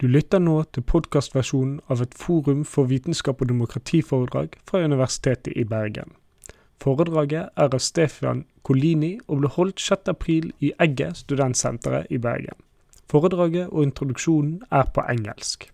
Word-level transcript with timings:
Du 0.00 0.08
lytter 0.08 0.40
nå 0.42 0.56
til 0.74 0.82
podkastversjonen 0.90 1.76
av 1.86 2.00
et 2.02 2.14
Forum 2.18 2.64
for 2.66 2.90
vitenskap 2.90 3.44
og 3.44 3.46
demokratiforedrag 3.46 4.56
fra 4.66 4.80
Universitetet 4.82 5.52
i 5.54 5.62
Bergen. 5.70 6.10
Foredraget 6.82 7.52
er 7.54 7.68
av 7.68 7.78
Stefan 7.78 8.40
Kolini 8.66 9.12
og 9.28 9.44
ble 9.44 9.50
holdt 9.54 9.78
6.4 9.78 10.50
i 10.66 10.72
Egget 10.82 11.20
studentsenteret 11.22 12.10
i 12.10 12.18
Bergen. 12.18 12.58
Foredraget 13.06 13.70
og 13.70 13.86
introduksjonen 13.86 14.64
er 14.72 14.90
på 14.90 15.06
engelsk. 15.14 15.70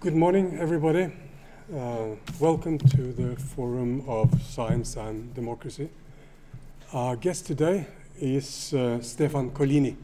Good 0.00 0.14
morning, 0.14 0.54
everybody. 0.60 1.10
Uh, 1.68 2.14
welcome 2.40 2.78
to 2.78 3.10
the 3.18 3.34
Forum 3.56 4.02
of 4.06 4.30
Science 4.40 5.00
and 5.00 5.34
Democracy. 5.34 5.88
Our 6.92 7.16
guest 7.16 7.46
today 7.46 7.86
is 8.20 8.72
uh, 8.72 9.02
Stefan 9.02 9.50
Collini. 9.50 9.96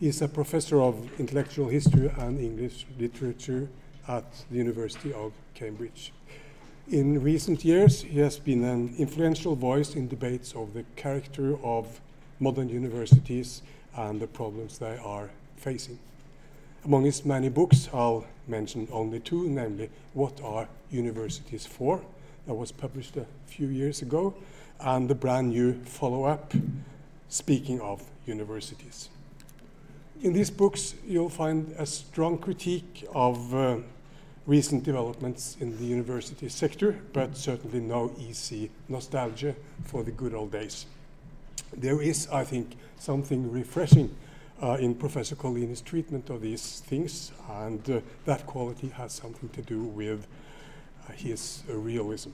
He's 0.00 0.22
a 0.22 0.28
professor 0.28 0.80
of 0.80 0.96
intellectual 1.20 1.68
history 1.68 2.10
and 2.16 2.40
English 2.40 2.86
literature 2.98 3.68
at 4.08 4.24
the 4.50 4.56
University 4.56 5.12
of 5.12 5.34
Cambridge. 5.52 6.14
In 6.90 7.22
recent 7.22 7.66
years, 7.66 8.00
he 8.00 8.18
has 8.20 8.38
been 8.38 8.64
an 8.64 8.94
influential 8.96 9.54
voice 9.54 9.94
in 9.94 10.08
debates 10.08 10.54
of 10.54 10.72
the 10.72 10.86
character 10.96 11.58
of 11.62 12.00
modern 12.38 12.70
universities 12.70 13.60
and 13.94 14.18
the 14.18 14.26
problems 14.26 14.78
they 14.78 14.96
are 14.96 15.28
facing. 15.58 15.98
Among 16.86 17.04
his 17.04 17.26
many 17.26 17.50
books, 17.50 17.90
I'll 17.92 18.24
mention 18.48 18.88
only 18.90 19.20
two, 19.20 19.50
namely 19.50 19.90
What 20.14 20.40
Are 20.42 20.66
Universities 20.90 21.66
For? 21.66 22.00
That 22.46 22.54
was 22.54 22.72
published 22.72 23.18
a 23.18 23.26
few 23.44 23.66
years 23.66 24.00
ago, 24.00 24.32
and 24.80 25.10
the 25.10 25.14
brand 25.14 25.50
new 25.50 25.74
follow 25.84 26.24
up, 26.24 26.54
Speaking 27.28 27.82
of 27.82 28.02
Universities. 28.24 29.10
In 30.22 30.34
these 30.34 30.50
books, 30.50 30.94
you'll 31.06 31.30
find 31.30 31.74
a 31.78 31.86
strong 31.86 32.36
critique 32.36 33.06
of 33.14 33.54
uh, 33.54 33.78
recent 34.46 34.84
developments 34.84 35.56
in 35.60 35.78
the 35.78 35.84
university 35.86 36.50
sector, 36.50 37.00
but 37.14 37.38
certainly 37.38 37.80
no 37.80 38.12
easy 38.18 38.70
nostalgia 38.86 39.54
for 39.84 40.02
the 40.02 40.10
good 40.10 40.34
old 40.34 40.52
days. 40.52 40.84
There 41.74 42.02
is, 42.02 42.28
I 42.28 42.44
think, 42.44 42.76
something 42.98 43.50
refreshing 43.50 44.14
uh, 44.62 44.76
in 44.78 44.94
Professor 44.94 45.36
Collini's 45.36 45.80
treatment 45.80 46.28
of 46.28 46.42
these 46.42 46.80
things, 46.80 47.32
and 47.48 47.88
uh, 47.88 48.00
that 48.26 48.44
quality 48.44 48.88
has 48.88 49.14
something 49.14 49.48
to 49.48 49.62
do 49.62 49.84
with 49.84 50.26
uh, 51.08 51.12
his 51.12 51.62
realism. 51.66 52.32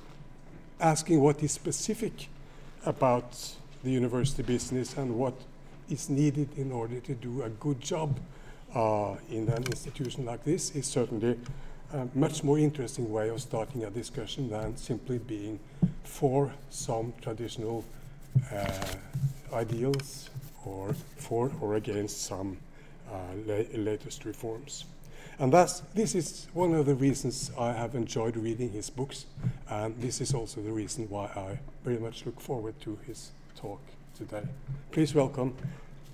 Asking 0.81 1.21
what 1.21 1.41
is 1.41 1.53
specific 1.53 2.28
about 2.84 3.55
the 3.84 3.93
university 3.93 4.43
business 4.43 4.97
and 4.97 5.15
what 5.15 5.34
is 5.89 6.09
needed 6.09 6.48
in 6.56 6.73
order 6.73 7.01
to 7.01 7.15
do 7.15 7.42
a 7.42 7.48
good 7.48 7.81
job 7.81 8.19
uh, 8.75 9.15
in 9.31 9.48
an 9.48 9.65
institution 9.65 10.25
like 10.25 10.45
this 10.45 10.75
is 10.75 10.87
certainly 10.87 11.39
a 11.93 12.06
much 12.15 12.43
more 12.43 12.59
interesting 12.59 13.11
way 13.12 13.28
of 13.28 13.41
starting 13.41 13.84
a 13.84 13.91
discussion 13.91 14.51
than 14.51 14.77
simply 14.77 15.19
being 15.19 15.59
for 16.05 16.53
some 16.70 17.12
traditional 17.20 17.84
uh, 18.53 18.95
ideals 19.53 20.31
or 20.65 20.95
for 21.17 21.53
or 21.61 21.77
against 21.77 22.23
some 22.23 22.56
uh, 23.11 23.19
la 23.47 23.62
latest 23.75 24.25
reforms. 24.25 24.84
And 25.39 25.53
that's, 25.53 25.81
this 25.95 26.15
is 26.15 26.48
one 26.55 26.75
of 26.75 26.87
the 26.87 26.95
reasons 26.95 27.50
I 27.59 27.73
have 27.73 27.95
enjoyed 27.95 28.37
reading 28.37 28.71
his 28.71 28.89
books, 28.89 29.27
and 29.69 29.95
this 30.00 30.21
is 30.21 30.33
also 30.33 30.62
the 30.62 30.73
reason 30.73 31.09
why 31.11 31.27
I 31.27 31.59
very 31.84 31.98
much 31.98 32.25
look 32.25 32.41
forward 32.41 32.81
to 32.81 32.98
his 33.06 33.31
talk 33.55 33.81
today. 34.17 34.42
Please 34.92 35.14
welcome 35.14 35.55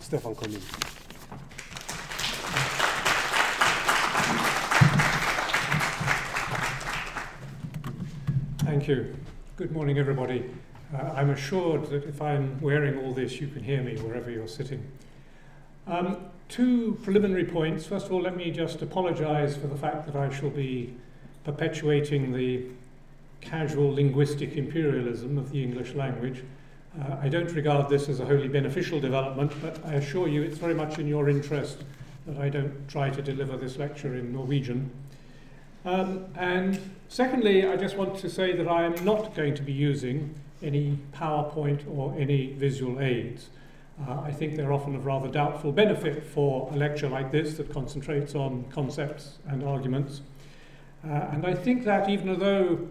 Stefan 0.01 0.35
Collini. 0.35 0.59
Thank 8.65 8.89
you. 8.89 9.15
Good 9.57 9.71
morning, 9.71 9.99
everybody. 9.99 10.51
Uh, 10.93 11.13
I'm 11.15 11.31
assured 11.31 11.87
that 11.91 12.05
if 12.05 12.21
I'm 12.21 12.61
wearing 12.61 12.99
all 12.99 13.15
this, 13.15 13.41
you 13.41 13.47
can 13.47 13.63
hear 13.63 13.83
me 13.83 13.97
wherever 13.99 14.31
you're 14.31 14.49
sitting. 14.49 14.85
Um, 15.87 16.17
two 16.49 16.99
preliminary 17.05 17.45
points. 17.45 17.87
First 17.87 18.07
of 18.07 18.13
all, 18.13 18.23
let 18.23 18.37
me 18.37 18.51
just 18.51 18.83
apologize 18.83 19.57
for 19.57 19.69
the 19.69 19.77
fact 19.77 20.07
that 20.07 20.17
I 20.17 20.29
shall 20.35 20.51
be 20.51 20.93
perpetuating 21.45 22.33
the 22.33 22.65
casual 23.41 23.95
linguistic 23.95 24.57
imperialism 24.57 25.39
of 25.39 25.53
the 25.53 25.63
English 25.63 25.95
language. 25.95 26.43
Uh, 27.01 27.17
I 27.23 27.29
don't 27.29 27.51
regard 27.53 27.89
this 27.89 28.09
as 28.11 28.21
a 28.21 28.25
wholly 28.27 28.49
beneficial 28.49 29.01
development, 29.01 29.53
but 29.63 29.81
I 29.85 29.95
assure 29.95 30.29
you 30.29 30.43
it's 30.43 30.59
very 30.59 30.75
much 30.75 30.99
in 30.99 31.07
your 31.09 31.31
interest 31.31 31.85
that 32.27 32.37
I 32.37 32.51
don't 32.51 32.87
try 32.87 33.09
to 33.09 33.23
deliver 33.23 33.57
this 33.57 33.79
lecture 33.79 34.15
in 34.15 34.33
Norwegian. 34.33 34.91
Um, 35.85 36.27
and 36.37 36.79
secondly, 37.09 37.67
I 37.67 37.77
just 37.77 37.97
want 37.97 38.19
to 38.19 38.29
say 38.29 38.55
that 38.55 38.69
I 38.69 38.85
am 38.85 39.05
not 39.05 39.35
going 39.35 39.55
to 39.55 39.63
be 39.63 39.73
using 39.73 40.35
any 40.63 40.99
PowerPoint 41.15 41.81
or 41.91 42.15
any 42.19 42.53
visual 42.53 43.01
aids. 43.01 43.49
Uh, 44.07 44.21
I 44.21 44.31
think 44.31 44.57
they're 44.57 44.73
often 44.73 44.95
of 44.95 45.07
rather 45.07 45.29
doubtful 45.29 45.73
benefit 45.73 46.25
for 46.25 46.71
a 46.73 46.77
lecture 46.77 47.09
like 47.09 47.33
this 47.33 47.55
that 47.55 47.73
concentrates 47.73 48.35
on 48.35 48.65
concepts 48.71 49.39
and 49.47 49.65
arguments. 49.65 50.21
Uh, 51.05 51.31
and 51.33 51.47
I 51.47 51.55
think 51.55 51.85
that 51.85 52.09
even 52.09 52.39
though 52.39 52.87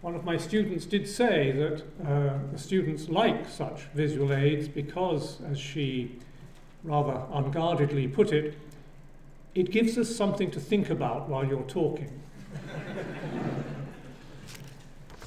one 0.00 0.14
of 0.14 0.24
my 0.24 0.36
students 0.36 0.86
did 0.86 1.08
say 1.08 1.50
that 1.50 1.82
uh, 2.06 2.38
the 2.52 2.58
students 2.58 3.08
like 3.08 3.48
such 3.48 3.82
visual 3.94 4.32
aids 4.32 4.68
because, 4.68 5.38
as 5.50 5.58
she 5.58 6.16
rather 6.84 7.20
unguardedly 7.32 8.06
put 8.06 8.32
it, 8.32 8.56
it 9.54 9.72
gives 9.72 9.98
us 9.98 10.14
something 10.14 10.50
to 10.52 10.60
think 10.60 10.90
about 10.90 11.28
while 11.28 11.44
you're 11.44 11.62
talking. 11.62 12.20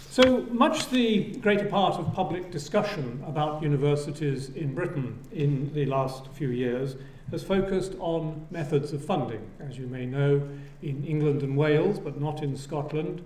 so 0.09 0.43
much 0.51 0.89
the 0.89 1.33
greater 1.41 1.65
part 1.65 1.99
of 1.99 2.13
public 2.13 2.49
discussion 2.49 3.21
about 3.27 3.61
universities 3.61 4.49
in 4.49 4.73
Britain 4.73 5.19
in 5.33 5.73
the 5.73 5.85
last 5.85 6.27
few 6.33 6.49
years 6.49 6.95
has 7.29 7.43
focused 7.43 7.93
on 7.99 8.45
methods 8.51 8.93
of 8.93 9.03
funding. 9.03 9.45
As 9.59 9.77
you 9.77 9.87
may 9.87 10.05
know, 10.05 10.47
in 10.81 11.03
England 11.05 11.43
and 11.43 11.57
Wales, 11.57 11.99
but 11.99 12.21
not 12.21 12.41
in 12.41 12.55
Scotland, 12.55 13.21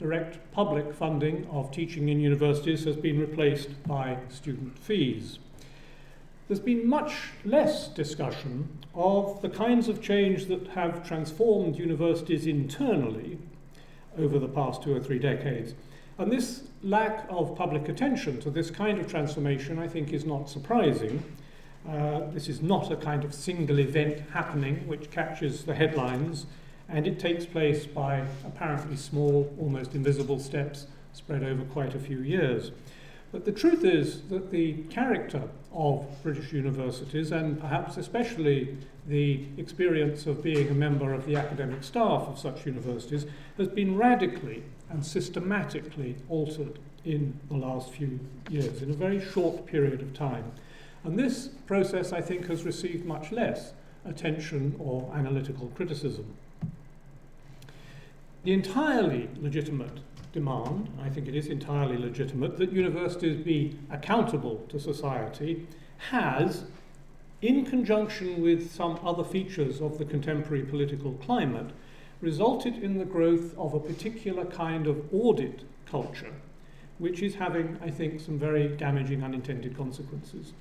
direct 0.00 0.38
public 0.50 0.94
funding 0.94 1.46
of 1.52 1.70
teaching 1.70 2.08
in 2.08 2.18
universities 2.18 2.84
has 2.84 2.96
been 2.96 3.20
replaced 3.20 3.68
by 3.86 4.16
student 4.30 4.78
fees. 4.78 5.38
There's 6.48 6.58
been 6.58 6.88
much 6.88 7.12
less 7.44 7.88
discussion 7.88 8.78
of 8.94 9.42
the 9.42 9.50
kinds 9.50 9.88
of 9.88 10.02
change 10.02 10.46
that 10.46 10.68
have 10.68 11.06
transformed 11.06 11.76
universities 11.76 12.46
internally 12.46 13.38
over 14.18 14.38
the 14.38 14.48
past 14.48 14.82
two 14.82 14.96
or 14.96 15.00
three 15.00 15.18
decades. 15.18 15.74
And 16.16 16.32
this 16.32 16.64
lack 16.82 17.26
of 17.28 17.54
public 17.54 17.88
attention 17.88 18.40
to 18.40 18.50
this 18.50 18.70
kind 18.70 18.98
of 18.98 19.06
transformation, 19.06 19.78
I 19.78 19.86
think, 19.86 20.14
is 20.14 20.24
not 20.24 20.48
surprising. 20.48 21.22
Uh, 21.88 22.22
this 22.30 22.48
is 22.48 22.62
not 22.62 22.90
a 22.90 22.96
kind 22.96 23.22
of 23.22 23.34
single 23.34 23.78
event 23.78 24.22
happening 24.32 24.86
which 24.88 25.10
catches 25.10 25.64
the 25.64 25.74
headlines 25.74 26.46
and 26.90 27.06
it 27.06 27.18
takes 27.18 27.46
place 27.46 27.86
by 27.86 28.26
apparently 28.44 28.96
small, 28.96 29.52
almost 29.60 29.94
invisible 29.94 30.38
steps 30.38 30.86
spread 31.12 31.42
over 31.42 31.62
quite 31.64 31.94
a 31.94 31.98
few 31.98 32.18
years. 32.18 32.72
But 33.32 33.44
the 33.44 33.52
truth 33.52 33.84
is 33.84 34.22
that 34.22 34.50
the 34.50 34.72
character 34.90 35.42
of 35.72 36.04
British 36.22 36.52
universities, 36.52 37.30
and 37.30 37.60
perhaps 37.60 37.96
especially 37.96 38.76
the 39.06 39.46
experience 39.56 40.26
of 40.26 40.42
being 40.42 40.68
a 40.68 40.74
member 40.74 41.14
of 41.14 41.26
the 41.26 41.36
academic 41.36 41.84
staff 41.84 42.22
of 42.22 42.38
such 42.38 42.66
universities, 42.66 43.26
has 43.56 43.68
been 43.68 43.96
radically 43.96 44.64
and 44.90 45.06
systematically 45.06 46.16
altered 46.28 46.80
in 47.04 47.38
the 47.48 47.56
last 47.56 47.92
few 47.92 48.18
years, 48.50 48.82
in 48.82 48.90
a 48.90 48.94
very 48.94 49.24
short 49.24 49.64
period 49.64 50.02
of 50.02 50.12
time. 50.12 50.50
And 51.04 51.16
this 51.18 51.48
process, 51.66 52.12
I 52.12 52.20
think, 52.20 52.48
has 52.48 52.64
received 52.64 53.06
much 53.06 53.30
less 53.30 53.72
attention 54.04 54.74
or 54.78 55.10
analytical 55.14 55.68
criticism. 55.76 56.34
The 58.42 58.52
entirely 58.52 59.28
legitimate 59.38 60.00
demand, 60.32 60.88
I 61.02 61.10
think 61.10 61.28
it 61.28 61.34
is 61.34 61.48
entirely 61.48 61.98
legitimate, 61.98 62.56
that 62.56 62.72
universities 62.72 63.44
be 63.44 63.76
accountable 63.90 64.64
to 64.70 64.80
society 64.80 65.66
has, 66.10 66.64
in 67.42 67.66
conjunction 67.66 68.40
with 68.40 68.72
some 68.72 68.98
other 69.04 69.24
features 69.24 69.82
of 69.82 69.98
the 69.98 70.06
contemporary 70.06 70.62
political 70.62 71.12
climate, 71.14 71.70
resulted 72.22 72.82
in 72.82 72.96
the 72.96 73.04
growth 73.04 73.56
of 73.58 73.74
a 73.74 73.80
particular 73.80 74.46
kind 74.46 74.86
of 74.86 75.04
audit 75.12 75.60
culture, 75.84 76.32
which 76.98 77.20
is 77.22 77.34
having, 77.34 77.78
I 77.82 77.90
think, 77.90 78.20
some 78.20 78.38
very 78.38 78.68
damaging 78.68 79.22
unintended 79.22 79.76
consequences. 79.76 80.54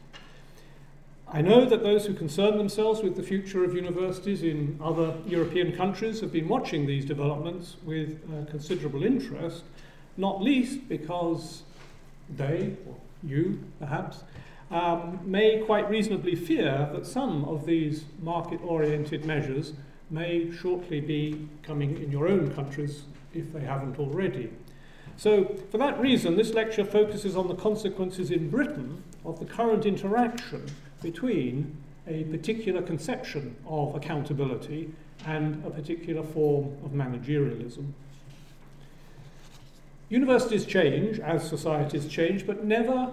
I 1.31 1.41
know 1.41 1.63
that 1.63 1.83
those 1.83 2.07
who 2.07 2.15
concern 2.15 2.57
themselves 2.57 3.03
with 3.03 3.15
the 3.15 3.21
future 3.21 3.63
of 3.63 3.75
universities 3.75 4.41
in 4.41 4.79
other 4.83 5.13
European 5.27 5.75
countries 5.77 6.21
have 6.21 6.31
been 6.31 6.47
watching 6.47 6.87
these 6.87 7.05
developments 7.05 7.75
with 7.85 8.19
uh, 8.33 8.49
considerable 8.49 9.03
interest, 9.03 9.63
not 10.17 10.41
least 10.41 10.89
because 10.89 11.61
they, 12.35 12.75
or 12.87 12.95
you 13.21 13.63
perhaps, 13.77 14.23
um, 14.71 15.19
may 15.23 15.59
quite 15.59 15.87
reasonably 15.87 16.33
fear 16.33 16.89
that 16.93 17.05
some 17.05 17.45
of 17.45 17.67
these 17.67 18.05
market 18.23 18.59
oriented 18.63 19.23
measures 19.23 19.73
may 20.09 20.51
shortly 20.51 20.99
be 20.99 21.47
coming 21.61 22.01
in 22.01 22.11
your 22.11 22.27
own 22.27 22.51
countries 22.55 23.03
if 23.35 23.53
they 23.53 23.61
haven't 23.61 23.99
already. 23.99 24.49
So, 25.15 25.55
for 25.69 25.77
that 25.77 25.99
reason, 26.01 26.37
this 26.37 26.55
lecture 26.55 26.85
focuses 26.85 27.35
on 27.35 27.47
the 27.47 27.55
consequences 27.55 28.31
in 28.31 28.49
Britain 28.49 29.03
of 29.23 29.37
the 29.37 29.45
current 29.45 29.85
interaction 29.85 30.65
between 31.01 31.75
a 32.07 32.23
particular 32.25 32.81
conception 32.81 33.55
of 33.67 33.95
accountability 33.95 34.91
and 35.25 35.63
a 35.65 35.69
particular 35.69 36.23
form 36.23 36.65
of 36.83 36.91
managerialism. 36.91 37.91
Universities 40.09 40.65
change 40.65 41.19
as 41.19 41.47
societies 41.47 42.07
change, 42.07 42.47
but 42.47 42.63
never 42.63 43.11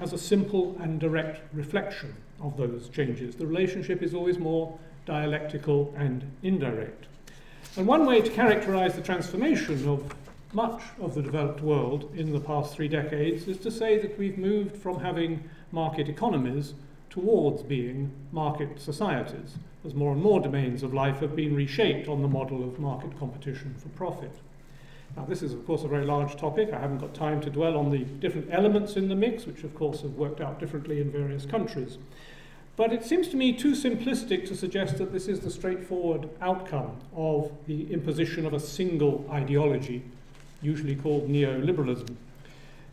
as 0.00 0.12
a 0.12 0.18
simple 0.18 0.76
and 0.80 1.00
direct 1.00 1.42
reflection 1.52 2.14
of 2.40 2.56
those 2.56 2.88
changes. 2.88 3.34
The 3.34 3.46
relationship 3.46 4.02
is 4.02 4.14
always 4.14 4.38
more 4.38 4.78
dialectical 5.04 5.92
and 5.96 6.24
indirect. 6.42 7.06
And 7.76 7.86
one 7.86 8.06
way 8.06 8.20
to 8.20 8.30
characterize 8.30 8.94
the 8.94 9.02
transformation 9.02 9.88
of 9.88 10.14
much 10.52 10.82
of 11.00 11.14
the 11.14 11.22
developed 11.22 11.62
world 11.62 12.12
in 12.14 12.32
the 12.32 12.40
past 12.40 12.74
three 12.74 12.88
decades 12.88 13.48
is 13.48 13.56
to 13.58 13.70
say 13.70 13.98
that 13.98 14.18
we've 14.18 14.38
moved 14.38 14.76
from 14.76 15.00
having 15.00 15.42
market 15.72 16.08
economies 16.08 16.74
towards 17.12 17.62
being 17.62 18.10
market 18.32 18.80
societies, 18.80 19.56
as 19.84 19.94
more 19.94 20.12
and 20.12 20.22
more 20.22 20.40
domains 20.40 20.82
of 20.82 20.94
life 20.94 21.18
have 21.18 21.36
been 21.36 21.54
reshaped 21.54 22.08
on 22.08 22.22
the 22.22 22.28
model 22.28 22.64
of 22.64 22.78
market 22.78 23.16
competition 23.18 23.74
for 23.78 23.90
profit. 23.90 24.32
Now, 25.14 25.26
this 25.26 25.42
is, 25.42 25.52
of 25.52 25.66
course, 25.66 25.82
a 25.82 25.88
very 25.88 26.06
large 26.06 26.36
topic. 26.36 26.72
I 26.72 26.80
haven't 26.80 27.00
got 27.00 27.12
time 27.12 27.42
to 27.42 27.50
dwell 27.50 27.76
on 27.76 27.90
the 27.90 27.98
different 27.98 28.48
elements 28.50 28.96
in 28.96 29.10
the 29.10 29.14
mix, 29.14 29.44
which, 29.44 29.62
of 29.62 29.74
course, 29.74 30.00
have 30.00 30.12
worked 30.12 30.40
out 30.40 30.58
differently 30.58 31.02
in 31.02 31.12
various 31.12 31.44
countries. 31.44 31.98
But 32.76 32.94
it 32.94 33.04
seems 33.04 33.28
to 33.28 33.36
me 33.36 33.52
too 33.52 33.72
simplistic 33.72 34.48
to 34.48 34.56
suggest 34.56 34.96
that 34.96 35.12
this 35.12 35.28
is 35.28 35.40
the 35.40 35.50
straightforward 35.50 36.30
outcome 36.40 36.96
of 37.14 37.52
the 37.66 37.92
imposition 37.92 38.46
of 38.46 38.54
a 38.54 38.60
single 38.60 39.28
ideology, 39.30 40.02
usually 40.62 40.96
called 40.96 41.28
neoliberalism. 41.28 42.16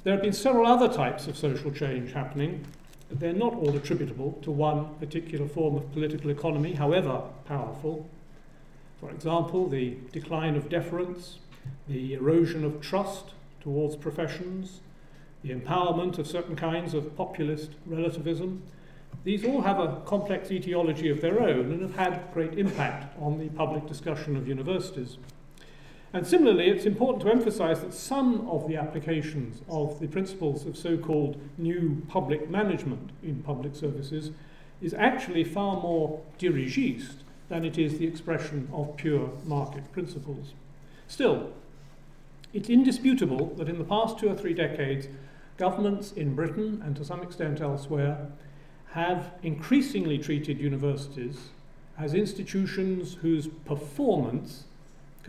There 0.03 0.11
have 0.11 0.21
been 0.21 0.33
several 0.33 0.67
other 0.67 0.93
types 0.93 1.27
of 1.27 1.37
social 1.37 1.71
change 1.71 2.11
happening. 2.11 2.65
They're 3.11 3.33
not 3.33 3.53
all 3.53 3.75
attributable 3.75 4.33
to 4.43 4.51
one 4.51 4.95
particular 4.95 5.47
form 5.47 5.75
of 5.75 5.91
political 5.93 6.29
economy, 6.29 6.73
however 6.73 7.23
powerful. 7.45 8.07
For 8.99 9.09
example, 9.09 9.67
the 9.67 9.97
decline 10.11 10.55
of 10.55 10.69
deference, 10.69 11.39
the 11.87 12.13
erosion 12.13 12.63
of 12.63 12.81
trust 12.81 13.31
towards 13.61 13.95
professions, 13.95 14.81
the 15.41 15.51
empowerment 15.51 16.17
of 16.17 16.27
certain 16.27 16.55
kinds 16.55 16.93
of 16.93 17.15
populist 17.15 17.71
relativism, 17.85 18.61
these 19.23 19.43
all 19.43 19.61
have 19.61 19.79
a 19.79 20.01
complex 20.05 20.51
etiology 20.51 21.09
of 21.09 21.21
their 21.21 21.41
own 21.41 21.71
and 21.71 21.81
have 21.81 21.95
had 21.95 22.33
great 22.33 22.57
impact 22.57 23.17
on 23.19 23.37
the 23.37 23.49
public 23.49 23.87
discussion 23.87 24.35
of 24.35 24.47
universities. 24.47 25.17
And 26.11 26.25
similarly, 26.25 26.69
it's 26.69 26.85
important 26.85 27.21
to 27.23 27.31
emphasize 27.31 27.81
that 27.81 27.93
some 27.93 28.47
of 28.49 28.67
the 28.67 28.75
applications 28.75 29.61
of 29.69 29.99
the 29.99 30.07
principles 30.07 30.65
of 30.65 30.75
so 30.75 30.97
called 30.97 31.39
new 31.57 32.01
public 32.07 32.49
management 32.49 33.11
in 33.21 33.43
public 33.43 33.75
services 33.75 34.31
is 34.81 34.93
actually 34.95 35.43
far 35.43 35.79
more 35.81 36.21
dirigiste 36.39 37.23
than 37.47 37.63
it 37.63 37.77
is 37.77 37.99
the 37.99 38.07
expression 38.07 38.69
of 38.73 38.95
pure 38.97 39.31
market 39.45 39.91
principles. 39.91 40.53
Still, 41.07 41.51
it's 42.53 42.69
indisputable 42.69 43.53
that 43.57 43.69
in 43.69 43.77
the 43.77 43.83
past 43.83 44.17
two 44.17 44.29
or 44.29 44.35
three 44.35 44.53
decades, 44.53 45.07
governments 45.57 46.11
in 46.11 46.35
Britain 46.35 46.81
and 46.83 46.95
to 46.95 47.05
some 47.05 47.21
extent 47.21 47.61
elsewhere 47.61 48.27
have 48.93 49.33
increasingly 49.43 50.17
treated 50.17 50.59
universities 50.59 51.49
as 51.97 52.13
institutions 52.13 53.15
whose 53.21 53.47
performance 53.65 54.63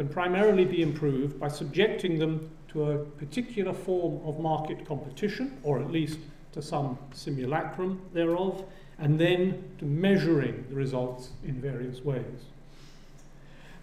can 0.00 0.08
primarily 0.08 0.64
be 0.64 0.80
improved 0.80 1.38
by 1.38 1.46
subjecting 1.46 2.18
them 2.18 2.50
to 2.68 2.90
a 2.90 2.96
particular 2.96 3.74
form 3.74 4.18
of 4.26 4.40
market 4.40 4.86
competition, 4.86 5.58
or 5.62 5.78
at 5.78 5.90
least 5.90 6.18
to 6.52 6.62
some 6.62 6.96
simulacrum 7.12 8.00
thereof, 8.14 8.64
and 8.98 9.20
then 9.20 9.62
to 9.78 9.84
measuring 9.84 10.64
the 10.70 10.74
results 10.74 11.32
in 11.44 11.60
various 11.60 12.02
ways. 12.02 12.46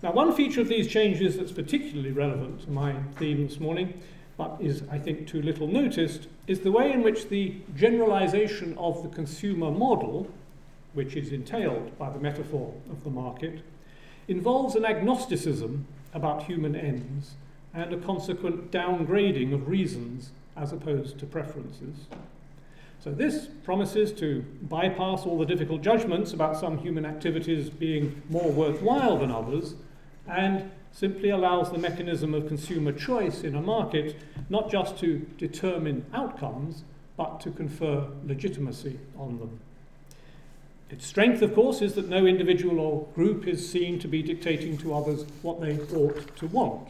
Now, 0.02 0.12
one 0.12 0.34
feature 0.34 0.60
of 0.60 0.68
these 0.68 0.88
changes 0.88 1.38
that's 1.38 1.52
particularly 1.52 2.14
relevant 2.14 2.62
to 2.64 2.72
my 2.72 2.96
theme 3.18 3.48
this 3.48 3.60
morning, 3.60 4.02
but 4.38 4.58
is, 4.60 4.82
I 4.90 4.98
think, 4.98 5.28
too 5.28 5.44
little 5.44 5.68
noticed, 5.68 6.30
is 6.48 6.62
the 6.62 6.72
way 6.72 6.92
in 6.92 7.04
which 7.04 7.30
the 7.30 7.58
generalization 7.76 8.76
of 8.80 9.04
the 9.04 9.10
consumer 9.10 9.70
model, 9.70 10.28
which 10.96 11.16
is 11.16 11.32
entailed 11.32 11.96
by 12.00 12.10
the 12.10 12.18
metaphor 12.18 12.74
of 12.90 13.04
the 13.04 13.12
market, 13.12 13.62
involves 14.28 14.74
an 14.74 14.84
agnosticism 14.84 15.86
about 16.14 16.44
human 16.44 16.76
ends 16.76 17.36
and 17.74 17.94
a 17.94 17.98
consequent 17.98 18.72
downgrading 18.72 19.54
of 19.54 19.68
reasons 19.68 20.32
as 20.56 20.74
opposed 20.74 21.20
to 21.20 21.26
preferences. 21.26 22.08
So, 23.00 23.12
this 23.12 23.48
promises 23.64 24.12
to 24.14 24.44
bypass 24.64 25.26
all 25.26 25.38
the 25.38 25.46
difficult 25.46 25.82
judgments 25.82 26.34
about 26.34 26.58
some 26.60 26.80
human 26.80 27.06
activities 27.06 27.70
being 27.70 28.22
more 28.30 28.52
worthwhile 28.52 29.18
than 29.18 29.32
others 29.32 29.76
and 30.28 30.72
simply 30.92 31.30
allows 31.30 31.72
the 31.72 31.78
mechanism 31.78 32.34
of 32.34 32.48
consumer 32.48 32.92
choice 32.92 33.44
in 33.44 33.56
a 33.56 33.62
market 33.62 34.16
not 34.50 34.72
just 34.72 34.98
to 34.98 35.20
determine 35.38 36.06
outcomes, 36.14 36.84
but 37.16 37.40
to 37.42 37.52
confer 37.52 38.08
legitimacy 38.26 39.00
on 39.18 39.38
them. 39.40 39.60
Its 40.90 41.06
strength, 41.06 41.42
of 41.42 41.54
course, 41.54 41.82
is 41.82 41.96
that 41.96 42.08
no 42.08 42.26
individual 42.26 42.80
or 42.80 43.08
group 43.14 43.48
is 43.48 43.70
seen 43.70 44.00
to 44.00 44.08
be 44.08 44.22
dictating 44.22 44.78
to 44.78 44.94
others 44.94 45.26
what 45.42 45.60
they 45.60 45.78
ought 45.96 46.36
to 46.38 46.48
want. 46.48 46.88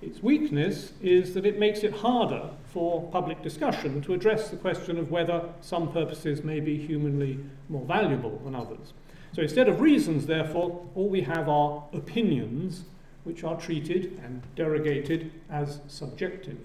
Its 0.00 0.20
weakness 0.20 0.92
is 1.00 1.32
that 1.32 1.46
it 1.46 1.60
makes 1.60 1.84
it 1.84 1.92
harder 1.92 2.50
for 2.72 3.08
public 3.12 3.40
discussion 3.40 4.02
to 4.02 4.12
address 4.12 4.50
the 4.50 4.56
question 4.56 4.98
of 4.98 5.12
whether 5.12 5.48
some 5.60 5.92
purposes 5.92 6.42
may 6.42 6.58
be 6.58 6.76
humanly 6.76 7.38
more 7.68 7.84
valuable 7.86 8.40
than 8.44 8.56
others. 8.56 8.92
So 9.32 9.42
instead 9.42 9.68
of 9.68 9.80
reasons, 9.80 10.26
therefore, 10.26 10.84
all 10.96 11.08
we 11.08 11.20
have 11.22 11.48
are 11.48 11.84
opinions 11.92 12.82
which 13.22 13.44
are 13.44 13.58
treated 13.58 14.20
and 14.24 14.42
derogated 14.56 15.30
as 15.48 15.78
subjective. 15.86 16.58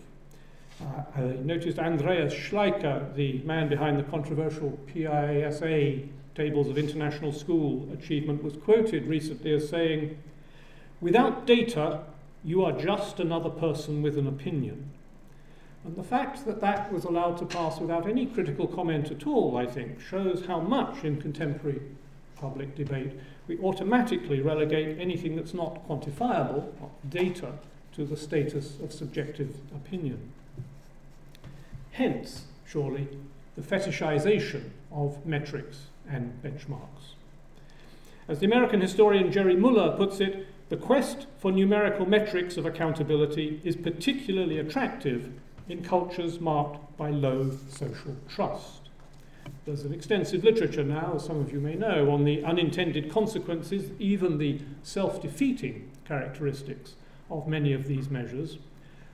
Uh, 0.81 1.03
I 1.15 1.21
noticed 1.43 1.77
Andreas 1.77 2.33
Schleicher, 2.33 3.13
the 3.15 3.39
man 3.45 3.69
behind 3.69 3.99
the 3.99 4.03
controversial 4.03 4.71
PISA 4.87 6.07
tables 6.37 6.69
of 6.69 6.77
international 6.77 7.33
school 7.33 7.89
achievement, 7.91 8.43
was 8.43 8.55
quoted 8.55 9.07
recently 9.07 9.51
as 9.53 9.67
saying, 9.67 10.17
Without 11.01 11.47
data, 11.47 12.01
you 12.43 12.63
are 12.63 12.71
just 12.71 13.19
another 13.19 13.49
person 13.49 14.03
with 14.03 14.17
an 14.17 14.27
opinion. 14.27 14.91
And 15.83 15.95
the 15.95 16.03
fact 16.03 16.45
that 16.45 16.61
that 16.61 16.93
was 16.93 17.05
allowed 17.05 17.37
to 17.39 17.45
pass 17.45 17.79
without 17.79 18.07
any 18.07 18.27
critical 18.27 18.67
comment 18.67 19.11
at 19.11 19.25
all, 19.25 19.57
I 19.57 19.65
think, 19.65 19.99
shows 19.99 20.45
how 20.45 20.59
much 20.59 21.03
in 21.03 21.19
contemporary 21.19 21.81
public 22.35 22.75
debate, 22.75 23.13
we 23.47 23.57
automatically 23.59 24.41
relegate 24.41 24.99
anything 24.99 25.35
that's 25.35 25.53
not 25.53 25.87
quantifiable, 25.87 26.67
data, 27.09 27.53
to 27.93 28.05
the 28.05 28.17
status 28.17 28.79
of 28.83 28.93
subjective 28.93 29.55
opinion. 29.75 30.19
Hence, 31.93 32.43
surely, 32.67 33.07
the 33.55 33.63
fetishization 33.63 34.69
of 34.91 35.25
metrics 35.25 35.87
and 36.09 36.41
benchmarks. 36.43 37.15
As 38.27 38.39
the 38.39 38.45
American 38.45 38.81
historian 38.81 39.31
Jerry 39.31 39.55
Muller 39.55 39.95
puts 39.95 40.19
it, 40.19 40.47
the 40.69 40.77
quest 40.77 41.27
for 41.37 41.51
numerical 41.51 42.05
metrics 42.05 42.57
of 42.57 42.65
accountability 42.65 43.61
is 43.63 43.75
particularly 43.75 44.59
attractive 44.59 45.31
in 45.69 45.83
cultures 45.83 46.39
marked 46.41 46.97
by 46.97 47.09
low 47.09 47.51
social 47.69 48.15
trust. 48.27 48.89
There's 49.65 49.83
an 49.83 49.93
extensive 49.93 50.43
literature 50.43 50.83
now, 50.83 51.13
as 51.15 51.25
some 51.25 51.39
of 51.39 51.53
you 51.53 51.59
may 51.59 51.75
know, 51.75 52.11
on 52.11 52.25
the 52.25 52.43
unintended 52.43 53.09
consequences, 53.09 53.91
even 53.99 54.37
the 54.37 54.59
self 54.83 55.21
defeating 55.21 55.89
characteristics 56.05 56.95
of 57.29 57.47
many 57.47 57.73
of 57.73 57.87
these 57.87 58.09
measures. 58.09 58.57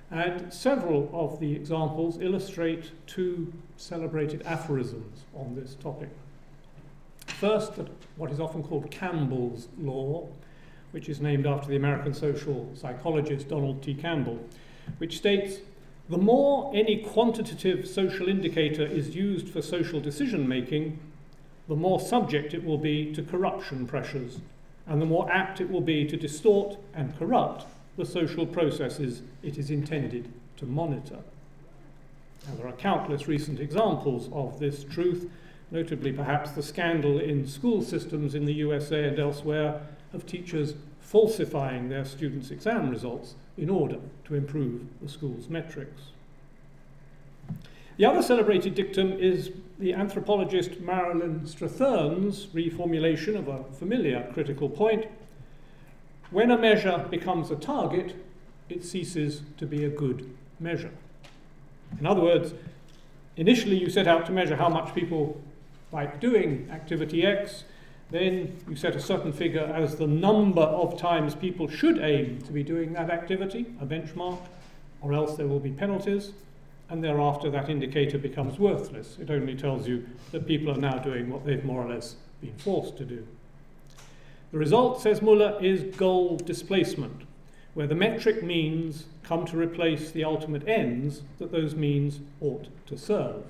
And 0.10 0.54
several 0.54 1.10
of 1.14 1.40
the 1.40 1.56
examples 1.56 2.20
illustrate 2.20 2.92
two 3.08 3.54
celebrated 3.78 4.44
aphorisms 4.46 5.24
on 5.36 5.56
this 5.56 5.76
topic. 5.76 6.10
First, 7.44 7.74
what 8.16 8.32
is 8.32 8.40
often 8.40 8.64
called 8.64 8.90
Campbell's 8.90 9.68
Law, 9.78 10.30
which 10.92 11.10
is 11.10 11.20
named 11.20 11.46
after 11.46 11.68
the 11.68 11.76
American 11.76 12.14
social 12.14 12.70
psychologist 12.74 13.50
Donald 13.50 13.84
T. 13.84 13.94
Campbell, 13.94 14.40
which 14.98 15.18
states 15.18 15.58
the 16.08 16.18
more 16.18 16.72
any 16.74 17.04
quantitative 17.04 17.86
social 17.86 18.30
indicator 18.30 18.86
is 18.86 19.14
used 19.14 19.50
for 19.50 19.62
social 19.62 20.00
decision 20.00 20.48
making, 20.48 20.98
the 21.68 21.76
more 21.76 22.00
subject 22.00 22.54
it 22.54 22.64
will 22.64 22.78
be 22.78 23.14
to 23.14 23.22
corruption 23.22 23.86
pressures, 23.88 24.40
and 24.88 25.02
the 25.02 25.06
more 25.06 25.30
apt 25.30 25.60
it 25.60 25.70
will 25.70 25.82
be 25.82 26.06
to 26.08 26.16
distort 26.16 26.78
and 26.94 27.20
corrupt 27.20 27.66
the 27.98 28.06
social 28.06 28.46
processes 28.46 29.22
it 29.44 29.58
is 29.58 29.70
intended 29.70 30.32
to 30.56 30.66
monitor. 30.66 31.20
Now, 32.48 32.56
there 32.56 32.68
are 32.68 32.78
countless 32.78 33.28
recent 33.28 33.60
examples 33.60 34.30
of 34.32 34.60
this 34.60 34.86
truth, 34.86 35.30
notably 35.74 36.14
perhaps 36.14 36.52
the 36.52 36.62
scandal 36.62 37.20
in 37.20 37.48
school 37.48 37.82
systems 37.82 38.36
in 38.36 38.46
the 38.46 38.54
USA 38.54 39.06
and 39.06 39.20
elsewhere 39.20 39.82
of 40.14 40.26
teachers 40.26 40.76
falsifying 41.02 41.90
their 41.90 42.06
students' 42.06 42.52
exam 42.52 42.92
results 42.92 43.34
in 43.58 43.70
order 43.70 43.98
to 44.24 44.36
improve 44.36 44.84
the 45.02 45.10
school's 45.10 45.50
metrics. 45.50 46.04
The 47.98 48.06
other 48.06 48.22
celebrated 48.22 48.76
dictum 48.76 49.14
is 49.14 49.52
the 49.80 49.94
anthropologist 49.94 50.80
Marilyn 50.80 51.42
Strathern's 51.42 52.48
reformulation 52.48 53.36
of 53.36 53.48
a 53.48 53.64
familiar 53.76 54.30
critical 54.32 54.70
point. 54.70 55.08
When 56.30 56.52
a 56.52 56.58
measure 56.58 57.06
becomes 57.10 57.50
a 57.50 57.56
target, 57.56 58.16
it 58.70 58.86
ceases 58.86 59.42
to 59.58 59.66
be 59.66 59.84
a 59.84 59.90
good 59.90 60.36
measure. 60.60 60.92
In 62.00 62.06
other 62.06 62.22
words, 62.22 62.54
initially 63.38 63.78
you 63.78 63.90
set 63.90 64.08
out 64.08 64.26
to 64.28 64.32
measure 64.32 64.56
how 64.56 64.70
much 64.70 64.94
people 64.96 65.42
like 65.94 66.20
doing 66.20 66.68
activity 66.72 67.26
X, 67.26 67.64
then 68.12 68.58
you 68.68 68.76
set 68.76 68.96
a 68.96 69.00
certain 69.00 69.32
figure 69.32 69.72
as 69.74 69.96
the 69.96 70.08
number 70.08 70.62
of 70.62 71.00
times 71.00 71.36
people 71.36 71.70
should 71.70 72.00
aim 72.00 72.42
to 72.42 72.52
be 72.52 72.64
doing 72.64 72.94
that 72.94 73.10
activity, 73.10 73.66
a 73.80 73.86
benchmark, 73.86 74.40
or 75.02 75.14
else 75.14 75.36
there 75.36 75.48
will 75.48 75.60
be 75.60 75.72
penalties, 75.72 76.34
and 76.90 77.04
thereafter 77.04 77.50
that 77.50 77.70
indicator 77.70 78.18
becomes 78.18 78.60
worthless. 78.60 79.18
It 79.20 79.30
only 79.30 79.56
tells 79.56 79.88
you 79.88 80.06
that 80.32 80.48
people 80.48 80.72
are 80.72 80.80
now 80.80 80.98
doing 80.98 81.30
what 81.30 81.46
they've 81.46 81.64
more 81.64 81.84
or 81.84 81.90
less 81.90 82.16
been 82.42 82.56
forced 82.58 82.98
to 82.98 83.06
do. 83.06 83.26
The 84.52 84.60
result, 84.60 85.02
says 85.02 85.22
Muller, 85.22 85.58
is 85.62 85.96
goal 85.96 86.38
displacement, 86.38 87.24
where 87.74 87.88
the 87.88 87.96
metric 87.96 88.44
means 88.44 89.06
come 89.24 89.46
to 89.46 89.58
replace 89.58 90.12
the 90.12 90.24
ultimate 90.24 90.68
ends 90.68 91.24
that 91.40 91.52
those 91.52 91.74
means 91.74 92.20
ought 92.42 92.68
to 92.88 92.98
serve. 92.98 93.44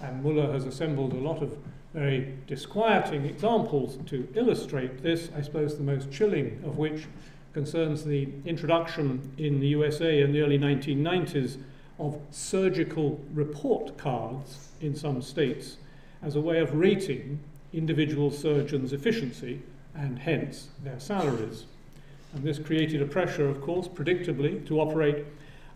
And 0.00 0.22
Muller 0.22 0.52
has 0.52 0.64
assembled 0.64 1.12
a 1.12 1.16
lot 1.16 1.42
of 1.42 1.56
very 1.94 2.34
disquieting 2.46 3.24
examples 3.24 3.98
to 4.06 4.28
illustrate 4.34 5.02
this, 5.02 5.30
I 5.36 5.40
suppose 5.40 5.76
the 5.76 5.82
most 5.82 6.10
chilling 6.12 6.62
of 6.64 6.78
which 6.78 7.06
concerns 7.52 8.04
the 8.04 8.28
introduction 8.44 9.32
in 9.38 9.58
the 9.58 9.68
USA 9.68 10.20
in 10.20 10.32
the 10.32 10.42
early 10.42 10.58
1990s 10.58 11.56
of 11.98 12.20
surgical 12.30 13.20
report 13.32 13.96
cards 13.98 14.68
in 14.80 14.94
some 14.94 15.20
states 15.22 15.78
as 16.22 16.36
a 16.36 16.40
way 16.40 16.58
of 16.60 16.74
rating 16.74 17.40
individual 17.72 18.30
surgeons' 18.30 18.92
efficiency 18.92 19.62
and 19.94 20.18
hence 20.20 20.68
their 20.84 21.00
salaries. 21.00 21.64
And 22.34 22.44
this 22.44 22.58
created 22.58 23.02
a 23.02 23.06
pressure, 23.06 23.48
of 23.48 23.60
course, 23.60 23.88
predictably, 23.88 24.64
to 24.66 24.80
operate 24.80 25.24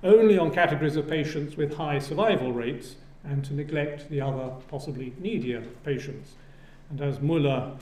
only 0.04 0.38
on 0.38 0.50
categories 0.50 0.96
of 0.96 1.08
patients 1.08 1.56
with 1.56 1.74
high 1.74 1.98
survival 1.98 2.52
rates 2.52 2.96
and 3.24 3.44
to 3.44 3.54
neglect 3.54 4.08
the 4.10 4.20
other, 4.20 4.50
possibly 4.68 5.12
needier 5.20 5.62
patients. 5.84 6.32
And 6.90 7.00
as 7.00 7.20
Muller 7.20 7.72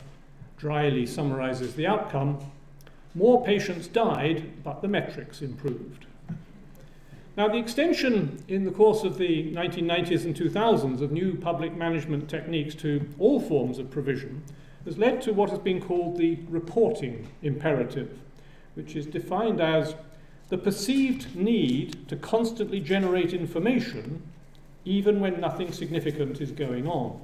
dryly 0.59 1.07
summarizes 1.07 1.75
the 1.75 1.87
outcome, 1.87 2.39
more 3.15 3.45
patients 3.45 3.89
died, 3.89 4.63
but 4.63 4.83
the 4.83 4.89
metrics 4.89 5.43
improved. 5.43 6.07
Now, 7.37 7.49
the 7.49 7.59
extension 7.59 8.43
in 8.49 8.65
the 8.65 8.71
course 8.71 9.03
of 9.03 9.17
the 9.17 9.53
1990s 9.53 10.25
and 10.25 10.37
2000s 10.37 11.01
of 11.01 11.11
new 11.11 11.37
public 11.37 11.75
management 11.75 12.29
techniques 12.29 12.75
to 12.77 13.09
all 13.19 13.41
forms 13.41 13.79
of 13.79 13.91
provision 13.91 14.43
has 14.85 14.99
led 14.99 15.23
to 15.23 15.33
what 15.33 15.51
has 15.51 15.59
been 15.59 15.81
called 15.81 16.17
the 16.17 16.39
reporting 16.49 17.29
imperative, 17.43 18.19
which 18.75 18.97
is 18.97 19.07
defined 19.07 19.61
as 19.61 19.95
the 20.49 20.59
perceived 20.59 21.35
need 21.37 22.09
to 22.09 22.17
constantly 22.17 22.81
generate 22.81 23.33
information 23.33 24.23
even 24.85 25.21
when 25.21 25.41
nothing 25.41 25.73
significant 25.73 26.41
is 26.41 26.51
going 26.51 26.87
on. 26.87 27.21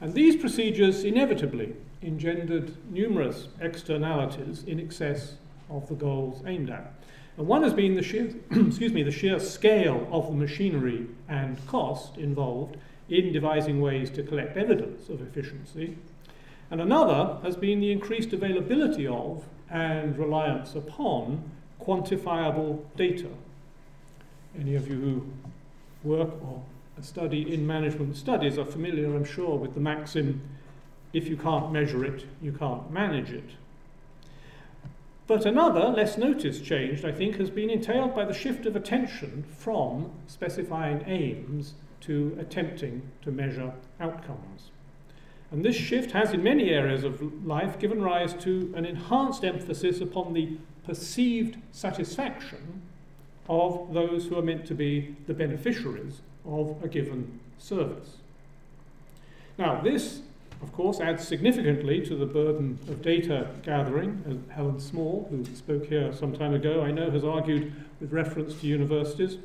And 0.00 0.14
these 0.14 0.36
procedures 0.36 1.04
inevitably 1.04 1.74
engendered 2.02 2.76
numerous 2.90 3.48
externalities 3.60 4.62
in 4.64 4.78
excess 4.78 5.34
of 5.68 5.88
the 5.88 5.94
goals 5.94 6.42
aimed 6.46 6.70
at. 6.70 6.92
And 7.36 7.46
one 7.46 7.62
has 7.62 7.74
been 7.74 7.94
the 7.94 8.02
sheer, 8.02 8.34
excuse 8.50 8.92
me, 8.92 9.02
the 9.02 9.10
sheer 9.10 9.38
scale 9.38 10.08
of 10.10 10.26
the 10.26 10.34
machinery 10.34 11.06
and 11.28 11.64
cost 11.66 12.16
involved 12.16 12.76
in 13.08 13.32
devising 13.32 13.80
ways 13.80 14.10
to 14.10 14.22
collect 14.22 14.56
evidence 14.56 15.08
of 15.08 15.20
efficiency. 15.20 15.96
And 16.70 16.80
another 16.80 17.38
has 17.42 17.56
been 17.56 17.80
the 17.80 17.90
increased 17.90 18.32
availability 18.32 19.06
of 19.06 19.44
and 19.70 20.18
reliance 20.18 20.74
upon 20.74 21.50
quantifiable 21.80 22.84
data. 22.96 23.28
Any 24.58 24.74
of 24.74 24.88
you 24.88 24.96
who 24.96 25.26
work 26.02 26.30
or 26.42 26.62
study 27.00 27.52
in 27.52 27.66
management 27.66 28.16
studies 28.16 28.58
are 28.58 28.64
familiar, 28.64 29.14
I'm 29.14 29.24
sure, 29.24 29.56
with 29.56 29.74
the 29.74 29.80
maxim 29.80 30.40
if 31.12 31.28
you 31.28 31.36
can't 31.36 31.72
measure 31.72 32.04
it, 32.04 32.26
you 32.42 32.52
can't 32.52 32.90
manage 32.90 33.30
it. 33.30 33.50
But 35.26 35.44
another, 35.44 35.88
less 35.88 36.16
noticed 36.16 36.64
change, 36.64 37.04
I 37.04 37.12
think, 37.12 37.36
has 37.36 37.50
been 37.50 37.70
entailed 37.70 38.14
by 38.14 38.24
the 38.24 38.34
shift 38.34 38.66
of 38.66 38.76
attention 38.76 39.44
from 39.58 40.10
specifying 40.26 41.04
aims 41.06 41.74
to 42.02 42.36
attempting 42.40 43.02
to 43.22 43.30
measure 43.30 43.72
outcomes. 44.00 44.70
And 45.50 45.64
this 45.64 45.76
shift 45.76 46.12
has, 46.12 46.32
in 46.32 46.42
many 46.42 46.70
areas 46.70 47.04
of 47.04 47.44
life, 47.44 47.78
given 47.78 48.02
rise 48.02 48.34
to 48.44 48.72
an 48.76 48.84
enhanced 48.84 49.44
emphasis 49.44 50.00
upon 50.00 50.32
the 50.32 50.56
perceived 50.84 51.56
satisfaction 51.72 52.82
of 53.48 53.92
those 53.92 54.26
who 54.26 54.38
are 54.38 54.42
meant 54.42 54.66
to 54.66 54.74
be 54.74 55.16
the 55.26 55.34
beneficiaries 55.34 56.20
of 56.44 56.76
a 56.82 56.88
given 56.88 57.40
service. 57.58 58.16
Now, 59.56 59.80
this, 59.80 60.20
of 60.62 60.72
course, 60.72 61.00
adds 61.00 61.26
significantly 61.26 62.00
to 62.06 62.14
the 62.14 62.26
burden 62.26 62.78
of 62.88 63.02
data 63.02 63.48
gathering, 63.62 64.22
as 64.28 64.54
Helen 64.54 64.80
Small, 64.80 65.26
who 65.30 65.44
spoke 65.54 65.86
here 65.86 66.12
some 66.12 66.36
time 66.36 66.54
ago, 66.54 66.82
I 66.82 66.90
know 66.90 67.10
has 67.10 67.24
argued 67.24 67.72
with 68.00 68.12
reference 68.12 68.60
to 68.60 68.66
universities, 68.66 69.38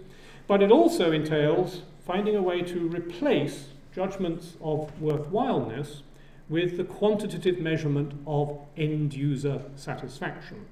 but 0.47 0.61
it 0.61 0.71
also 0.71 1.11
entails 1.11 1.81
finding 2.05 2.35
a 2.35 2.41
way 2.41 2.61
to 2.61 2.87
replace 2.89 3.69
judgments 3.95 4.53
of 4.61 4.91
worthwhileness 4.99 6.01
with 6.49 6.77
the 6.77 6.83
quantitative 6.83 7.59
measurement 7.59 8.13
of 8.27 8.59
end 8.75 9.13
user 9.13 9.61
satisfaction. 9.75 10.65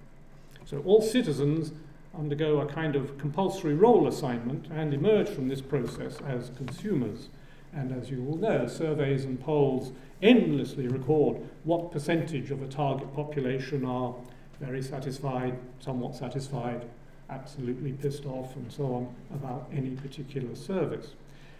So 0.66 0.80
all 0.86 1.02
citizens 1.02 1.72
undergo 2.18 2.60
a 2.60 2.65
kind 2.65 2.96
of 2.96 3.18
compulsory 3.18 3.74
role 3.74 4.08
assignment 4.08 4.68
and 4.68 4.94
emerge 4.94 5.30
from 5.30 5.48
this 5.48 5.62
process 5.62 6.20
as 6.27 6.51
consumers. 6.58 7.30
And 7.74 7.91
as 7.91 8.10
you 8.12 8.25
all 8.27 8.36
know, 8.36 8.68
surveys 8.68 9.24
and 9.24 9.39
polls 9.39 9.94
endlessly 10.22 10.88
record 10.88 11.38
what 11.63 11.91
percentage 11.91 12.51
of 12.51 12.62
a 12.62 12.68
target 12.68 13.13
population 13.15 13.86
are 13.86 14.13
very 14.60 14.82
satisfied, 14.82 15.58
somewhat 15.80 16.15
satisfied, 16.15 16.86
absolutely 17.30 17.94
pissed 17.94 18.25
off, 18.25 18.56
and 18.56 18.72
so 18.72 18.84
on 18.94 19.15
about 19.34 19.70
any 19.74 19.91
particular 19.91 20.53
service. 20.53 21.13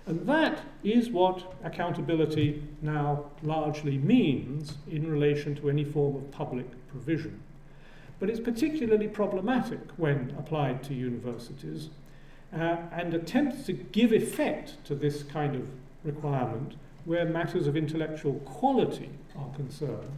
And 0.05 0.27
that 0.27 0.60
is 0.84 1.10
what 1.10 1.53
accountability 1.63 2.63
now 2.81 3.25
largely 3.41 3.98
means 3.98 4.75
in 4.89 5.10
relation 5.10 5.55
to 5.55 5.70
any 5.70 5.86
form 5.86 6.15
of 6.15 6.29
public 6.31 6.65
provision. 6.89 7.39
But 8.22 8.30
it's 8.30 8.40
particularly 8.40 9.08
problematic 9.08 9.80
when 9.98 10.36
applied 10.38 10.84
to 10.84 10.94
universities, 10.94 11.90
uh, 12.54 12.78
and 12.92 13.16
attempts 13.16 13.66
to 13.66 13.74
give 13.74 14.13
effect 14.13 14.78
to 14.86 14.94
this 14.94 15.24
kind 15.24 15.56
of 15.56 15.68
requirement 16.04 16.75
where 17.06 17.25
matters 17.25 17.66
of 17.66 17.75
intellectual 17.75 18.36
quality 18.46 19.10
are 19.36 19.50
concerned 19.56 20.12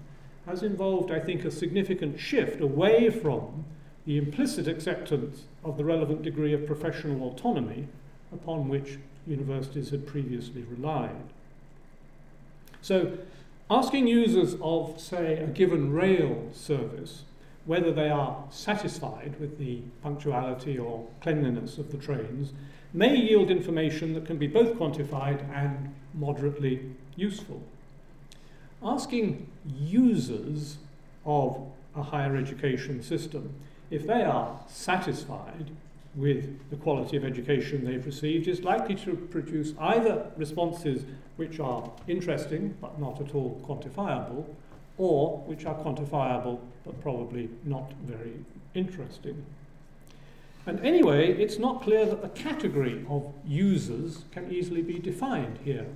has 0.45 0.63
involved, 0.63 1.11
I 1.11 1.21
think, 1.21 1.45
a 1.45 1.51
significant 1.51 2.19
shift 2.19 2.59
away 2.59 3.09
from 3.09 3.63
the 4.05 4.17
implicit 4.17 4.67
acceptance 4.67 5.43
of 5.63 5.77
the 5.77 5.85
relevant 5.85 6.23
degree 6.23 6.53
of 6.53 6.67
professional 6.67 7.25
autonomy 7.29 7.87
upon 8.33 8.67
which 8.67 8.97
universities 9.25 9.91
had 9.91 10.05
previously 10.05 10.63
relied. 10.63 11.31
So, 12.81 13.17
asking 13.71 14.07
users 14.07 14.57
of, 14.61 14.99
say, 14.99 15.37
a 15.37 15.47
given 15.47 15.93
rail 15.93 16.49
service 16.51 17.23
whether 17.65 17.91
they 17.91 18.09
are 18.09 18.43
satisfied 18.49 19.35
with 19.39 19.57
the 19.57 19.81
punctuality 20.01 20.77
or 20.77 21.07
cleanliness 21.21 21.77
of 21.77 21.91
the 21.91 21.97
trains 21.97 22.51
may 22.93 23.15
yield 23.15 23.49
information 23.49 24.13
that 24.13 24.25
can 24.25 24.37
be 24.37 24.47
both 24.47 24.73
quantified 24.75 25.41
and 25.53 25.93
moderately 26.13 26.91
useful. 27.15 27.61
Asking 28.83 29.47
users 29.79 30.77
of 31.25 31.57
a 31.95 32.03
higher 32.03 32.35
education 32.35 33.01
system 33.01 33.53
if 33.89 34.05
they 34.07 34.23
are 34.23 34.59
satisfied 34.67 35.71
with 36.15 36.69
the 36.69 36.75
quality 36.75 37.17
of 37.17 37.23
education 37.23 37.85
they've 37.85 38.05
received 38.05 38.47
is 38.47 38.61
likely 38.61 38.95
to 38.95 39.15
produce 39.15 39.73
either 39.79 40.31
responses 40.37 41.05
which 41.37 41.59
are 41.59 41.89
interesting 42.07 42.75
but 42.81 42.99
not 42.99 43.19
at 43.19 43.33
all 43.33 43.61
quantifiable, 43.67 44.45
or 44.97 45.39
which 45.45 45.65
are 45.65 45.75
quantifiable 45.75 46.59
but 46.85 46.99
probably 47.01 47.49
not 47.63 47.91
very 48.03 48.33
interesting. 48.73 49.45
And 50.65 50.79
anyway, 50.79 51.33
it's 51.33 51.59
not 51.59 51.81
clear 51.81 52.05
that 52.05 52.21
the 52.21 52.29
category 52.29 53.05
of 53.09 53.33
users 53.45 54.23
can 54.31 54.51
easily 54.51 54.81
be 54.81 54.97
defined 54.97 55.59
here. 55.63 55.87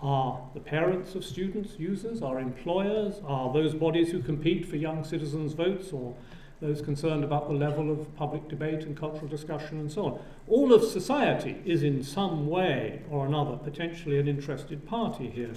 Are 0.00 0.40
the 0.54 0.60
parents 0.60 1.14
of 1.14 1.24
students 1.24 1.78
users? 1.78 2.22
Are 2.22 2.38
employers? 2.38 3.20
Are 3.26 3.52
those 3.52 3.74
bodies 3.74 4.10
who 4.10 4.22
compete 4.22 4.66
for 4.66 4.76
young 4.76 5.02
citizens' 5.02 5.54
votes 5.54 5.92
or 5.92 6.14
those 6.60 6.80
concerned 6.80 7.24
about 7.24 7.48
the 7.48 7.54
level 7.54 7.90
of 7.90 8.14
public 8.16 8.48
debate 8.48 8.84
and 8.84 8.96
cultural 8.96 9.26
discussion 9.26 9.80
and 9.80 9.90
so 9.90 10.04
on? 10.04 10.18
All 10.46 10.72
of 10.72 10.84
society 10.84 11.56
is 11.64 11.82
in 11.82 12.04
some 12.04 12.46
way 12.46 13.02
or 13.10 13.26
another 13.26 13.56
potentially 13.56 14.18
an 14.18 14.28
interested 14.28 14.86
party 14.86 15.28
here. 15.28 15.54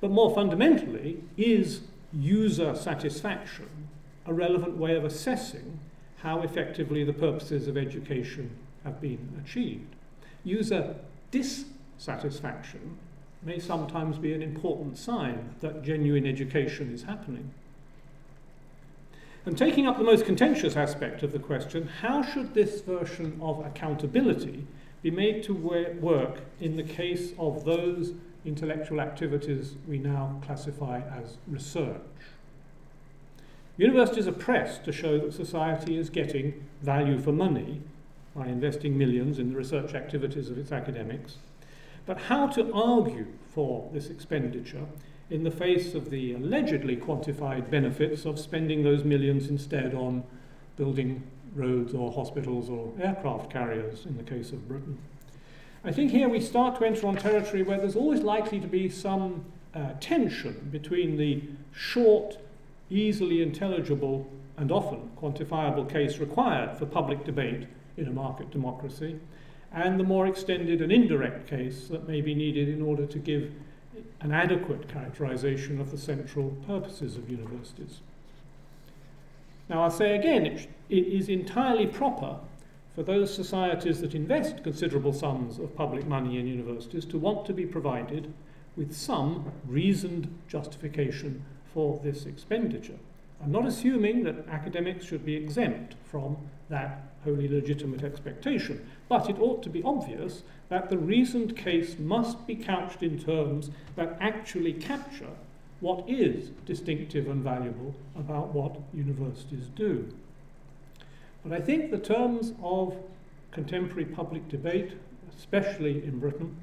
But 0.00 0.10
more 0.10 0.34
fundamentally, 0.34 1.22
is 1.36 1.80
user 2.12 2.74
satisfaction 2.74 3.88
a 4.26 4.32
relevant 4.32 4.76
way 4.76 4.94
of 4.94 5.04
assessing 5.04 5.78
how 6.18 6.42
effectively 6.42 7.02
the 7.04 7.12
purposes 7.12 7.66
of 7.66 7.76
education 7.76 8.50
have 8.84 9.00
been 9.00 9.42
achieved. 9.44 9.94
User 10.44 10.94
dissatisfaction 11.30 12.98
may 13.42 13.58
sometimes 13.58 14.18
be 14.18 14.32
an 14.32 14.42
important 14.42 14.96
sign 14.96 15.54
that 15.60 15.82
genuine 15.82 16.26
education 16.26 16.92
is 16.94 17.02
happening. 17.02 17.52
And 19.44 19.58
taking 19.58 19.88
up 19.88 19.98
the 19.98 20.04
most 20.04 20.24
contentious 20.24 20.76
aspect 20.76 21.24
of 21.24 21.32
the 21.32 21.40
question, 21.40 21.88
how 21.88 22.22
should 22.22 22.54
this 22.54 22.80
version 22.80 23.40
of 23.42 23.64
accountability 23.66 24.64
be 25.02 25.10
made 25.10 25.42
to 25.42 25.52
work 25.52 26.42
in 26.60 26.76
the 26.76 26.84
case 26.84 27.32
of 27.38 27.64
those 27.64 28.12
intellectual 28.44 29.00
activities 29.00 29.74
we 29.88 29.98
now 29.98 30.40
classify 30.44 31.00
as 31.00 31.38
research? 31.46 32.00
Universities 33.76 34.28
are 34.28 34.32
pressed 34.32 34.84
to 34.84 34.92
show 34.92 35.18
that 35.18 35.32
society 35.32 35.96
is 35.96 36.10
getting 36.10 36.66
value 36.82 37.18
for 37.18 37.32
money 37.32 37.80
by 38.34 38.46
investing 38.46 38.96
millions 38.96 39.38
in 39.38 39.50
the 39.50 39.56
research 39.56 39.94
activities 39.94 40.50
of 40.50 40.58
its 40.58 40.72
academics. 40.72 41.38
But 42.06 42.18
how 42.22 42.48
to 42.48 42.72
argue 42.72 43.26
for 43.54 43.88
this 43.92 44.08
expenditure 44.08 44.86
in 45.30 45.44
the 45.44 45.50
face 45.50 45.94
of 45.94 46.10
the 46.10 46.34
allegedly 46.34 46.96
quantified 46.96 47.70
benefits 47.70 48.24
of 48.26 48.38
spending 48.38 48.82
those 48.82 49.04
millions 49.04 49.48
instead 49.48 49.94
on 49.94 50.24
building 50.76 51.22
roads 51.54 51.94
or 51.94 52.12
hospitals 52.12 52.68
or 52.68 52.92
aircraft 53.00 53.50
carriers 53.50 54.04
in 54.06 54.16
the 54.16 54.22
case 54.22 54.52
of 54.52 54.68
Britain. 54.68 54.98
I 55.84 55.90
think 55.90 56.12
here 56.12 56.28
we 56.28 56.40
start 56.40 56.78
to 56.78 56.84
enter 56.84 57.08
on 57.08 57.16
territory 57.16 57.64
where 57.64 57.78
there's 57.78 57.96
always 57.96 58.20
likely 58.20 58.60
to 58.60 58.68
be 58.68 58.88
some 58.88 59.44
uh, 59.74 59.94
tension 59.98 60.68
between 60.70 61.16
the 61.16 61.42
short 61.74 62.38
easily 62.88 63.42
intelligible 63.42 64.30
and 64.56 64.70
often 64.70 65.10
quantifiable 65.20 65.90
case 65.90 66.18
required 66.18 66.78
for 66.78 66.86
public 66.86 67.24
debate 67.24 67.66
in 67.96 68.06
a 68.06 68.12
market 68.12 68.50
democracy, 68.52 69.18
and 69.72 69.98
the 69.98 70.04
more 70.04 70.28
extended 70.28 70.80
and 70.80 70.92
indirect 70.92 71.48
case 71.48 71.88
that 71.88 72.06
may 72.06 72.20
be 72.20 72.34
needed 72.34 72.68
in 72.68 72.80
order 72.80 73.04
to 73.04 73.18
give 73.18 73.50
an 74.20 74.30
adequate 74.30 74.88
characterization 74.88 75.80
of 75.80 75.90
the 75.90 75.98
central 75.98 76.50
purposes 76.64 77.16
of 77.16 77.28
universities. 77.28 77.98
Now, 79.68 79.82
I'll 79.82 79.90
say 79.90 80.16
again, 80.16 80.46
it, 80.46 80.68
it 80.88 81.06
is 81.06 81.28
entirely 81.28 81.86
proper 81.86 82.36
for 82.94 83.02
those 83.02 83.34
societies 83.34 84.00
that 84.00 84.14
invest 84.14 84.62
considerable 84.62 85.12
sums 85.12 85.58
of 85.58 85.74
public 85.76 86.06
money 86.06 86.38
in 86.38 86.46
universities 86.46 87.04
to 87.06 87.18
want 87.18 87.46
to 87.46 87.52
be 87.52 87.64
provided 87.64 88.32
with 88.76 88.94
some 88.94 89.50
reasoned 89.66 90.28
justification 90.48 91.44
for 91.72 92.00
this 92.02 92.26
expenditure. 92.26 92.98
I'm 93.42 93.52
not 93.52 93.66
assuming 93.66 94.24
that 94.24 94.46
academics 94.48 95.04
should 95.04 95.24
be 95.24 95.34
exempt 95.34 95.96
from 96.04 96.36
that 96.68 97.12
wholly 97.24 97.48
legitimate 97.48 98.04
expectation, 98.04 98.86
but 99.08 99.28
it 99.28 99.40
ought 99.40 99.62
to 99.62 99.70
be 99.70 99.82
obvious 99.82 100.42
that 100.68 100.90
the 100.90 100.98
reasoned 100.98 101.56
case 101.56 101.98
must 101.98 102.46
be 102.46 102.54
couched 102.54 103.02
in 103.02 103.18
terms 103.18 103.70
that 103.96 104.16
actually 104.20 104.72
capture 104.72 105.30
what 105.80 106.08
is 106.08 106.50
distinctive 106.66 107.28
and 107.28 107.42
valuable 107.42 107.94
about 108.16 108.54
what 108.54 108.80
universities 108.94 109.68
do. 109.74 110.12
But 111.44 111.52
I 111.52 111.60
think 111.60 111.90
the 111.90 111.98
terms 111.98 112.52
of 112.62 112.96
contemporary 113.50 114.04
public 114.04 114.48
debate, 114.48 114.92
especially 115.36 116.04
in 116.04 116.18
Britain, 116.18 116.56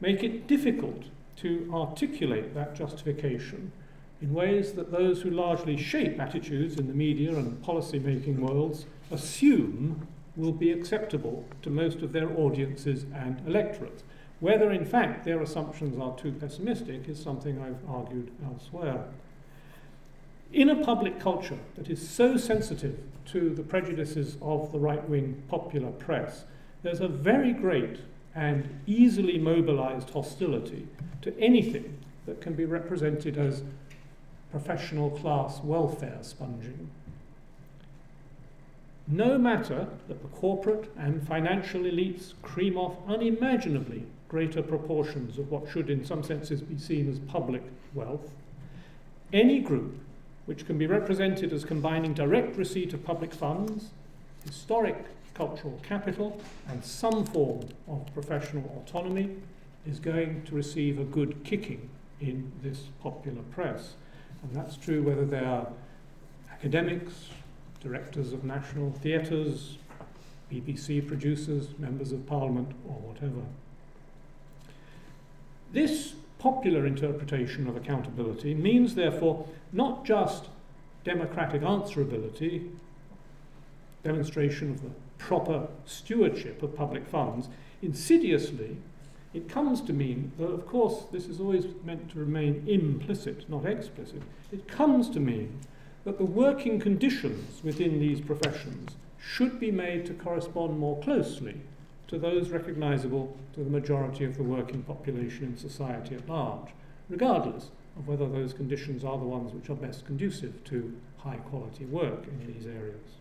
make 0.00 0.22
it 0.22 0.46
difficult 0.46 1.04
to 1.36 1.70
articulate 1.72 2.54
that 2.54 2.74
justification 2.74 3.72
in 4.22 4.32
ways 4.32 4.72
that 4.72 4.90
those 4.90 5.22
who 5.22 5.30
largely 5.30 5.76
shape 5.76 6.18
attitudes 6.18 6.78
in 6.78 6.86
the 6.86 6.94
media 6.94 7.36
and 7.36 7.62
policy 7.62 7.98
making 7.98 8.40
worlds 8.40 8.86
assume 9.10 10.06
will 10.36 10.52
be 10.52 10.70
acceptable 10.70 11.44
to 11.62 11.70
most 11.70 12.02
of 12.02 12.12
their 12.12 12.30
audiences 12.38 13.04
and 13.14 13.40
electorates. 13.46 14.02
Whether, 14.40 14.70
in 14.70 14.84
fact, 14.84 15.24
their 15.24 15.40
assumptions 15.40 15.98
are 15.98 16.16
too 16.16 16.32
pessimistic 16.32 17.08
is 17.08 17.22
something 17.22 17.60
I've 17.60 17.88
argued 17.88 18.30
elsewhere. 18.44 19.06
In 20.56 20.70
a 20.70 20.82
public 20.82 21.20
culture 21.20 21.58
that 21.74 21.90
is 21.90 22.08
so 22.08 22.38
sensitive 22.38 22.98
to 23.26 23.50
the 23.50 23.62
prejudices 23.62 24.38
of 24.40 24.72
the 24.72 24.78
right 24.78 25.06
wing 25.06 25.42
popular 25.48 25.90
press, 25.90 26.46
there's 26.82 27.02
a 27.02 27.08
very 27.08 27.52
great 27.52 27.98
and 28.34 28.66
easily 28.86 29.36
mobilized 29.36 30.08
hostility 30.08 30.88
to 31.20 31.38
anything 31.38 31.98
that 32.24 32.40
can 32.40 32.54
be 32.54 32.64
represented 32.64 33.36
as 33.36 33.64
professional 34.50 35.10
class 35.10 35.60
welfare 35.62 36.20
sponging. 36.22 36.88
No 39.06 39.36
matter 39.36 39.88
that 40.08 40.22
the 40.22 40.28
corporate 40.28 40.90
and 40.96 41.28
financial 41.28 41.82
elites 41.82 42.32
cream 42.40 42.78
off 42.78 42.96
unimaginably 43.06 44.06
greater 44.26 44.62
proportions 44.62 45.36
of 45.36 45.50
what 45.50 45.68
should, 45.68 45.90
in 45.90 46.02
some 46.02 46.22
senses, 46.22 46.62
be 46.62 46.78
seen 46.78 47.10
as 47.10 47.18
public 47.18 47.62
wealth, 47.92 48.30
any 49.34 49.60
group 49.60 50.00
which 50.46 50.66
can 50.66 50.78
be 50.78 50.86
represented 50.86 51.52
as 51.52 51.64
combining 51.64 52.14
direct 52.14 52.56
receipt 52.56 52.94
of 52.94 53.04
public 53.04 53.34
funds, 53.34 53.90
historic 54.44 55.04
cultural 55.34 55.78
capital, 55.82 56.40
and 56.68 56.82
some 56.84 57.24
form 57.26 57.68
of 57.88 58.06
professional 58.14 58.82
autonomy 58.82 59.36
is 59.86 60.00
going 60.00 60.42
to 60.44 60.54
receive 60.54 60.98
a 60.98 61.04
good 61.04 61.44
kicking 61.44 61.88
in 62.20 62.50
this 62.62 62.84
popular 63.02 63.42
press. 63.50 63.94
And 64.42 64.54
that's 64.54 64.76
true 64.76 65.02
whether 65.02 65.24
they 65.24 65.44
are 65.44 65.68
academics, 66.50 67.28
directors 67.80 68.32
of 68.32 68.44
national 68.44 68.92
theatres, 68.92 69.78
BBC 70.50 71.06
producers, 71.06 71.68
members 71.78 72.12
of 72.12 72.26
parliament, 72.26 72.70
or 72.88 72.94
whatever. 72.94 73.42
This 75.72 76.14
popular 76.46 76.86
interpretation 76.86 77.66
of 77.66 77.76
accountability 77.76 78.54
means, 78.54 78.94
therefore, 78.94 79.48
not 79.72 80.04
just 80.04 80.44
democratic 81.02 81.60
answerability, 81.62 82.70
demonstration 84.04 84.70
of 84.70 84.80
the 84.80 84.90
proper 85.18 85.66
stewardship 85.86 86.62
of 86.62 86.76
public 86.76 87.04
funds, 87.08 87.48
insidiously 87.82 88.76
it 89.34 89.48
comes 89.48 89.80
to 89.80 89.92
mean, 89.92 90.30
though 90.38 90.54
of 90.58 90.68
course 90.68 91.06
this 91.10 91.26
is 91.26 91.40
always 91.40 91.66
meant 91.84 92.08
to 92.12 92.20
remain 92.20 92.62
implicit, 92.68 93.50
not 93.50 93.66
explicit, 93.66 94.22
it 94.52 94.68
comes 94.68 95.10
to 95.10 95.18
mean 95.18 95.58
that 96.04 96.16
the 96.16 96.24
working 96.24 96.78
conditions 96.78 97.60
within 97.64 97.98
these 97.98 98.20
professions 98.20 98.92
should 99.18 99.58
be 99.58 99.72
made 99.72 100.06
to 100.06 100.14
correspond 100.14 100.78
more 100.78 101.02
closely 101.02 101.56
to 102.08 102.18
those 102.18 102.50
recognizable 102.50 103.36
to 103.54 103.64
the 103.64 103.70
majority 103.70 104.24
of 104.24 104.36
the 104.36 104.42
working 104.42 104.82
population 104.82 105.44
in 105.44 105.56
society 105.56 106.14
at 106.14 106.28
large, 106.28 106.68
regardless 107.08 107.70
of 107.96 108.06
whether 108.06 108.28
those 108.28 108.52
conditions 108.52 109.04
are 109.04 109.18
the 109.18 109.24
ones 109.24 109.52
which 109.52 109.70
are 109.70 109.74
best 109.74 110.06
conducive 110.06 110.62
to 110.64 110.96
high 111.18 111.36
quality 111.36 111.84
work 111.84 112.24
in 112.26 112.52
these 112.52 112.66
areas. 112.66 113.16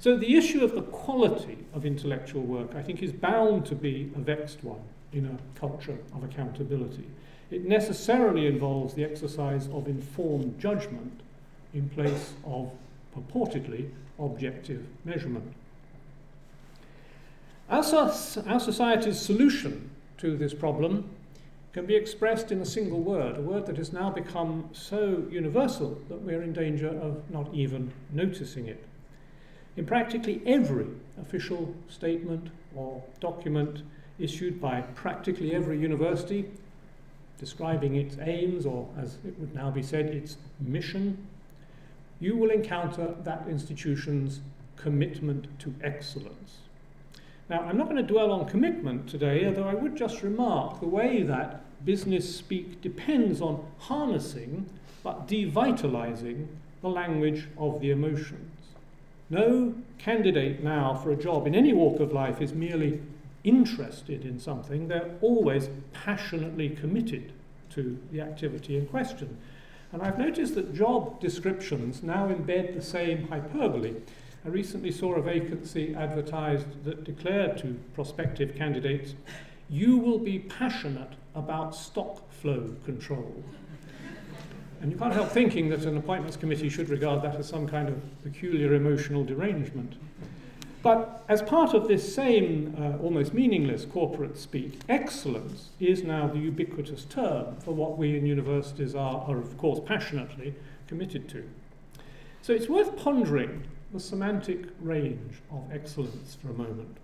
So 0.00 0.16
the 0.16 0.36
issue 0.36 0.62
of 0.62 0.74
the 0.74 0.82
quality 0.82 1.58
of 1.74 1.84
intellectual 1.84 2.42
work, 2.42 2.74
I 2.76 2.82
think, 2.82 3.02
is 3.02 3.12
bound 3.12 3.66
to 3.66 3.74
be 3.74 4.12
a 4.14 4.20
vexed 4.20 4.62
one 4.62 4.82
in 5.12 5.26
a 5.26 5.58
culture 5.58 5.98
of 6.14 6.22
accountability. 6.22 7.06
It 7.50 7.64
necessarily 7.64 8.46
involves 8.46 8.94
the 8.94 9.04
exercise 9.04 9.66
of 9.68 9.88
informed 9.88 10.60
judgment 10.60 11.20
in 11.74 11.88
place 11.88 12.34
of 12.44 12.70
purportedly 13.16 13.90
objective 14.18 14.86
measurement. 15.04 15.52
Our, 17.70 17.84
our 18.46 18.60
society's 18.60 19.20
solution 19.20 19.90
to 20.18 20.36
this 20.36 20.54
problem 20.54 21.10
can 21.72 21.84
be 21.84 21.94
expressed 21.94 22.50
in 22.50 22.60
a 22.60 22.64
single 22.64 23.00
word, 23.00 23.36
a 23.36 23.42
word 23.42 23.66
that 23.66 23.76
has 23.76 23.92
now 23.92 24.10
become 24.10 24.70
so 24.72 25.24
universal 25.30 26.00
that 26.08 26.20
we're 26.22 26.42
in 26.42 26.52
danger 26.52 26.88
of 26.88 27.30
not 27.30 27.52
even 27.52 27.92
noticing 28.10 28.66
it. 28.66 28.84
In 29.76 29.84
practically 29.84 30.40
every 30.46 30.86
official 31.20 31.74
statement 31.88 32.48
or 32.74 33.02
document 33.20 33.82
issued 34.18 34.60
by 34.60 34.80
practically 34.80 35.54
every 35.54 35.78
university 35.78 36.50
describing 37.38 37.94
its 37.94 38.16
aims, 38.20 38.66
or 38.66 38.88
as 38.98 39.18
it 39.24 39.38
would 39.38 39.54
now 39.54 39.70
be 39.70 39.82
said, 39.82 40.06
its 40.06 40.36
mission, 40.60 41.26
you 42.18 42.36
will 42.36 42.50
encounter 42.50 43.14
that 43.22 43.46
institution's 43.48 44.40
commitment 44.76 45.46
to 45.60 45.72
excellence. 45.82 46.58
Now, 47.48 47.60
I'm 47.60 47.78
not 47.78 47.86
going 47.88 47.96
to 47.96 48.02
dwell 48.02 48.30
on 48.30 48.46
commitment 48.46 49.08
today, 49.08 49.46
although 49.46 49.68
I 49.68 49.74
would 49.74 49.96
just 49.96 50.22
remark 50.22 50.80
the 50.80 50.86
way 50.86 51.22
that 51.22 51.64
business 51.84 52.36
speak 52.36 52.82
depends 52.82 53.40
on 53.40 53.66
harnessing 53.78 54.68
but 55.02 55.26
devitalizing 55.26 56.46
the 56.82 56.88
language 56.88 57.48
of 57.56 57.80
the 57.80 57.90
emotions. 57.90 58.52
No 59.30 59.74
candidate 59.98 60.62
now 60.62 60.94
for 60.94 61.10
a 61.10 61.16
job 61.16 61.46
in 61.46 61.54
any 61.54 61.72
walk 61.72 62.00
of 62.00 62.12
life 62.12 62.40
is 62.40 62.52
merely 62.52 63.00
interested 63.44 64.24
in 64.24 64.38
something, 64.38 64.88
they're 64.88 65.10
always 65.20 65.70
passionately 65.92 66.68
committed 66.68 67.32
to 67.70 67.98
the 68.12 68.20
activity 68.20 68.76
in 68.76 68.86
question. 68.86 69.38
And 69.92 70.02
I've 70.02 70.18
noticed 70.18 70.54
that 70.56 70.74
job 70.74 71.20
descriptions 71.20 72.02
now 72.02 72.28
embed 72.28 72.74
the 72.74 72.82
same 72.82 73.28
hyperbole. 73.28 73.94
I 74.44 74.48
recently 74.48 74.92
saw 74.92 75.14
a 75.14 75.22
vacancy 75.22 75.94
advertised 75.94 76.84
that 76.84 77.04
declared 77.04 77.58
to 77.58 77.78
prospective 77.94 78.54
candidates, 78.54 79.14
you 79.68 79.98
will 79.98 80.18
be 80.18 80.38
passionate 80.38 81.14
about 81.34 81.74
stock 81.74 82.30
flow 82.32 82.74
control. 82.84 83.42
And 84.80 84.92
you 84.92 84.98
can't 84.98 85.12
help 85.12 85.30
thinking 85.30 85.68
that 85.70 85.84
an 85.84 85.96
appointments 85.96 86.36
committee 86.36 86.68
should 86.68 86.88
regard 86.88 87.22
that 87.22 87.34
as 87.34 87.48
some 87.48 87.66
kind 87.66 87.88
of 87.88 88.22
peculiar 88.22 88.74
emotional 88.74 89.24
derangement. 89.24 89.96
But 90.82 91.24
as 91.28 91.42
part 91.42 91.74
of 91.74 91.88
this 91.88 92.14
same 92.14 92.76
uh, 92.78 93.02
almost 93.02 93.34
meaningless 93.34 93.84
corporate 93.84 94.38
speak, 94.38 94.78
excellence 94.88 95.70
is 95.80 96.04
now 96.04 96.28
the 96.28 96.38
ubiquitous 96.38 97.04
term 97.04 97.56
for 97.56 97.72
what 97.72 97.98
we 97.98 98.16
in 98.16 98.24
universities 98.24 98.94
are, 98.94 99.20
are, 99.22 99.38
of 99.38 99.58
course, 99.58 99.80
passionately 99.84 100.54
committed 100.86 101.28
to. 101.30 101.48
So 102.42 102.52
it's 102.52 102.68
worth 102.68 102.96
pondering 102.96 103.64
the 103.92 104.00
semantic 104.00 104.66
range 104.80 105.36
of 105.50 105.64
excellence 105.72 106.36
for 106.40 106.50
a 106.50 106.54
moment. 106.54 106.96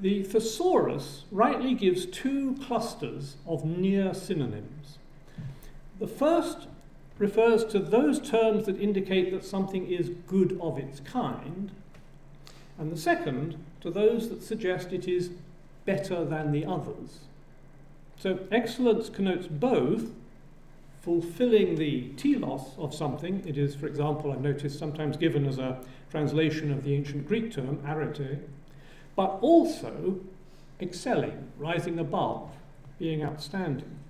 The 0.00 0.22
thesaurus 0.24 1.24
rightly 1.30 1.74
gives 1.74 2.04
two 2.04 2.56
clusters 2.66 3.36
of 3.46 3.64
near 3.64 4.12
synonyms. 4.12 4.98
The 5.98 6.06
first 6.06 6.68
refers 7.18 7.64
to 7.66 7.78
those 7.78 8.20
terms 8.20 8.66
that 8.66 8.78
indicate 8.78 9.30
that 9.30 9.44
something 9.44 9.86
is 9.86 10.10
good 10.26 10.58
of 10.60 10.76
its 10.78 11.00
kind, 11.00 11.70
and 12.78 12.92
the 12.92 12.98
second 12.98 13.56
to 13.80 13.90
those 13.90 14.28
that 14.28 14.42
suggest 14.42 14.92
it 14.92 15.08
is 15.08 15.30
better 15.86 16.26
than 16.26 16.52
the 16.52 16.66
others. 16.66 17.20
So 18.18 18.40
excellence 18.50 19.08
connotes 19.08 19.46
both 19.46 20.10
fulfilling 21.06 21.76
the 21.76 22.08
telos 22.16 22.72
of 22.78 22.92
something. 22.92 23.40
It 23.46 23.56
is, 23.56 23.76
for 23.76 23.86
example, 23.86 24.32
I've 24.32 24.40
noticed 24.40 24.76
sometimes 24.76 25.16
given 25.16 25.46
as 25.46 25.56
a 25.56 25.78
translation 26.10 26.72
of 26.72 26.82
the 26.82 26.94
ancient 26.94 27.28
Greek 27.28 27.52
term, 27.52 27.78
arete, 27.86 28.40
but 29.14 29.38
also 29.40 30.18
excelling, 30.80 31.52
rising 31.58 32.00
above, 32.00 32.50
being 32.98 33.22
outstanding. 33.22 34.00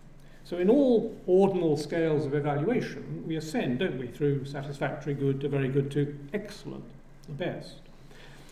So, 0.43 0.57
in 0.57 0.71
all 0.71 1.15
ordinal 1.27 1.77
scales 1.77 2.25
of 2.25 2.33
evaluation, 2.33 3.25
we 3.27 3.37
ascend, 3.37 3.81
don't 3.81 3.99
we, 3.99 4.07
through 4.07 4.47
satisfactory, 4.47 5.13
good 5.13 5.39
to 5.43 5.51
very 5.51 5.69
good 5.69 5.91
to 5.91 6.19
excellent, 6.33 6.85
the 7.27 7.33
best. 7.33 7.81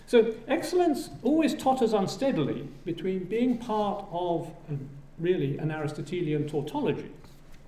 So, 0.06 0.34
excellence 0.48 1.08
always 1.22 1.54
totters 1.54 1.94
unsteadily 1.94 2.68
between 2.84 3.24
being 3.24 3.56
part 3.56 4.04
of 4.12 4.50
really 5.18 5.56
an 5.56 5.70
Aristotelian 5.70 6.46
tautology, 6.46 7.10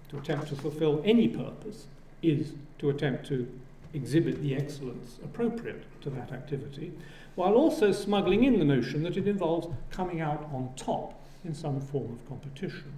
to 0.08 0.18
attempt 0.18 0.48
to 0.48 0.56
fulfill 0.56 1.02
any 1.04 1.28
purpose 1.28 1.86
is 2.22 2.52
to 2.78 2.90
attempt 2.90 3.26
to 3.26 3.48
exhibit 3.94 4.42
the 4.42 4.54
excellence 4.54 5.18
appropriate 5.24 5.84
to 6.02 6.10
that 6.10 6.32
activity, 6.32 6.92
while 7.34 7.54
also 7.54 7.92
smuggling 7.92 8.44
in 8.44 8.58
the 8.58 8.64
notion 8.64 9.02
that 9.02 9.16
it 9.16 9.26
involves 9.26 9.68
coming 9.90 10.20
out 10.20 10.48
on 10.52 10.70
top 10.76 11.20
in 11.44 11.54
some 11.54 11.80
form 11.80 12.12
of 12.12 12.28
competition. 12.28 12.92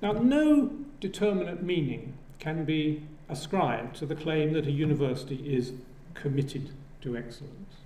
Now, 0.00 0.12
no 0.12 0.70
determinate 1.00 1.62
meaning 1.62 2.14
can 2.38 2.64
be 2.64 3.02
ascribed 3.28 3.96
to 3.96 4.06
the 4.06 4.14
claim 4.14 4.52
that 4.52 4.66
a 4.66 4.70
university 4.70 5.36
is 5.36 5.72
committed 6.14 6.70
to 7.00 7.16
excellence. 7.16 7.76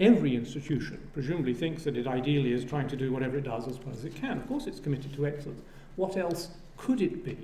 Every 0.00 0.34
institution 0.34 1.08
presumably 1.12 1.54
thinks 1.54 1.84
that 1.84 1.96
it 1.96 2.06
ideally 2.06 2.52
is 2.52 2.64
trying 2.64 2.88
to 2.88 2.96
do 2.96 3.12
whatever 3.12 3.38
it 3.38 3.44
does 3.44 3.68
as 3.68 3.78
well 3.78 3.94
as 3.94 4.04
it 4.04 4.14
can. 4.14 4.38
Of 4.38 4.48
course, 4.48 4.66
it's 4.66 4.80
committed 4.80 5.14
to 5.14 5.26
excellence. 5.26 5.60
What 5.96 6.16
else 6.16 6.48
could 6.76 7.00
it 7.00 7.24
be? 7.24 7.38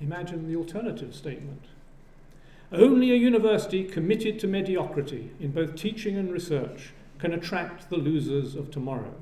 Imagine 0.00 0.48
the 0.48 0.56
alternative 0.56 1.14
statement. 1.14 1.62
Only 2.72 3.12
a 3.12 3.16
university 3.16 3.84
committed 3.84 4.38
to 4.40 4.46
mediocrity 4.46 5.30
in 5.40 5.52
both 5.52 5.76
teaching 5.76 6.16
and 6.16 6.32
research 6.32 6.92
can 7.18 7.32
attract 7.32 7.88
the 7.88 7.96
losers 7.96 8.54
of 8.56 8.70
tomorrow. 8.70 9.14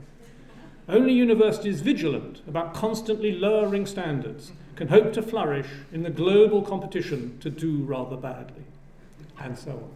Only 0.89 1.13
universities 1.13 1.81
vigilant 1.81 2.41
about 2.49 2.75
constantly 2.75 3.33
lowering 3.33 3.87
standards 3.87 4.53
can 4.75 4.89
hope 4.89 5.13
to 5.13 5.23
flourish 5.23 5.69
in 5.93 6.03
the 6.03 6.11
global 6.11 6.63
competition 6.63 7.39
to 7.41 7.51
do 7.51 7.85
rather 7.85 8.17
badly, 8.17 8.65
and 9.39 9.57
so 9.57 9.73
on. 9.73 9.91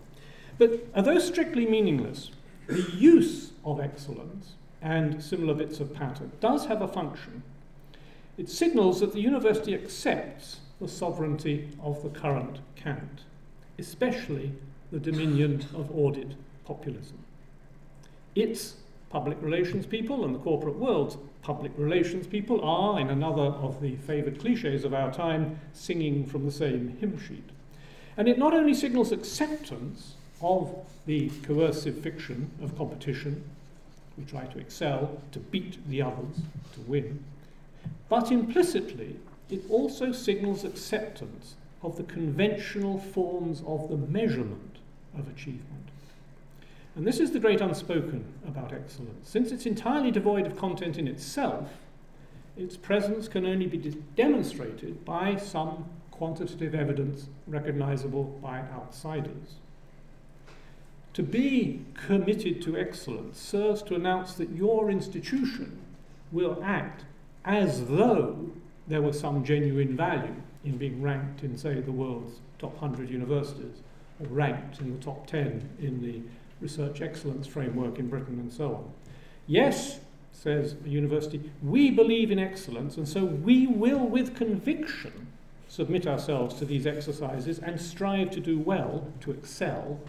But 0.59 0.87
although 0.95 1.19
strictly 1.19 1.67
meaningless, 1.67 2.31
the 2.67 2.83
use 2.93 3.53
of 3.65 3.81
excellence 3.81 4.53
and 4.81 5.23
similar 5.23 5.55
bits 5.55 5.81
of 5.81 5.95
pattern 5.95 6.31
does 6.41 6.67
have 6.67 6.83
a 6.83 6.89
function. 6.89 7.43
It 8.39 8.51
signals 8.51 9.01
that 9.01 9.13
the 9.13 9.21
university 9.21 9.75
accepts 9.75 10.61
the 10.81 10.89
sovereignty 10.89 11.71
of 11.83 12.03
the 12.03 12.11
current 12.11 12.59
cant, 12.75 13.23
especially 13.79 14.53
the 14.93 14.99
dominion 15.01 15.65
of 15.75 15.91
audit 15.97 16.35
populism. 16.67 17.19
Its 18.35 18.77
public 19.09 19.39
relations 19.41 19.87
people 19.87 20.25
and 20.25 20.35
the 20.35 20.39
corporate 20.41 20.77
world's 20.77 21.17
public 21.43 21.73
relations 21.77 22.27
people 22.27 22.61
are, 22.63 23.01
in 23.01 23.09
another 23.09 23.43
of 23.43 23.81
the 23.81 23.97
favoured 23.97 24.39
cliches 24.39 24.85
of 24.85 24.93
our 24.93 25.13
time, 25.13 25.59
singing 25.73 26.27
from 26.27 26.45
the 26.45 26.53
same 26.53 26.97
hymn 27.01 27.19
sheet. 27.19 27.49
And 28.17 28.29
it 28.29 28.39
not 28.39 28.53
only 28.53 28.75
signals 28.75 29.13
acceptance 29.13 30.15
of 30.43 30.75
the 31.07 31.31
coercive 31.43 31.99
fiction 32.01 32.51
of 32.63 32.77
competition, 32.77 33.43
we 34.19 34.25
try 34.25 34.45
to 34.45 34.59
excel, 34.59 35.21
to 35.33 35.39
beat 35.39 35.79
the 35.89 36.03
others, 36.03 36.37
to 36.75 36.81
win, 36.83 37.25
but 38.09 38.31
implicitly 38.31 39.17
it 39.51 39.63
also 39.71 40.13
signals 40.13 40.65
acceptance 40.65 41.55
of 41.83 41.97
the 41.97 42.03
conventional 42.05 42.99
forms 42.99 43.63
of 43.67 43.89
the 43.89 43.97
measurement 43.97 44.79
of 45.17 45.29
achievement. 45.29 45.91
And 46.95 47.07
this 47.07 47.21
is 47.21 47.31
the 47.31 47.39
great 47.39 47.61
unspoken 47.61 48.25
about 48.49 48.73
excellence. 48.73 49.29
Since 49.29 49.53
it's 49.53 49.67
entirely 49.67 50.11
devoid 50.11 50.47
of 50.47 50.57
content 50.57 50.97
in 50.97 51.07
itself, 51.07 51.69
its 52.57 52.77
presence 52.77 53.29
can 53.29 53.45
only 53.45 53.67
be 53.67 53.77
de- 53.77 53.91
demonstrated 54.17 55.05
by 55.05 55.37
some 55.37 55.85
quantitative 56.11 56.75
evidence 56.75 57.27
recognizable 57.47 58.25
by 58.43 58.61
outsiders. 58.61 59.57
To 61.13 61.23
be 61.23 61.83
committed 61.95 62.63
to 62.63 62.79
excellence 62.79 63.39
serves 63.39 63.83
to 63.85 63.95
announce 63.95 64.35
that 64.35 64.51
your 64.51 64.91
institution 64.91 65.79
will 66.33 66.61
act 66.63 67.05
as 67.47 67.87
though 67.87 68.51
there 68.87 69.01
was 69.01 69.19
some 69.19 69.45
genuine 69.45 69.97
value 69.97 70.35
in 70.65 70.77
being 70.77 71.01
ranked 71.01 71.43
in, 71.45 71.57
say, 71.57 71.81
the 71.81 71.93
world's 71.93 72.41
top 72.59 72.73
100 72.81 73.09
universities, 73.09 73.83
or 74.21 74.27
ranked 74.29 74.81
in 74.81 74.93
the 74.93 75.03
top 75.03 75.27
10 75.27 75.69
in 75.81 76.03
the 76.03 76.21
research 76.61 77.01
excellence 77.01 77.47
framework 77.47 77.99
in 77.99 78.09
Britain 78.09 78.39
and 78.41 78.53
so 78.53 78.75
on. 78.75 78.91
Yes, 79.47 80.01
says 80.33 80.75
a 80.85 80.89
university, 80.89 81.41
we 81.63 81.91
believe 81.91 82.31
in 82.31 82.39
excellence, 82.39 82.97
and 82.97 83.09
so 83.09 83.25
we 83.25 83.67
will, 83.67 84.07
with 84.07 84.35
conviction, 84.35 85.29
submit 85.69 86.07
ourselves 86.07 86.55
to 86.57 86.65
these 86.65 86.87
exercises 86.87 87.59
and 87.59 87.81
strive 87.81 88.31
to 88.31 88.41
do 88.41 88.59
well, 88.59 89.07
to 89.21 89.31
excel 89.31 90.01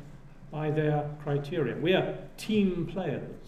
by 0.51 0.69
their 0.71 1.09
criteria. 1.23 1.75
We 1.75 1.93
are 1.93 2.17
team 2.37 2.87
players. 2.91 3.46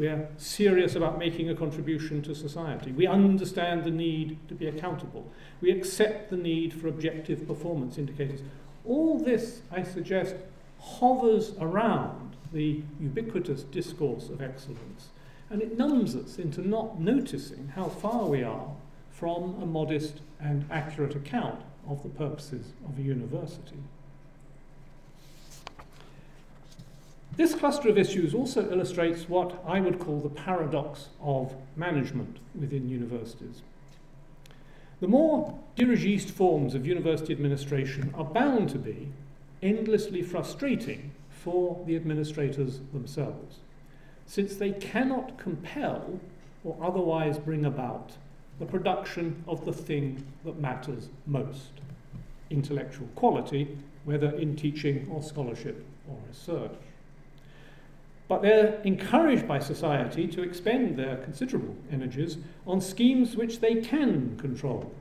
We 0.00 0.08
are 0.08 0.28
serious 0.38 0.94
about 0.94 1.18
making 1.18 1.50
a 1.50 1.54
contribution 1.54 2.22
to 2.22 2.34
society. 2.34 2.90
We 2.90 3.06
understand 3.06 3.84
the 3.84 3.90
need 3.90 4.38
to 4.48 4.54
be 4.54 4.66
accountable. 4.66 5.30
We 5.60 5.70
accept 5.72 6.30
the 6.30 6.38
need 6.38 6.72
for 6.72 6.88
objective 6.88 7.46
performance 7.46 7.98
indicators. 7.98 8.40
All 8.86 9.18
this, 9.18 9.60
I 9.70 9.82
suggest, 9.82 10.36
hovers 10.78 11.52
around 11.60 12.34
the 12.50 12.82
ubiquitous 12.98 13.64
discourse 13.64 14.30
of 14.30 14.40
excellence, 14.40 15.10
and 15.50 15.60
it 15.60 15.76
numbs 15.76 16.16
us 16.16 16.38
into 16.38 16.66
not 16.66 16.98
noticing 16.98 17.68
how 17.74 17.90
far 17.90 18.24
we 18.24 18.42
are 18.42 18.70
from 19.10 19.62
a 19.62 19.66
modest 19.66 20.22
and 20.40 20.64
accurate 20.70 21.14
account 21.14 21.60
of 21.86 22.02
the 22.02 22.08
purposes 22.08 22.72
of 22.88 22.98
a 22.98 23.02
university. 23.02 23.76
This 27.40 27.54
cluster 27.54 27.88
of 27.88 27.96
issues 27.96 28.34
also 28.34 28.70
illustrates 28.70 29.26
what 29.26 29.64
I 29.66 29.80
would 29.80 29.98
call 29.98 30.20
the 30.20 30.28
paradox 30.28 31.08
of 31.22 31.54
management 31.74 32.36
within 32.54 32.90
universities. 32.90 33.62
The 35.00 35.08
more 35.08 35.58
dirigiste 35.74 36.28
forms 36.28 36.74
of 36.74 36.86
university 36.86 37.32
administration 37.32 38.12
are 38.14 38.26
bound 38.26 38.68
to 38.68 38.78
be 38.78 39.08
endlessly 39.62 40.20
frustrating 40.20 41.12
for 41.30 41.82
the 41.86 41.96
administrators 41.96 42.80
themselves, 42.92 43.60
since 44.26 44.56
they 44.56 44.72
cannot 44.72 45.38
compel 45.38 46.20
or 46.62 46.76
otherwise 46.82 47.38
bring 47.38 47.64
about 47.64 48.18
the 48.58 48.66
production 48.66 49.42
of 49.48 49.64
the 49.64 49.72
thing 49.72 50.26
that 50.44 50.60
matters 50.60 51.08
most 51.26 51.70
intellectual 52.50 53.08
quality, 53.14 53.78
whether 54.04 54.28
in 54.32 54.56
teaching 54.56 55.08
or 55.10 55.22
scholarship 55.22 55.86
or 56.06 56.18
research. 56.28 56.76
But 58.30 58.42
they're 58.42 58.80
encouraged 58.84 59.48
by 59.48 59.58
society 59.58 60.28
to 60.28 60.42
expend 60.42 60.96
their 60.96 61.16
considerable 61.16 61.74
energies 61.90 62.36
on 62.64 62.80
schemes 62.80 63.34
which 63.34 63.58
they 63.58 63.80
can 63.80 64.38
control, 64.38 64.92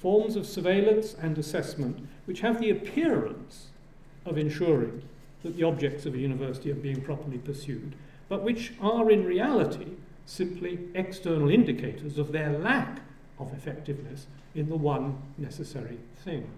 forms 0.00 0.34
of 0.34 0.46
surveillance 0.48 1.14
and 1.14 1.38
assessment 1.38 2.04
which 2.24 2.40
have 2.40 2.60
the 2.60 2.70
appearance 2.70 3.68
of 4.26 4.36
ensuring 4.36 5.00
that 5.44 5.56
the 5.56 5.62
objects 5.62 6.06
of 6.06 6.14
a 6.14 6.18
university 6.18 6.72
are 6.72 6.74
being 6.74 7.00
properly 7.00 7.38
pursued, 7.38 7.94
but 8.28 8.42
which 8.42 8.72
are 8.80 9.12
in 9.12 9.24
reality 9.24 9.92
simply 10.26 10.80
external 10.96 11.50
indicators 11.50 12.18
of 12.18 12.32
their 12.32 12.50
lack 12.50 12.98
of 13.38 13.54
effectiveness 13.54 14.26
in 14.56 14.68
the 14.68 14.76
one 14.76 15.22
necessary 15.38 15.98
thing. 16.24 16.50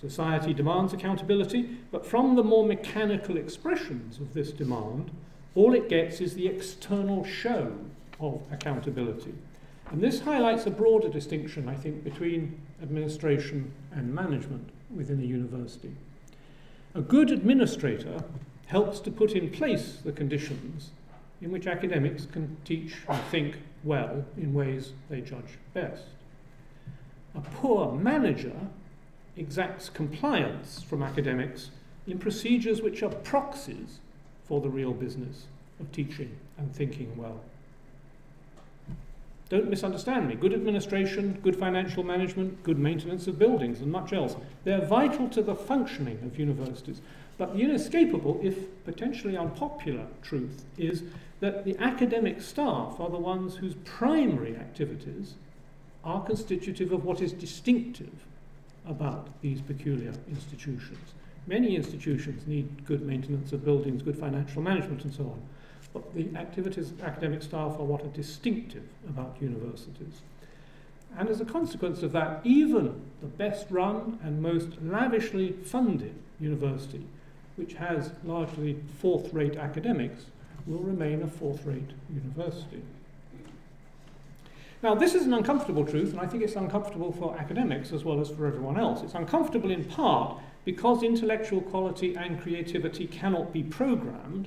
Society 0.00 0.54
demands 0.54 0.92
accountability, 0.92 1.76
but 1.90 2.06
from 2.06 2.36
the 2.36 2.44
more 2.44 2.64
mechanical 2.64 3.36
expressions 3.36 4.18
of 4.18 4.32
this 4.32 4.52
demand, 4.52 5.10
all 5.54 5.74
it 5.74 5.88
gets 5.88 6.20
is 6.20 6.34
the 6.34 6.46
external 6.46 7.24
show 7.24 7.72
of 8.20 8.40
accountability. 8.52 9.34
And 9.90 10.00
this 10.00 10.20
highlights 10.20 10.66
a 10.66 10.70
broader 10.70 11.08
distinction, 11.08 11.68
I 11.68 11.74
think, 11.74 12.04
between 12.04 12.60
administration 12.80 13.72
and 13.90 14.14
management 14.14 14.70
within 14.94 15.20
a 15.20 15.26
university. 15.26 15.96
A 16.94 17.00
good 17.00 17.30
administrator 17.30 18.22
helps 18.66 19.00
to 19.00 19.10
put 19.10 19.32
in 19.32 19.50
place 19.50 19.98
the 20.04 20.12
conditions 20.12 20.90
in 21.40 21.50
which 21.50 21.66
academics 21.66 22.26
can 22.26 22.56
teach 22.64 22.94
and 23.08 23.22
think 23.30 23.56
well 23.82 24.24
in 24.36 24.52
ways 24.54 24.92
they 25.08 25.20
judge 25.20 25.58
best. 25.72 26.04
A 27.34 27.40
poor 27.40 27.92
manager 27.92 28.54
exacts 29.38 29.88
compliance 29.88 30.82
from 30.82 31.02
academics 31.02 31.70
in 32.06 32.18
procedures 32.18 32.82
which 32.82 33.02
are 33.02 33.10
proxies 33.10 33.98
for 34.44 34.60
the 34.60 34.68
real 34.68 34.92
business 34.92 35.46
of 35.78 35.90
teaching 35.92 36.36
and 36.56 36.74
thinking 36.74 37.16
well. 37.16 37.40
Don't 39.48 39.70
misunderstand 39.70 40.28
me. 40.28 40.34
Good 40.34 40.52
administration, 40.52 41.38
good 41.42 41.56
financial 41.56 42.02
management, 42.02 42.62
good 42.62 42.78
maintenance 42.78 43.26
of 43.26 43.38
buildings, 43.38 43.80
and 43.80 43.90
much 43.90 44.12
else. 44.12 44.36
They're 44.64 44.84
vital 44.84 45.28
to 45.30 45.42
the 45.42 45.54
functioning 45.54 46.18
of 46.22 46.38
universities. 46.38 47.00
But 47.38 47.54
the 47.54 47.62
inescapable, 47.62 48.40
if 48.42 48.84
potentially 48.84 49.36
unpopular, 49.36 50.06
truth 50.22 50.64
is 50.76 51.04
that 51.40 51.64
the 51.64 51.78
academic 51.78 52.42
staff 52.42 53.00
are 53.00 53.08
the 53.08 53.16
ones 53.16 53.56
whose 53.56 53.74
primary 53.84 54.56
activities 54.56 55.34
are 56.04 56.24
constitutive 56.24 56.92
of 56.92 57.04
what 57.04 57.22
is 57.22 57.32
distinctive 57.32 58.12
about 58.88 59.28
these 59.40 59.60
peculiar 59.60 60.12
institutions. 60.28 61.14
Many 61.46 61.76
institutions 61.76 62.46
need 62.46 62.84
good 62.84 63.02
maintenance 63.02 63.52
of 63.52 63.64
buildings, 63.64 64.02
good 64.02 64.18
financial 64.18 64.62
management, 64.62 65.04
and 65.04 65.14
so 65.14 65.24
on. 65.24 65.42
But 65.92 66.14
the 66.14 66.28
activities 66.36 66.90
of 66.90 67.02
academic 67.02 67.42
staff 67.42 67.72
are 67.78 67.84
what 67.84 68.02
are 68.02 68.08
distinctive 68.08 68.84
about 69.08 69.36
universities. 69.40 70.22
And 71.16 71.28
as 71.28 71.40
a 71.40 71.44
consequence 71.44 72.02
of 72.02 72.12
that, 72.12 72.40
even 72.44 73.00
the 73.20 73.26
best 73.26 73.70
run 73.70 74.18
and 74.22 74.42
most 74.42 74.80
lavishly 74.82 75.52
funded 75.52 76.14
university, 76.38 77.06
which 77.56 77.74
has 77.74 78.12
largely 78.24 78.78
fourth 79.00 79.32
rate 79.32 79.56
academics, 79.56 80.26
will 80.66 80.80
remain 80.80 81.22
a 81.22 81.26
fourth 81.26 81.64
rate 81.64 81.90
university. 82.12 82.82
Now, 84.80 84.94
this 84.94 85.16
is 85.16 85.26
an 85.26 85.34
uncomfortable 85.34 85.84
truth, 85.84 86.12
and 86.12 86.20
I 86.20 86.26
think 86.26 86.44
it's 86.44 86.54
uncomfortable 86.54 87.10
for 87.10 87.36
academics 87.36 87.92
as 87.92 88.04
well 88.04 88.20
as 88.20 88.30
for 88.30 88.46
everyone 88.46 88.78
else. 88.78 89.02
It's 89.02 89.14
uncomfortable 89.14 89.72
in 89.72 89.84
part 89.84 90.38
because 90.64 91.02
intellectual 91.02 91.62
quality 91.62 92.14
and 92.14 92.40
creativity 92.40 93.08
cannot 93.08 93.52
be 93.52 93.64
programmed, 93.64 94.46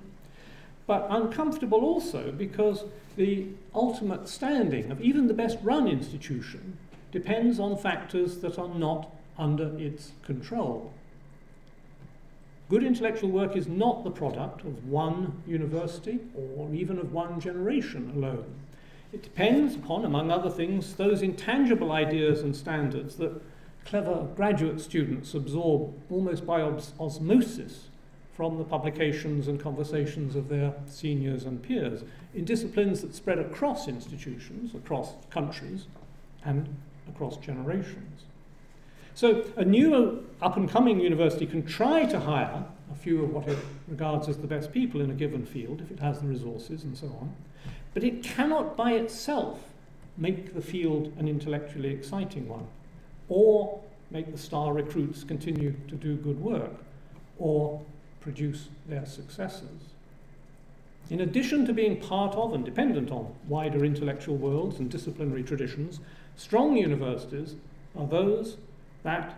but 0.88 1.06
uncomfortable 1.10 1.82
also 1.82 2.32
because 2.32 2.86
the 3.18 3.48
ultimate 3.76 4.30
standing 4.30 4.90
of 4.90 5.02
even 5.02 5.28
the 5.28 5.34
best 5.34 5.58
run 5.64 5.86
institution 5.86 6.78
depends 7.12 7.60
on 7.60 7.78
factors 7.78 8.38
that 8.38 8.58
are 8.58 8.74
not 8.74 9.14
under 9.38 9.78
its 9.78 10.14
control. 10.24 10.94
Good 12.70 12.84
intellectual 12.84 13.32
work 13.32 13.58
is 13.58 13.68
not 13.68 14.06
the 14.06 14.12
product 14.12 14.62
of 14.62 14.88
one 14.88 15.44
university 15.46 16.20
or 16.34 16.74
even 16.74 17.00
of 17.00 17.12
one 17.12 17.42
generation 17.42 18.14
alone. 18.16 18.61
It 19.14 19.24
depends 19.24 19.76
upon, 19.76 20.06
among 20.06 20.32
other 20.32 20.50
things, 20.50 20.96
those 20.96 21.22
intangible 21.22 21.92
ideas 21.92 22.42
and 22.42 22.56
standards 22.56 23.16
that 23.18 23.42
clever 23.86 24.28
graduate 24.36 24.80
students 24.80 25.34
absorb 25.34 25.94
almost 26.10 26.46
by 26.46 26.62
os- 26.62 26.94
osmosis 27.00 27.90
from 28.34 28.58
the 28.58 28.64
publications 28.64 29.48
and 29.48 29.60
conversations 29.60 30.36
of 30.36 30.48
their 30.48 30.74
seniors 30.88 31.44
and 31.44 31.62
peers 31.62 32.04
in 32.34 32.46
disciplines 32.46 33.02
that 33.02 33.14
spread 33.14 33.38
across 33.38 33.88
institutions, 33.88 34.74
across 34.74 35.14
countries, 35.30 35.88
and 36.46 36.74
across 37.10 37.38
generations. 37.38 38.24
So, 39.14 39.46
a 39.58 39.66
new 39.66 39.94
uh, 40.42 40.46
up 40.46 40.56
and 40.56 40.70
coming 40.70 41.02
university 41.02 41.46
can 41.46 41.66
try 41.66 42.06
to 42.06 42.20
hire 42.20 42.64
a 42.92 42.96
few 42.96 43.24
of 43.24 43.34
what 43.34 43.48
it 43.48 43.58
regards 43.90 44.30
as 44.30 44.38
the 44.38 44.48
best 44.48 44.72
people 44.72 45.02
in 45.02 45.12
a 45.12 45.14
given 45.14 45.46
field 45.46 45.82
if 45.82 45.92
it 45.92 46.00
has 46.00 46.22
the 46.22 46.28
resources 46.28 46.86
and 46.86 46.98
so 46.98 47.08
on. 47.08 47.36
But 47.94 48.04
it 48.04 48.24
cannot 48.24 48.78
by 48.78 48.94
itself 48.94 49.60
make 50.18 50.54
the 50.54 50.62
field 50.62 51.12
an 51.18 51.28
intellectually 51.28 51.90
exciting 51.90 52.48
one, 52.48 52.68
or 53.28 53.82
make 54.10 54.32
the 54.32 54.38
star 54.38 54.74
recruits 54.74 55.24
continue 55.24 55.74
to 55.88 55.96
do 55.96 56.16
good 56.16 56.40
work, 56.40 56.84
or 57.38 57.82
produce 58.20 58.70
their 58.88 59.06
successors. 59.06 59.94
In 61.10 61.20
addition 61.20 61.66
to 61.66 61.74
being 61.74 62.00
part 62.00 62.36
of 62.36 62.54
and 62.54 62.64
dependent 62.64 63.12
on 63.12 63.36
wider 63.48 63.84
intellectual 63.84 64.38
worlds 64.38 64.80
and 64.80 64.90
disciplinary 64.90 65.44
traditions, 65.44 66.00
strong 66.38 66.78
universities 66.78 67.56
are 67.98 68.08
those 68.08 68.58
that, 69.04 69.36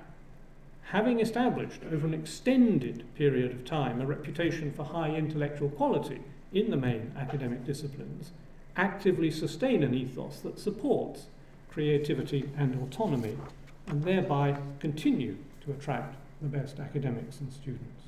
having 0.84 1.20
established 1.20 1.82
over 1.92 2.06
an 2.06 2.14
extended 2.14 3.04
period 3.16 3.52
of 3.52 3.66
time 3.66 4.02
a 4.02 4.06
reputation 4.06 4.72
for 4.72 4.84
high 4.84 5.16
intellectual 5.16 5.70
quality 5.70 6.20
in 6.54 6.70
the 6.70 6.78
main 6.78 7.12
academic 7.18 7.66
disciplines, 7.66 8.32
actively 8.76 9.30
sustain 9.30 9.84
an 9.84 9.94
ethos 9.94 10.40
that 10.40 10.60
supports 10.60 11.28
creativity 11.72 12.50
and 12.58 12.76
autonomy, 12.84 13.36
and 13.88 14.04
thereby 14.04 14.56
continue 14.80 15.36
to 15.66 15.72
attract 15.72 16.16
the 16.42 16.48
best 16.48 16.80
academics 16.80 17.40
and 17.40 17.52
students. 17.52 18.04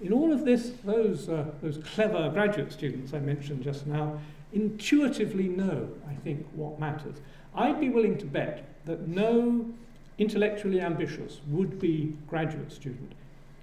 In 0.00 0.12
all 0.12 0.32
of 0.32 0.44
this, 0.44 0.72
those, 0.84 1.28
uh, 1.28 1.46
those 1.62 1.78
clever 1.94 2.30
graduate 2.30 2.72
students 2.72 3.12
I 3.14 3.18
mentioned 3.18 3.62
just 3.62 3.86
now 3.86 4.18
intuitively 4.52 5.48
know, 5.48 5.88
I 6.08 6.14
think, 6.14 6.46
what 6.54 6.78
matters. 6.78 7.16
I'd 7.54 7.80
be 7.80 7.88
willing 7.88 8.18
to 8.18 8.26
bet 8.26 8.64
that 8.84 9.08
no 9.08 9.66
intellectually 10.18 10.80
ambitious 10.80 11.40
would 11.48 11.78
be 11.78 12.16
graduate 12.28 12.72
student 12.72 13.12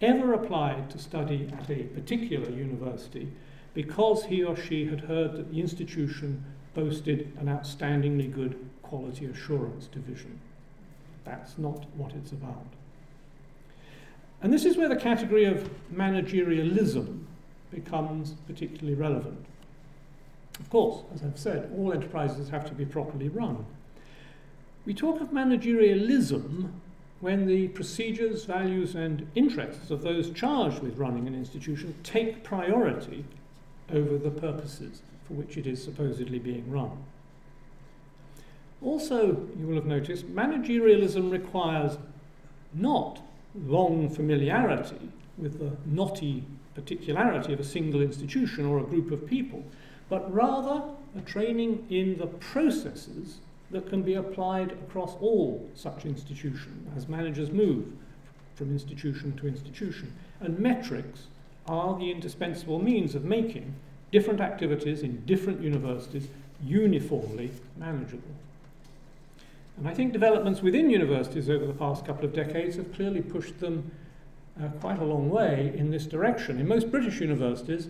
ever 0.01 0.33
applied 0.33 0.89
to 0.89 0.99
study 0.99 1.49
at 1.57 1.69
a 1.69 1.83
particular 1.83 2.49
university 2.49 3.31
because 3.73 4.25
he 4.25 4.43
or 4.43 4.55
she 4.55 4.85
had 4.85 5.01
heard 5.01 5.33
that 5.33 5.51
the 5.51 5.59
institution 5.59 6.43
boasted 6.73 7.31
an 7.39 7.47
outstandingly 7.47 8.31
good 8.31 8.57
quality 8.81 9.25
assurance 9.25 9.87
division. 9.87 10.39
That's 11.23 11.57
not 11.57 11.85
what 11.95 12.11
it's 12.13 12.31
about. 12.31 12.65
And 14.41 14.51
this 14.51 14.65
is 14.65 14.77
where 14.77 14.89
the 14.89 14.95
category 14.95 15.45
of 15.45 15.69
managerialism 15.93 17.23
becomes 17.71 18.35
particularly 18.45 18.93
relevant. 18.93 19.45
Of 20.59 20.69
course, 20.69 21.03
as 21.15 21.23
I've 21.23 21.39
said, 21.39 21.71
all 21.75 21.93
enterprises 21.93 22.49
have 22.49 22.65
to 22.67 22.73
be 22.73 22.85
properly 22.85 23.29
run. 23.29 23.65
We 24.85 24.93
talk 24.93 25.21
of 25.21 25.29
managerialism 25.29 26.69
when 27.21 27.47
the 27.47 27.69
procedures, 27.69 28.43
values, 28.43 28.95
and 28.95 29.25
interests 29.33 29.89
of 29.89 30.01
those 30.01 30.29
charged 30.31 30.79
with 30.79 30.97
running 30.97 31.25
an 31.25 31.33
institution 31.33 31.95
take 32.03 32.43
priority 32.43 33.23
over 33.91 34.17
the 34.17 34.29
purposes 34.29 35.01
for 35.27 35.33
which 35.33 35.57
it 35.57 35.67
is 35.67 35.83
supposedly 35.83 36.39
being 36.39 36.69
run. 36.69 36.91
Also, 38.81 39.47
you 39.57 39.65
will 39.65 39.75
have 39.75 39.85
noticed, 39.85 40.27
managerialism 40.27 41.31
requires 41.31 41.97
not 42.73 43.21
long 43.55 44.09
familiarity 44.09 45.09
with 45.37 45.59
the 45.59 45.71
knotty 45.85 46.43
particularity 46.75 47.53
of 47.53 47.59
a 47.59 47.63
single 47.63 48.01
institution 48.01 48.65
or 48.65 48.79
a 48.79 48.83
group 48.83 49.11
of 49.11 49.25
people, 49.27 49.63
but 50.09 50.31
rather 50.33 50.83
a 51.17 51.21
training 51.21 51.85
in 51.89 52.17
the 52.17 52.27
processes 52.27 53.39
that 53.71 53.89
can 53.89 54.01
be 54.01 54.15
applied 54.15 54.71
across 54.71 55.15
all 55.21 55.69
such 55.75 56.05
institutions 56.05 56.87
as 56.97 57.07
managers 57.07 57.51
move 57.51 57.85
from 58.55 58.71
institution 58.71 59.35
to 59.37 59.47
institution. 59.47 60.13
And 60.39 60.59
metrics 60.59 61.27
are 61.67 61.97
the 61.97 62.11
indispensable 62.11 62.79
means 62.79 63.15
of 63.15 63.23
making 63.23 63.73
different 64.11 64.41
activities 64.41 65.01
in 65.01 65.25
different 65.25 65.61
universities 65.61 66.27
uniformly 66.63 67.51
manageable. 67.77 68.35
And 69.77 69.87
I 69.87 69.93
think 69.93 70.13
developments 70.13 70.61
within 70.61 70.89
universities 70.89 71.49
over 71.49 71.65
the 71.65 71.73
past 71.73 72.05
couple 72.05 72.25
of 72.25 72.33
decades 72.33 72.75
have 72.75 72.93
clearly 72.93 73.21
pushed 73.21 73.59
them 73.59 73.91
uh, 74.61 74.67
quite 74.79 74.99
a 74.99 75.03
long 75.03 75.29
way 75.29 75.73
in 75.75 75.89
this 75.89 76.05
direction. 76.05 76.59
In 76.59 76.67
most 76.67 76.91
British 76.91 77.19
universities, 77.19 77.87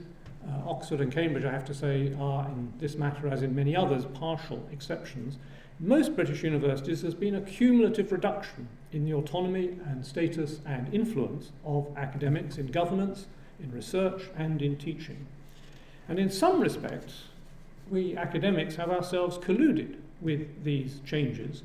uh, 0.48 0.70
Oxford 0.70 1.02
and 1.02 1.12
Cambridge, 1.12 1.46
I 1.46 1.52
have 1.52 1.66
to 1.66 1.74
say, 1.74 2.14
are 2.20 2.48
in 2.48 2.72
this 2.80 2.96
matter, 2.96 3.28
as 3.28 3.42
in 3.42 3.54
many 3.54 3.76
others, 3.76 4.06
partial 4.06 4.66
exceptions. 4.72 5.38
Most 5.80 6.16
British 6.16 6.44
universities, 6.44 7.02
there's 7.02 7.14
been 7.16 7.36
a 7.36 7.42
cumulative 7.42 8.12
reduction 8.12 8.68
in 8.92 9.06
the 9.06 9.14
autonomy 9.14 9.78
and 9.86 10.06
status 10.06 10.60
and 10.66 10.94
influence 10.94 11.52
of 11.66 11.88
academics 11.98 12.58
in 12.58 12.68
governance, 12.68 13.28
in 13.64 13.72
research, 13.72 14.24
and 14.38 14.62
in 14.62 14.76
teaching. 14.78 15.26
And 16.08 16.20
in 16.20 16.30
some 16.30 16.60
respects, 16.60 17.24
we 17.90 18.16
academics 18.16 18.76
have 18.76 18.90
ourselves 18.90 19.38
colluded 19.38 19.96
with 20.22 20.64
these 20.64 21.00
changes 21.06 21.64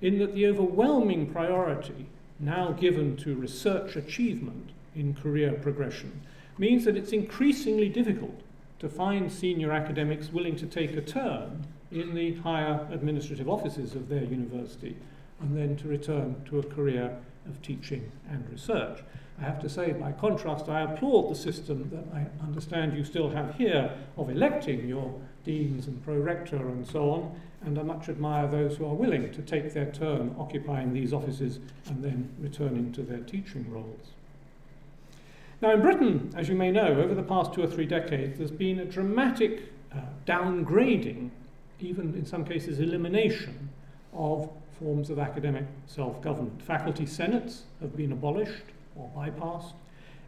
in 0.00 0.18
that 0.18 0.34
the 0.34 0.46
overwhelming 0.46 1.26
priority 1.26 2.06
now 2.38 2.72
given 2.72 3.16
to 3.16 3.34
research 3.34 3.96
achievement 3.96 4.70
in 4.94 5.14
career 5.14 5.52
progression 5.52 6.20
means 6.56 6.84
that 6.84 6.96
it's 6.96 7.12
increasingly 7.12 7.88
difficult 7.88 8.40
to 8.78 8.88
find 8.88 9.32
senior 9.32 9.72
academics 9.72 10.32
willing 10.32 10.56
to 10.56 10.66
take 10.66 10.96
a 10.96 11.00
turn 11.00 11.66
in 11.90 12.14
the 12.14 12.34
higher 12.36 12.86
administrative 12.92 13.48
offices 13.48 13.94
of 13.94 14.08
their 14.08 14.24
university 14.24 14.96
and 15.40 15.56
then 15.56 15.76
to 15.76 15.88
return 15.88 16.36
to 16.44 16.58
a 16.58 16.62
career 16.62 17.16
of 17.46 17.60
teaching 17.62 18.10
and 18.30 18.48
research. 18.50 19.00
I 19.40 19.44
have 19.44 19.60
to 19.60 19.68
say, 19.68 19.92
by 19.92 20.12
contrast, 20.12 20.68
I 20.68 20.82
applaud 20.82 21.30
the 21.30 21.34
system 21.34 21.88
that 21.90 22.04
I 22.16 22.26
understand 22.44 22.96
you 22.96 23.04
still 23.04 23.30
have 23.30 23.54
here 23.54 23.92
of 24.16 24.30
electing 24.30 24.88
your 24.88 25.14
deans 25.44 25.86
and 25.86 26.04
pro-rector 26.04 26.56
and 26.56 26.86
so 26.86 27.10
on, 27.10 27.40
and 27.64 27.78
I 27.78 27.82
much 27.82 28.08
admire 28.08 28.48
those 28.48 28.76
who 28.76 28.86
are 28.86 28.94
willing 28.94 29.30
to 29.32 29.42
take 29.42 29.72
their 29.74 29.90
turn 29.92 30.34
occupying 30.38 30.92
these 30.92 31.12
offices 31.12 31.60
and 31.86 32.02
then 32.02 32.30
returning 32.40 32.92
to 32.94 33.02
their 33.02 33.20
teaching 33.20 33.70
roles. 33.70 34.08
Now, 35.60 35.72
in 35.72 35.82
Britain, 35.82 36.32
as 36.36 36.48
you 36.48 36.54
may 36.54 36.70
know, 36.70 37.00
over 37.00 37.14
the 37.14 37.22
past 37.22 37.52
two 37.52 37.62
or 37.62 37.66
three 37.68 37.86
decades, 37.86 38.38
there's 38.38 38.50
been 38.50 38.80
a 38.80 38.84
dramatic 38.84 39.72
uh, 39.92 40.00
downgrading, 40.26 41.30
even 41.80 42.14
in 42.14 42.26
some 42.26 42.44
cases 42.44 42.80
elimination, 42.80 43.68
of 44.12 44.50
forms 44.78 45.10
of 45.10 45.18
academic 45.18 45.64
self 45.86 46.20
government. 46.22 46.62
Faculty 46.62 47.06
senates 47.06 47.62
have 47.80 47.96
been 47.96 48.12
abolished 48.12 48.64
or 48.98 49.10
bypassed, 49.16 49.72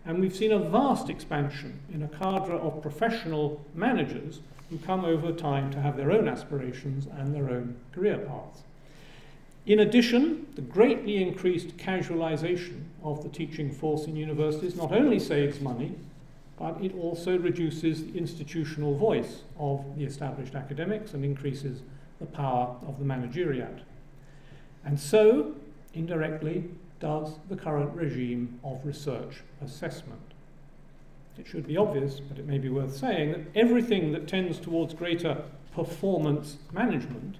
and 0.07 0.21
we've 0.21 0.35
seen 0.35 0.53
a 0.53 0.59
vast 0.59 1.11
expansion 1.11 1.79
in 1.93 2.03
a 2.03 2.09
cadre 2.09 2.57
of 2.57 2.81
professional 2.81 3.65
managers 3.75 4.41
who 4.71 4.79
come 4.79 5.05
over 5.05 5.33
time 5.33 5.71
to 5.73 5.81
have 5.81 5.97
their 5.97 6.13
own 6.13 6.29
aspirations 6.29 7.07
and 7.19 7.35
their 7.35 7.51
own 7.51 7.77
career 7.93 8.19
paths. 8.19 8.63
In 9.67 9.81
addition, 9.81 10.47
the 10.55 10.63
greatly 10.63 11.23
increased 11.23 11.77
casualisation 11.77 12.85
of 13.03 13.23
the 13.23 13.29
teaching 13.29 13.71
force 13.71 14.07
in 14.07 14.17
universities 14.17 14.75
not 14.75 14.93
only 14.93 15.19
saves 15.19 15.61
money, 15.61 15.95
but 16.59 16.83
it 16.83 16.95
also 16.95 17.39
reduces 17.39 18.05
the 18.05 18.19
institutional 18.19 18.97
voice 18.97 19.43
of 19.59 19.85
the 19.97 20.05
established 20.05 20.55
academics 20.55 21.15
and 21.15 21.25
increases 21.25 21.81
the 22.21 22.27
power 22.27 22.77
of 22.87 22.99
the 22.99 23.05
manageriate. 23.05 23.81
And 24.85 24.99
so, 24.99 25.55
indirectly, 25.95 26.65
does 27.01 27.39
the 27.49 27.57
current 27.57 27.95
regime 27.95 28.61
of 28.63 28.85
research 28.85 29.43
assessment. 29.65 30.21
It 31.39 31.47
should 31.47 31.67
be 31.67 31.77
obvious, 31.77 32.21
but 32.21 32.39
it 32.39 32.47
may 32.47 32.59
be 32.59 32.69
worth 32.69 32.95
saying, 32.95 33.33
that 33.33 33.41
everything 33.55 34.13
that 34.13 34.29
tends 34.29 34.61
towards 34.61 34.95
greater 34.95 35.43
performance 35.75 36.59
management 36.73 37.37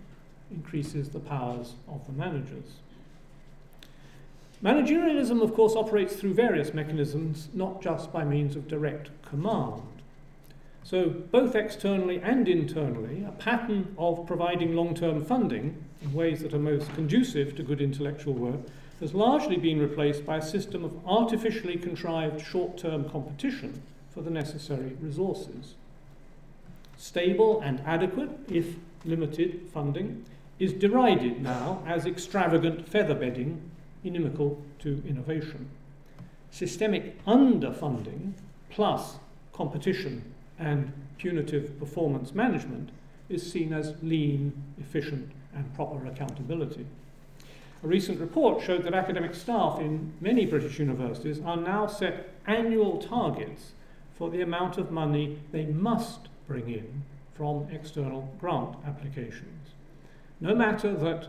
increases 0.51 1.11
the 1.11 1.21
powers 1.21 1.75
of 1.87 2.07
the 2.07 2.13
managers. 2.13 2.79
Managerialism, 4.63 5.43
of 5.43 5.55
course, 5.55 5.75
operates 5.75 6.17
through 6.17 6.35
various 6.35 6.75
mechanisms, 6.75 7.49
not 7.55 7.83
just 7.83 8.13
by 8.13 8.25
means 8.25 8.57
of 8.57 8.69
direct 8.69 9.11
command. 9.23 9.83
So, 10.83 11.09
both 11.09 11.55
externally 11.55 12.21
and 12.23 12.49
internally, 12.49 13.23
a 13.23 13.33
pattern 13.33 13.95
of 13.99 14.27
providing 14.27 14.75
long 14.75 14.95
term 14.95 15.25
funding 15.25 15.83
in 16.03 16.13
ways 16.13 16.41
that 16.41 16.55
are 16.55 16.59
most 16.59 16.93
conducive 16.95 17.55
to 17.57 17.63
good 17.63 17.81
intellectual 17.81 18.35
work 18.35 18.61
has 19.01 19.15
largely 19.15 19.57
been 19.57 19.81
replaced 19.81 20.27
by 20.27 20.37
a 20.37 20.43
system 20.43 20.85
of 20.85 20.93
artificially 21.07 21.77
contrived 21.77 22.45
short 22.45 22.77
term 22.77 23.09
competition 23.09 23.83
for 24.11 24.23
the 24.23 24.31
necessary 24.31 24.97
resources. 25.01 25.75
Stable 26.97 27.61
and 27.63 27.81
adequate, 27.87 28.31
if 28.49 28.77
limited, 29.05 29.69
funding 29.73 30.25
is 30.59 30.75
derided 30.75 31.43
now 31.43 31.83
as 31.87 32.05
extravagant 32.05 32.91
featherbedding 32.91 33.59
inimical 34.05 34.61
to 34.79 35.03
innovation. 35.09 35.71
Systemic 36.51 37.25
underfunding 37.25 38.33
plus 38.69 39.17
competition 39.53 40.23
and 40.59 40.93
punitive 41.17 41.79
performance 41.79 42.35
management 42.35 42.91
is 43.29 43.51
seen 43.51 43.73
as 43.73 43.95
lean, 44.03 44.53
efficient, 44.79 45.31
and 45.55 45.73
proper 45.75 46.05
accountability. 46.07 46.87
A 47.83 47.87
recent 47.87 48.21
report 48.21 48.63
showed 48.63 48.85
that 48.85 48.93
academic 48.93 49.35
staff 49.35 49.81
in 49.81 50.13
many 50.21 50.45
British 50.45 50.79
universities 50.79 51.41
are 51.41 51.57
now 51.57 51.87
set 51.87 52.29
annual 52.47 52.99
targets 52.99 53.73
for 54.15 54.29
the 54.29 54.43
amount 54.43 54.77
of 54.77 54.91
money 54.91 55.39
they 55.51 55.65
must 55.65 56.29
bring 56.47 56.69
in 56.69 57.05
from 57.35 57.69
external 57.71 58.35
grant 58.39 58.77
applications. 58.87 59.71
No 60.41 60.55
matter 60.55 60.95
that 60.95 61.29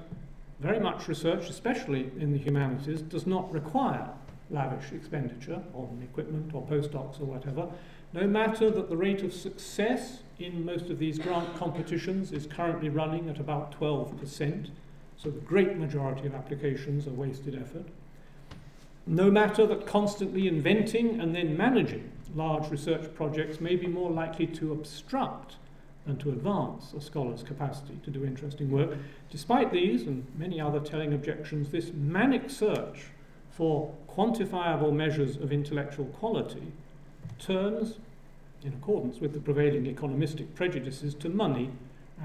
very 0.59 0.79
much 0.79 1.07
research, 1.07 1.49
especially 1.49 2.11
in 2.19 2.33
the 2.33 2.37
humanities, 2.37 3.01
does 3.01 3.25
not 3.25 3.51
require 3.53 4.09
lavish 4.49 4.91
expenditure 4.91 5.63
on 5.73 6.01
equipment 6.03 6.53
or 6.53 6.61
postdocs 6.63 7.21
or 7.21 7.25
whatever, 7.25 7.69
no 8.11 8.27
matter 8.27 8.69
that 8.69 8.89
the 8.89 8.97
rate 8.97 9.23
of 9.23 9.33
success 9.33 10.23
in 10.37 10.65
most 10.65 10.89
of 10.89 10.99
these 10.99 11.17
grant 11.17 11.55
competitions 11.55 12.33
is 12.33 12.45
currently 12.45 12.89
running 12.89 13.29
at 13.29 13.39
about 13.39 13.79
12%, 13.79 14.67
so 15.21 15.29
the 15.29 15.39
great 15.41 15.77
majority 15.77 16.25
of 16.25 16.33
applications 16.33 17.05
are 17.07 17.11
wasted 17.11 17.55
effort, 17.55 17.85
no 19.05 19.29
matter 19.29 19.67
that 19.67 19.85
constantly 19.85 20.47
inventing 20.47 21.19
and 21.19 21.35
then 21.35 21.55
managing 21.55 22.11
large 22.33 22.69
research 22.71 23.13
projects 23.13 23.59
may 23.59 23.75
be 23.75 23.87
more 23.87 24.09
likely 24.09 24.47
to 24.47 24.71
obstruct 24.71 25.55
than 26.05 26.17
to 26.17 26.29
advance 26.29 26.93
a 26.93 27.01
scholar's 27.01 27.43
capacity 27.43 27.99
to 28.03 28.09
do 28.09 28.25
interesting 28.25 28.71
work. 28.71 28.97
Despite 29.29 29.71
these 29.71 30.03
and 30.03 30.25
many 30.37 30.59
other 30.59 30.79
telling 30.79 31.13
objections, 31.13 31.69
this 31.69 31.91
manic 31.93 32.49
search 32.49 33.05
for 33.51 33.93
quantifiable 34.09 34.93
measures 34.93 35.35
of 35.35 35.51
intellectual 35.51 36.05
quality 36.05 36.71
turns, 37.37 37.99
in 38.63 38.73
accordance 38.73 39.19
with 39.19 39.33
the 39.33 39.39
prevailing 39.39 39.93
economistic 39.93 40.55
prejudices, 40.55 41.13
to 41.15 41.29
money 41.29 41.69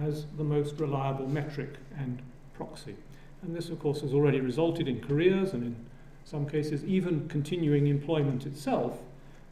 as 0.00 0.26
the 0.38 0.44
most 0.44 0.78
reliable 0.78 1.26
metric 1.26 1.74
and 1.98 2.22
proxy. 2.56 2.96
And 3.42 3.54
this, 3.54 3.68
of 3.68 3.78
course, 3.78 4.00
has 4.00 4.12
already 4.12 4.40
resulted 4.40 4.88
in 4.88 5.00
careers 5.00 5.52
and, 5.52 5.62
in 5.62 5.76
some 6.24 6.48
cases, 6.48 6.84
even 6.84 7.28
continuing 7.28 7.86
employment 7.86 8.46
itself 8.46 8.98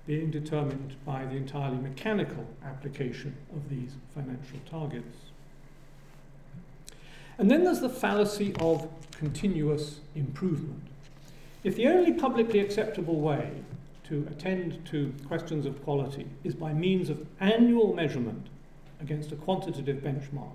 being 0.06 0.30
determined 0.30 0.96
by 1.04 1.24
the 1.24 1.36
entirely 1.36 1.78
mechanical 1.78 2.46
application 2.64 3.34
of 3.54 3.68
these 3.70 3.92
financial 4.14 4.58
targets. 4.70 5.16
And 7.38 7.50
then 7.50 7.64
there's 7.64 7.80
the 7.80 7.88
fallacy 7.88 8.54
of 8.60 8.88
continuous 9.12 10.00
improvement. 10.14 10.82
If 11.62 11.76
the 11.76 11.88
only 11.88 12.12
publicly 12.12 12.60
acceptable 12.60 13.20
way 13.20 13.50
to 14.08 14.26
attend 14.30 14.84
to 14.86 15.14
questions 15.26 15.64
of 15.64 15.82
quality 15.82 16.26
is 16.44 16.54
by 16.54 16.74
means 16.74 17.08
of 17.08 17.26
annual 17.40 17.94
measurement 17.94 18.48
against 19.00 19.32
a 19.32 19.36
quantitative 19.36 19.96
benchmark, 20.02 20.52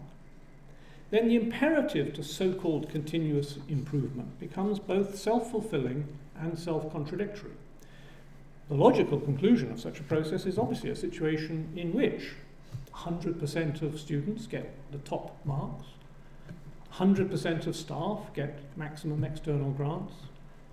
then 1.11 1.27
the 1.27 1.35
imperative 1.35 2.13
to 2.13 2.23
so 2.23 2.53
called 2.53 2.89
continuous 2.89 3.57
improvement 3.67 4.39
becomes 4.39 4.79
both 4.79 5.17
self 5.17 5.49
fulfilling 5.51 6.07
and 6.39 6.57
self 6.57 6.91
contradictory. 6.91 7.53
The 8.69 8.75
logical 8.75 9.19
conclusion 9.19 9.71
of 9.71 9.79
such 9.79 9.99
a 9.99 10.03
process 10.03 10.45
is 10.45 10.59
obviously 10.59 10.91
a 10.91 10.95
situation 10.95 11.73
in 11.75 11.93
which 11.93 12.33
100% 12.93 13.81
of 13.81 13.99
students 13.99 14.45
get 14.45 14.71
the 14.91 14.99
top 14.99 15.35
marks, 15.43 15.87
100% 16.93 17.65
of 17.65 17.75
staff 17.75 18.19
get 18.35 18.59
maximum 18.77 19.23
external 19.23 19.71
grants, 19.71 20.13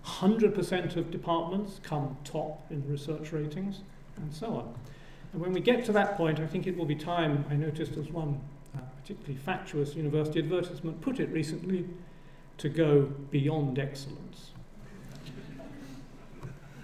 100% 0.05 0.97
of 0.97 1.11
departments 1.11 1.81
come 1.83 2.17
top 2.25 2.71
in 2.71 2.87
research 2.89 3.33
ratings, 3.33 3.81
and 4.17 4.33
so 4.35 4.49
on. 4.49 4.75
And 5.33 5.41
when 5.41 5.53
we 5.53 5.61
get 5.61 5.85
to 5.87 5.93
that 5.93 6.17
point, 6.17 6.39
I 6.39 6.47
think 6.47 6.67
it 6.67 6.77
will 6.77 6.87
be 6.87 6.95
time, 6.95 7.45
I 7.51 7.55
noticed 7.55 7.97
as 7.97 8.09
one 8.11 8.41
particularly 9.07 9.39
fatuous 9.39 9.95
university 9.95 10.41
advertisement 10.41 11.01
put 11.01 11.21
it 11.21 11.29
recently, 11.31 11.87
to 12.59 12.69
go 12.69 13.03
beyond 13.31 13.79
excellence. 13.79 14.51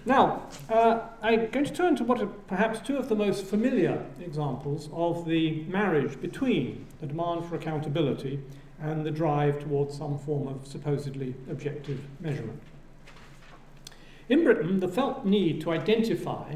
Now, 0.05 0.43
uh, 0.69 1.01
I'm 1.21 1.49
going 1.49 1.65
to 1.65 1.73
turn 1.73 1.97
to 1.97 2.05
what 2.05 2.21
are 2.21 2.27
perhaps 2.27 2.79
two 2.79 2.95
of 2.95 3.09
the 3.09 3.15
most 3.15 3.43
familiar 3.45 4.05
examples 4.21 4.87
of 4.93 5.25
the 5.25 5.63
marriage 5.63 6.21
between 6.21 6.85
the 7.01 7.07
demand 7.07 7.45
for 7.45 7.55
accountability 7.55 8.39
and 8.79 9.05
the 9.05 9.11
drive 9.11 9.59
towards 9.59 9.97
some 9.97 10.17
form 10.17 10.47
of 10.47 10.65
supposedly 10.65 11.35
objective 11.49 11.99
measurement. 12.21 12.61
In 14.29 14.45
Britain, 14.45 14.79
the 14.79 14.87
felt 14.87 15.25
need 15.25 15.59
to 15.61 15.71
identify 15.71 16.55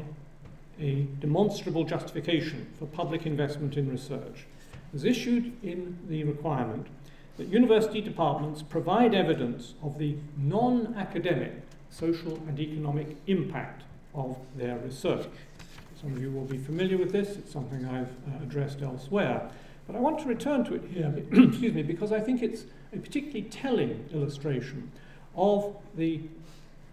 a 0.80 1.06
demonstrable 1.20 1.84
justification 1.84 2.72
for 2.78 2.86
public 2.86 3.26
investment 3.26 3.76
in 3.76 3.90
research 3.90 4.46
was 4.92 5.04
issued 5.04 5.52
in 5.62 5.98
the 6.08 6.24
requirement 6.24 6.86
that 7.36 7.48
university 7.48 8.00
departments 8.00 8.62
provide 8.62 9.14
evidence 9.14 9.74
of 9.82 9.98
the 9.98 10.16
non 10.36 10.94
academic 10.96 11.52
social 11.90 12.36
and 12.48 12.58
economic 12.58 13.16
impact 13.26 13.82
of 14.14 14.36
their 14.56 14.76
research. 14.78 15.26
Some 16.00 16.12
of 16.12 16.20
you 16.20 16.30
will 16.30 16.44
be 16.44 16.58
familiar 16.58 16.96
with 16.96 17.12
this, 17.12 17.36
it's 17.36 17.52
something 17.52 17.84
I've 17.86 18.08
uh, 18.08 18.42
addressed 18.42 18.82
elsewhere. 18.82 19.50
But 19.86 19.96
I 19.96 20.00
want 20.00 20.18
to 20.20 20.26
return 20.26 20.64
to 20.66 20.74
it 20.74 20.82
here, 20.92 21.12
excuse 21.32 21.72
me, 21.72 21.82
because 21.82 22.12
I 22.12 22.20
think 22.20 22.42
it's 22.42 22.64
a 22.92 22.98
particularly 22.98 23.42
telling 23.42 24.08
illustration 24.12 24.90
of 25.34 25.74
the 25.96 26.20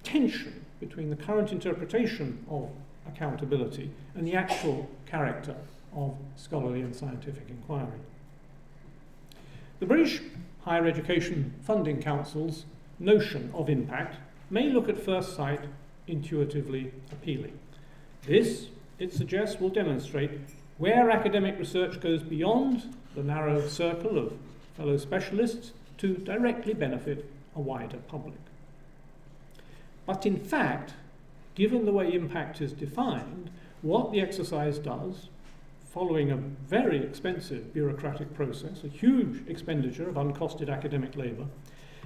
tension 0.03 0.65
between 0.79 1.09
the 1.09 1.15
current 1.15 1.51
interpretation 1.51 2.45
of 2.49 2.69
accountability 3.07 3.91
and 4.15 4.25
the 4.25 4.35
actual 4.35 4.89
character 5.05 5.55
of 5.95 6.15
scholarly 6.35 6.81
and 6.81 6.95
scientific 6.95 7.49
inquiry. 7.49 7.99
The 9.79 9.85
British 9.85 10.21
Higher 10.61 10.87
Education 10.87 11.53
Funding 11.63 12.01
Council's 12.01 12.65
notion 12.99 13.51
of 13.53 13.69
impact 13.69 14.17
may 14.49 14.69
look 14.69 14.89
at 14.89 15.03
first 15.03 15.35
sight 15.35 15.61
intuitively 16.07 16.91
appealing. 17.11 17.57
This, 18.25 18.67
it 18.99 19.13
suggests, 19.13 19.59
will 19.59 19.69
demonstrate 19.69 20.31
where 20.77 21.09
academic 21.09 21.57
research 21.57 21.99
goes 22.01 22.21
beyond 22.21 22.95
the 23.15 23.23
narrow 23.23 23.67
circle 23.67 24.17
of 24.17 24.33
fellow 24.75 24.97
specialists 24.97 25.71
to 25.97 26.17
directly 26.17 26.73
benefit 26.73 27.31
a 27.55 27.61
wider 27.61 27.97
public. 28.07 28.39
But 30.05 30.25
in 30.25 30.37
fact, 30.37 30.93
given 31.55 31.85
the 31.85 31.93
way 31.93 32.13
impact 32.13 32.61
is 32.61 32.73
defined, 32.73 33.49
what 33.81 34.11
the 34.11 34.19
exercise 34.19 34.77
does, 34.77 35.29
following 35.95 36.29
a 36.29 36.35
very 36.67 37.01
expensive 37.01 37.73
bureaucratic 37.73 38.33
process, 38.33 38.83
a 38.83 38.87
huge 38.89 39.47
expenditure 39.47 40.09
of 40.09 40.17
uncosted 40.17 40.69
academic 40.69 41.15
labour, 41.15 41.45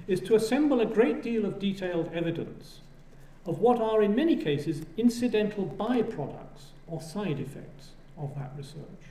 is 0.08 0.20
to 0.20 0.36
assemble 0.36 0.80
a 0.80 0.86
great 0.86 1.24
deal 1.24 1.44
of 1.44 1.58
detailed 1.58 2.08
evidence 2.14 2.82
of 3.48 3.58
what 3.58 3.82
are, 3.82 4.04
in 4.04 4.16
many 4.16 4.36
cases, 4.36 4.84
incidental 4.96 5.66
byproducts 5.66 6.70
or 6.86 7.02
side 7.02 7.40
effects 7.40 7.90
of 8.16 8.36
that 8.36 8.52
research. 8.56 9.10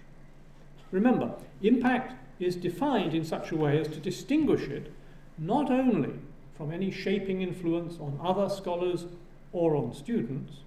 Remember, 0.92 1.34
impact 1.60 2.14
is 2.38 2.54
defined 2.54 3.14
in 3.14 3.24
such 3.24 3.50
a 3.50 3.56
way 3.56 3.80
as 3.80 3.88
to 3.88 3.96
distinguish 3.96 4.68
it 4.68 4.92
not 5.38 5.72
only 5.72 6.14
from 6.56 6.70
any 6.70 6.92
shaping 6.92 7.42
influence 7.42 7.98
on 7.98 8.16
other 8.22 8.48
scholars 8.48 9.06
or 9.52 9.74
on 9.74 9.92
students, 9.92 10.58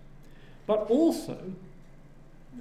but 0.68 0.80
also 0.90 1.54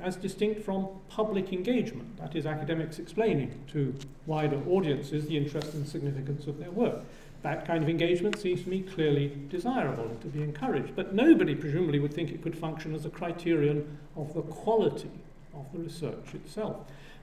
as 0.02 0.16
distinct 0.16 0.62
from 0.62 0.88
public 1.08 1.52
engagement, 1.52 2.16
that 2.18 2.34
is, 2.34 2.46
academics 2.46 2.98
explaining 2.98 3.62
to 3.72 3.94
wider 4.26 4.60
audiences 4.68 5.26
the 5.26 5.36
interest 5.36 5.74
and 5.74 5.86
significance 5.86 6.46
of 6.46 6.58
their 6.58 6.70
work. 6.70 7.04
That 7.42 7.66
kind 7.66 7.82
of 7.82 7.88
engagement 7.88 8.38
seems 8.38 8.62
to 8.64 8.68
me 8.68 8.82
clearly 8.82 9.32
desirable 9.48 10.04
and 10.04 10.20
to 10.20 10.28
be 10.28 10.42
encouraged, 10.42 10.94
but 10.94 11.14
nobody 11.14 11.54
presumably 11.54 11.98
would 11.98 12.12
think 12.12 12.30
it 12.30 12.42
could 12.42 12.56
function 12.56 12.94
as 12.94 13.06
a 13.06 13.10
criterion 13.10 13.98
of 14.16 14.34
the 14.34 14.42
quality 14.42 15.10
of 15.54 15.70
the 15.72 15.78
research 15.78 16.34
itself. 16.34 16.76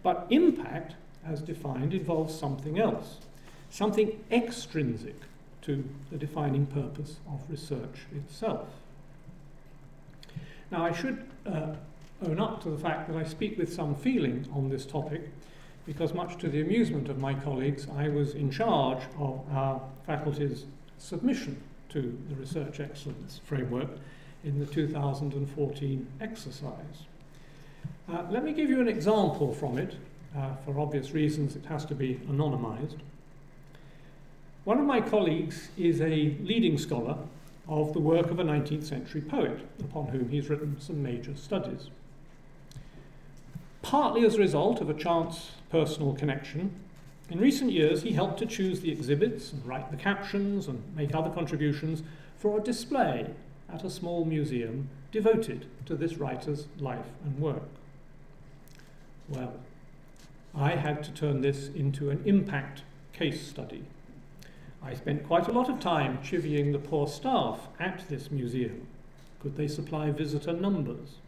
But 0.03 0.26
impact, 0.30 0.95
as 1.26 1.41
defined, 1.41 1.93
involves 1.93 2.38
something 2.38 2.80
else, 2.80 3.18
something 3.70 4.24
extrinsic 4.32 5.15
to 5.63 5.88
the 6.11 6.18
defining 6.18 6.65
purpose 6.65 7.18
of 7.28 7.41
research 7.49 8.05
itself. 8.15 8.68
Now, 10.72 10.86
I 10.86 10.91
should 10.91 11.26
uh, 11.45 11.76
own 12.26 12.39
up 12.39 12.61
to 12.63 12.70
the 12.70 12.78
fact 12.78 13.07
that 13.07 13.18
I 13.18 13.24
speak 13.24 13.57
with 13.57 13.74
some 13.74 13.95
feeling 13.95 14.47
on 14.53 14.70
this 14.70 14.86
topic 14.86 15.30
because, 15.86 16.13
much 16.13 16.38
to 16.39 16.49
the 16.49 16.61
amusement 16.61 17.07
of 17.07 17.18
my 17.18 17.34
colleagues, 17.34 17.88
I 17.95 18.09
was 18.09 18.34
in 18.34 18.51
charge 18.51 19.03
of 19.18 19.41
our 19.51 19.82
faculty's 20.05 20.65
submission 20.97 21.61
to 21.89 22.18
the 22.30 22.36
Research 22.36 22.80
Excellence 22.80 23.39
Framework 23.45 23.89
in 24.43 24.59
the 24.59 24.65
2014 24.65 26.07
exercise. 26.20 27.05
Uh, 28.11 28.24
let 28.30 28.43
me 28.43 28.53
give 28.53 28.70
you 28.70 28.82
an 28.82 28.88
example 28.88 29.53
from 29.53 29.78
it. 29.78 29.95
Uh, 30.36 30.55
for 30.65 30.78
obvious 30.80 31.11
reasons, 31.11 31.55
it 31.55 31.65
has 31.65 31.86
to 31.86 31.95
be 31.95 32.15
anonymized. 32.30 32.97
One 34.65 34.80
of 34.80 34.86
my 34.86 34.99
colleagues 34.99 35.70
is 35.78 36.01
a 36.01 36.36
leading 36.41 36.78
scholar 36.78 37.18
of 37.68 37.93
the 37.93 37.99
work 37.99 38.30
of 38.30 38.39
a 38.39 38.43
19th 38.43 38.84
century 38.84 39.22
poet, 39.22 39.59
upon 39.80 40.07
whom 40.07 40.30
he's 40.30 40.49
written 40.49 40.80
some 40.80 41.01
major 41.01 41.36
studies. 41.36 41.89
Partly 43.88 44.26
as 44.26 44.36
a 44.36 44.40
result 44.40 44.82
of 44.82 44.90
a 44.90 44.94
chance 44.94 45.52
personal 45.70 46.14
connection, 46.14 46.78
in 47.30 47.40
recent 47.40 47.72
years 47.72 48.02
he 48.02 48.12
helped 48.12 48.38
to 48.40 48.46
choose 48.46 48.82
the 48.82 48.92
exhibits 48.92 49.54
and 49.54 49.66
write 49.66 49.92
the 49.92 49.96
captions 49.96 50.68
and 50.68 50.84
make 50.94 51.16
other 51.16 51.30
contributions 51.30 52.04
for 52.38 52.58
a 52.58 52.62
display 52.62 53.28
at 53.72 53.86
a 53.86 53.90
small 53.90 54.26
museum 54.26 54.90
devoted 55.14 55.68
to 55.86 55.96
this 55.96 56.18
writer's 56.18 56.68
life 56.80 57.06
and 57.24 57.40
work. 57.40 57.64
Well, 59.30 59.54
I 60.54 60.72
had 60.72 61.02
to 61.06 61.12
turn 61.12 61.40
this 61.40 61.70
into 61.70 62.10
an 62.10 62.22
impact 62.26 62.82
case 63.14 63.48
study. 63.48 63.86
I 64.84 64.96
spent 64.96 65.26
quite 65.26 65.48
a 65.48 65.54
lot 65.54 65.70
of 65.70 65.80
time 65.80 66.18
chivying 66.22 66.74
the 66.74 66.80
poor 66.80 67.08
staff 67.08 67.70
at 67.80 68.04
this 68.10 68.32
museum. 68.32 68.86
Could 69.42 69.56
they 69.56 69.70
supply 69.70 70.12
visitor 70.12 70.52
numbers? 70.52 71.20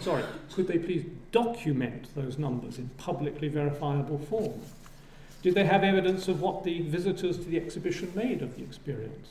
Sorry, 0.00 0.24
could 0.52 0.68
they 0.68 0.78
please 0.78 1.04
document 1.32 2.14
those 2.14 2.38
numbers 2.38 2.78
in 2.78 2.88
publicly 2.98 3.48
verifiable 3.48 4.18
form? 4.18 4.60
Did 5.42 5.54
they 5.54 5.64
have 5.64 5.82
evidence 5.84 6.28
of 6.28 6.40
what 6.40 6.64
the 6.64 6.82
visitors 6.82 7.38
to 7.38 7.44
the 7.44 7.56
exhibition 7.56 8.12
made 8.14 8.42
of 8.42 8.56
the 8.56 8.62
experience? 8.62 9.28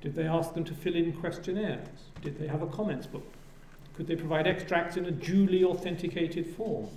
Did 0.00 0.14
they 0.14 0.26
ask 0.26 0.54
them 0.54 0.64
to 0.64 0.74
fill 0.74 0.94
in 0.94 1.12
questionnaires? 1.12 1.88
Did 2.22 2.38
they 2.38 2.46
have 2.46 2.62
a 2.62 2.66
comments 2.66 3.06
book? 3.06 3.26
Could 3.96 4.06
they 4.06 4.16
provide 4.16 4.46
extracts 4.46 4.96
in 4.96 5.06
a 5.06 5.10
duly 5.10 5.64
authenticated 5.64 6.46
form? 6.46 6.88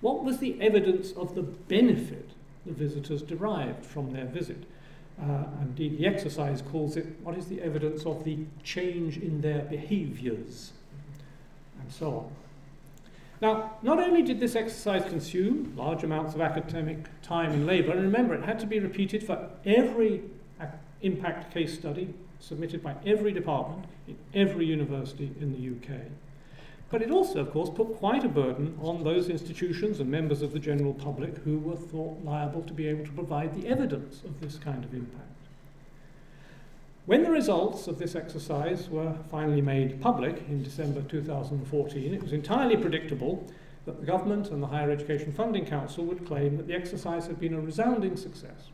What 0.00 0.24
was 0.24 0.38
the 0.38 0.60
evidence 0.60 1.12
of 1.12 1.34
the 1.34 1.42
benefit 1.42 2.30
the 2.64 2.72
visitors 2.72 3.22
derived 3.22 3.84
from 3.84 4.12
their 4.12 4.26
visit? 4.26 4.64
Uh, 5.20 5.44
indeed, 5.60 5.98
the 5.98 6.06
exercise 6.06 6.62
calls 6.62 6.96
it 6.96 7.06
what 7.22 7.36
is 7.36 7.46
the 7.46 7.60
evidence 7.60 8.06
of 8.06 8.24
the 8.24 8.38
change 8.62 9.18
in 9.18 9.40
their 9.40 9.62
behaviours, 9.62 10.72
and 11.80 11.92
so 11.92 12.10
on. 12.10 12.30
Now, 13.40 13.78
not 13.82 13.98
only 13.98 14.22
did 14.22 14.38
this 14.38 14.54
exercise 14.54 15.02
consume 15.08 15.74
large 15.76 16.04
amounts 16.04 16.34
of 16.34 16.42
academic 16.42 16.98
time 17.22 17.52
and 17.52 17.66
labour, 17.66 17.92
and 17.92 18.02
remember, 18.02 18.34
it 18.34 18.44
had 18.44 18.60
to 18.60 18.66
be 18.66 18.78
repeated 18.78 19.22
for 19.22 19.48
every 19.64 20.22
impact 21.02 21.54
case 21.54 21.74
study 21.74 22.12
submitted 22.38 22.82
by 22.82 22.94
every 23.06 23.32
department 23.32 23.86
in 24.06 24.16
every 24.34 24.66
university 24.66 25.32
in 25.40 25.52
the 25.52 25.94
UK. 25.94 26.00
But 26.90 27.02
it 27.02 27.10
also, 27.10 27.40
of 27.40 27.52
course, 27.52 27.70
put 27.70 27.96
quite 27.96 28.24
a 28.24 28.28
burden 28.28 28.76
on 28.82 29.04
those 29.04 29.28
institutions 29.28 30.00
and 30.00 30.10
members 30.10 30.42
of 30.42 30.52
the 30.52 30.58
general 30.58 30.92
public 30.92 31.38
who 31.38 31.58
were 31.58 31.76
thought 31.76 32.22
liable 32.24 32.62
to 32.62 32.72
be 32.72 32.88
able 32.88 33.04
to 33.04 33.12
provide 33.12 33.54
the 33.54 33.68
evidence 33.68 34.22
of 34.24 34.40
this 34.40 34.56
kind 34.56 34.84
of 34.84 34.92
impact. 34.92 35.29
When 37.10 37.24
the 37.24 37.30
results 37.32 37.88
of 37.88 37.98
this 37.98 38.14
exercise 38.14 38.88
were 38.88 39.16
finally 39.32 39.60
made 39.60 40.00
public 40.00 40.44
in 40.48 40.62
December 40.62 41.02
2014, 41.02 42.14
it 42.14 42.22
was 42.22 42.32
entirely 42.32 42.76
predictable 42.76 43.50
that 43.84 43.98
the 43.98 44.06
government 44.06 44.52
and 44.52 44.62
the 44.62 44.68
Higher 44.68 44.92
Education 44.92 45.32
Funding 45.32 45.66
Council 45.66 46.04
would 46.04 46.24
claim 46.24 46.56
that 46.56 46.68
the 46.68 46.74
exercise 46.76 47.26
had 47.26 47.40
been 47.40 47.54
a 47.54 47.60
resounding 47.60 48.16
success. 48.16 48.68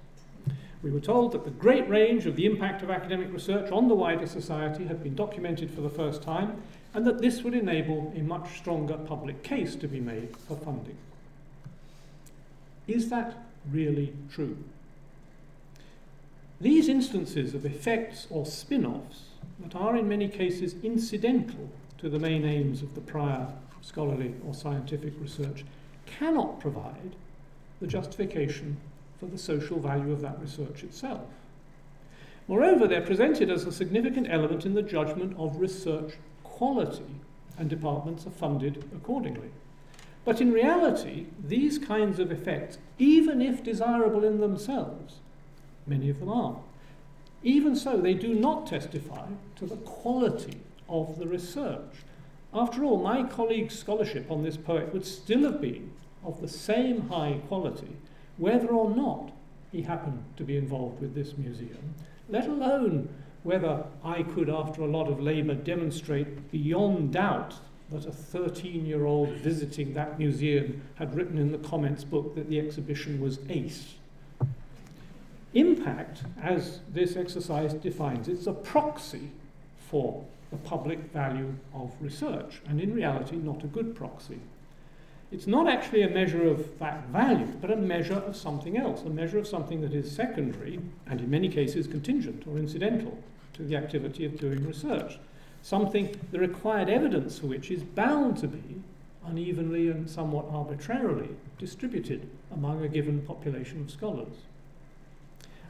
We 0.82 0.90
were 0.90 1.00
told 1.00 1.32
that 1.32 1.44
the 1.44 1.50
great 1.50 1.88
range 1.88 2.26
of 2.26 2.36
the 2.36 2.44
impact 2.44 2.82
of 2.82 2.90
academic 2.90 3.32
research 3.32 3.72
on 3.72 3.88
the 3.88 3.94
wider 3.94 4.26
society 4.26 4.84
had 4.84 5.02
been 5.02 5.14
documented 5.14 5.70
for 5.70 5.80
the 5.80 5.88
first 5.88 6.20
time, 6.20 6.60
and 6.92 7.06
that 7.06 7.22
this 7.22 7.42
would 7.42 7.54
enable 7.54 8.12
a 8.14 8.20
much 8.20 8.58
stronger 8.58 8.98
public 8.98 9.42
case 9.44 9.74
to 9.76 9.88
be 9.88 9.98
made 9.98 10.36
for 10.46 10.58
funding. 10.58 10.98
Is 12.86 13.08
that 13.08 13.46
really 13.72 14.12
true? 14.30 14.58
These 16.60 16.88
instances 16.88 17.54
of 17.54 17.66
effects 17.66 18.26
or 18.30 18.46
spin 18.46 18.86
offs 18.86 19.24
that 19.60 19.74
are 19.74 19.96
in 19.96 20.08
many 20.08 20.28
cases 20.28 20.74
incidental 20.82 21.70
to 21.98 22.08
the 22.08 22.18
main 22.18 22.44
aims 22.44 22.82
of 22.82 22.94
the 22.94 23.00
prior 23.00 23.48
scholarly 23.82 24.34
or 24.46 24.54
scientific 24.54 25.12
research 25.20 25.64
cannot 26.06 26.60
provide 26.60 27.14
the 27.80 27.86
justification 27.86 28.78
for 29.20 29.26
the 29.26 29.38
social 29.38 29.78
value 29.78 30.12
of 30.12 30.20
that 30.22 30.40
research 30.40 30.82
itself. 30.82 31.26
Moreover, 32.48 32.86
they're 32.86 33.02
presented 33.02 33.50
as 33.50 33.64
a 33.64 33.72
significant 33.72 34.28
element 34.30 34.64
in 34.64 34.74
the 34.74 34.82
judgment 34.82 35.36
of 35.38 35.60
research 35.60 36.14
quality, 36.42 37.20
and 37.58 37.68
departments 37.68 38.26
are 38.26 38.30
funded 38.30 38.84
accordingly. 38.94 39.50
But 40.24 40.40
in 40.40 40.52
reality, 40.52 41.26
these 41.42 41.78
kinds 41.78 42.18
of 42.18 42.32
effects, 42.32 42.78
even 42.98 43.42
if 43.42 43.62
desirable 43.62 44.24
in 44.24 44.40
themselves, 44.40 45.20
many 45.86 46.10
of 46.10 46.20
them 46.20 46.28
are, 46.28 46.56
even 47.42 47.76
so, 47.76 47.96
they 47.96 48.14
do 48.14 48.34
not 48.34 48.66
testify 48.66 49.26
to 49.54 49.66
the 49.66 49.76
quality 49.76 50.58
of 50.88 51.18
the 51.18 51.28
research. 51.28 52.02
After 52.52 52.82
all, 52.84 52.98
my 52.98 53.22
colleague's 53.22 53.78
scholarship 53.78 54.30
on 54.30 54.42
this 54.42 54.56
poet 54.56 54.92
would 54.92 55.06
still 55.06 55.42
have 55.42 55.60
been 55.60 55.92
of 56.24 56.40
the 56.40 56.48
same 56.48 57.08
high 57.08 57.40
quality, 57.46 57.96
whether 58.36 58.68
or 58.68 58.90
not 58.90 59.30
he 59.70 59.82
happened 59.82 60.24
to 60.36 60.44
be 60.44 60.56
involved 60.56 61.00
with 61.00 61.14
this 61.14 61.36
museum, 61.36 61.94
let 62.28 62.48
alone 62.48 63.08
whether 63.42 63.84
I 64.02 64.24
could, 64.24 64.50
after 64.50 64.82
a 64.82 64.88
lot 64.88 65.08
of 65.08 65.20
labour, 65.20 65.54
demonstrate 65.54 66.50
beyond 66.50 67.12
doubt 67.12 67.54
that 67.90 68.06
a 68.06 68.10
13 68.12 68.84
year 68.84 69.06
old 69.06 69.28
visiting 69.36 69.94
that 69.94 70.18
museum 70.18 70.82
had 70.96 71.14
written 71.14 71.38
in 71.38 71.52
the 71.52 71.58
comments 71.58 72.02
book 72.02 72.34
that 72.34 72.48
the 72.48 72.58
exhibition 72.58 73.20
was 73.20 73.38
ace. 73.48 73.94
Impact, 75.56 76.22
as 76.42 76.80
this 76.92 77.16
exercise 77.16 77.72
defines, 77.72 78.28
it's 78.28 78.46
a 78.46 78.52
proxy 78.52 79.30
for 79.88 80.22
the 80.50 80.58
public 80.58 80.98
value 81.14 81.54
of 81.72 81.90
research, 81.98 82.60
and 82.68 82.78
in 82.78 82.92
reality, 82.92 83.36
not 83.36 83.64
a 83.64 83.66
good 83.66 83.96
proxy. 83.96 84.38
It's 85.32 85.46
not 85.46 85.66
actually 85.66 86.02
a 86.02 86.10
measure 86.10 86.46
of 86.46 86.78
that 86.78 87.06
value, 87.06 87.46
but 87.58 87.70
a 87.70 87.76
measure 87.76 88.18
of 88.18 88.36
something 88.36 88.76
else, 88.76 89.00
a 89.04 89.08
measure 89.08 89.38
of 89.38 89.46
something 89.46 89.80
that 89.80 89.94
is 89.94 90.14
secondary 90.14 90.78
and 91.06 91.22
in 91.22 91.30
many 91.30 91.48
cases 91.48 91.86
contingent 91.86 92.46
or 92.46 92.58
incidental 92.58 93.16
to 93.54 93.62
the 93.62 93.76
activity 93.76 94.26
of 94.26 94.38
doing 94.38 94.62
research. 94.66 95.18
Something 95.62 96.14
the 96.32 96.38
required 96.38 96.90
evidence 96.90 97.38
for 97.38 97.46
which 97.46 97.70
is 97.70 97.82
bound 97.82 98.36
to 98.40 98.46
be 98.46 98.82
unevenly 99.24 99.88
and 99.88 100.08
somewhat 100.10 100.44
arbitrarily 100.50 101.30
distributed 101.58 102.28
among 102.52 102.84
a 102.84 102.88
given 102.88 103.22
population 103.22 103.80
of 103.80 103.90
scholars. 103.90 104.36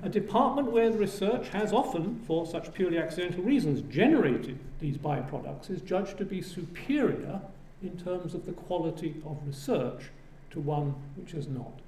A 0.03 0.09
department 0.09 0.73
where 0.73 0.91
the 0.91 0.99
research 0.99 1.49
has 1.49 1.73
often, 1.73 2.21
for 2.27 2.47
such 2.47 2.73
purely 2.75 2.99
accidental 2.99 3.43
reasons, 3.43 3.83
generated 3.93 4.59
these 4.79 4.99
byproducts 4.99 5.71
is 5.71 5.81
judged 5.81 6.19
to 6.19 6.25
be 6.25 6.43
superior 6.43 7.41
in 7.83 7.97
terms 7.97 8.35
of 8.35 8.45
the 8.45 8.53
quality 8.53 9.17
of 9.25 9.39
research 9.47 10.11
to 10.51 10.61
one 10.61 10.95
which 11.17 11.33
has 11.33 11.49
not. 11.49 11.81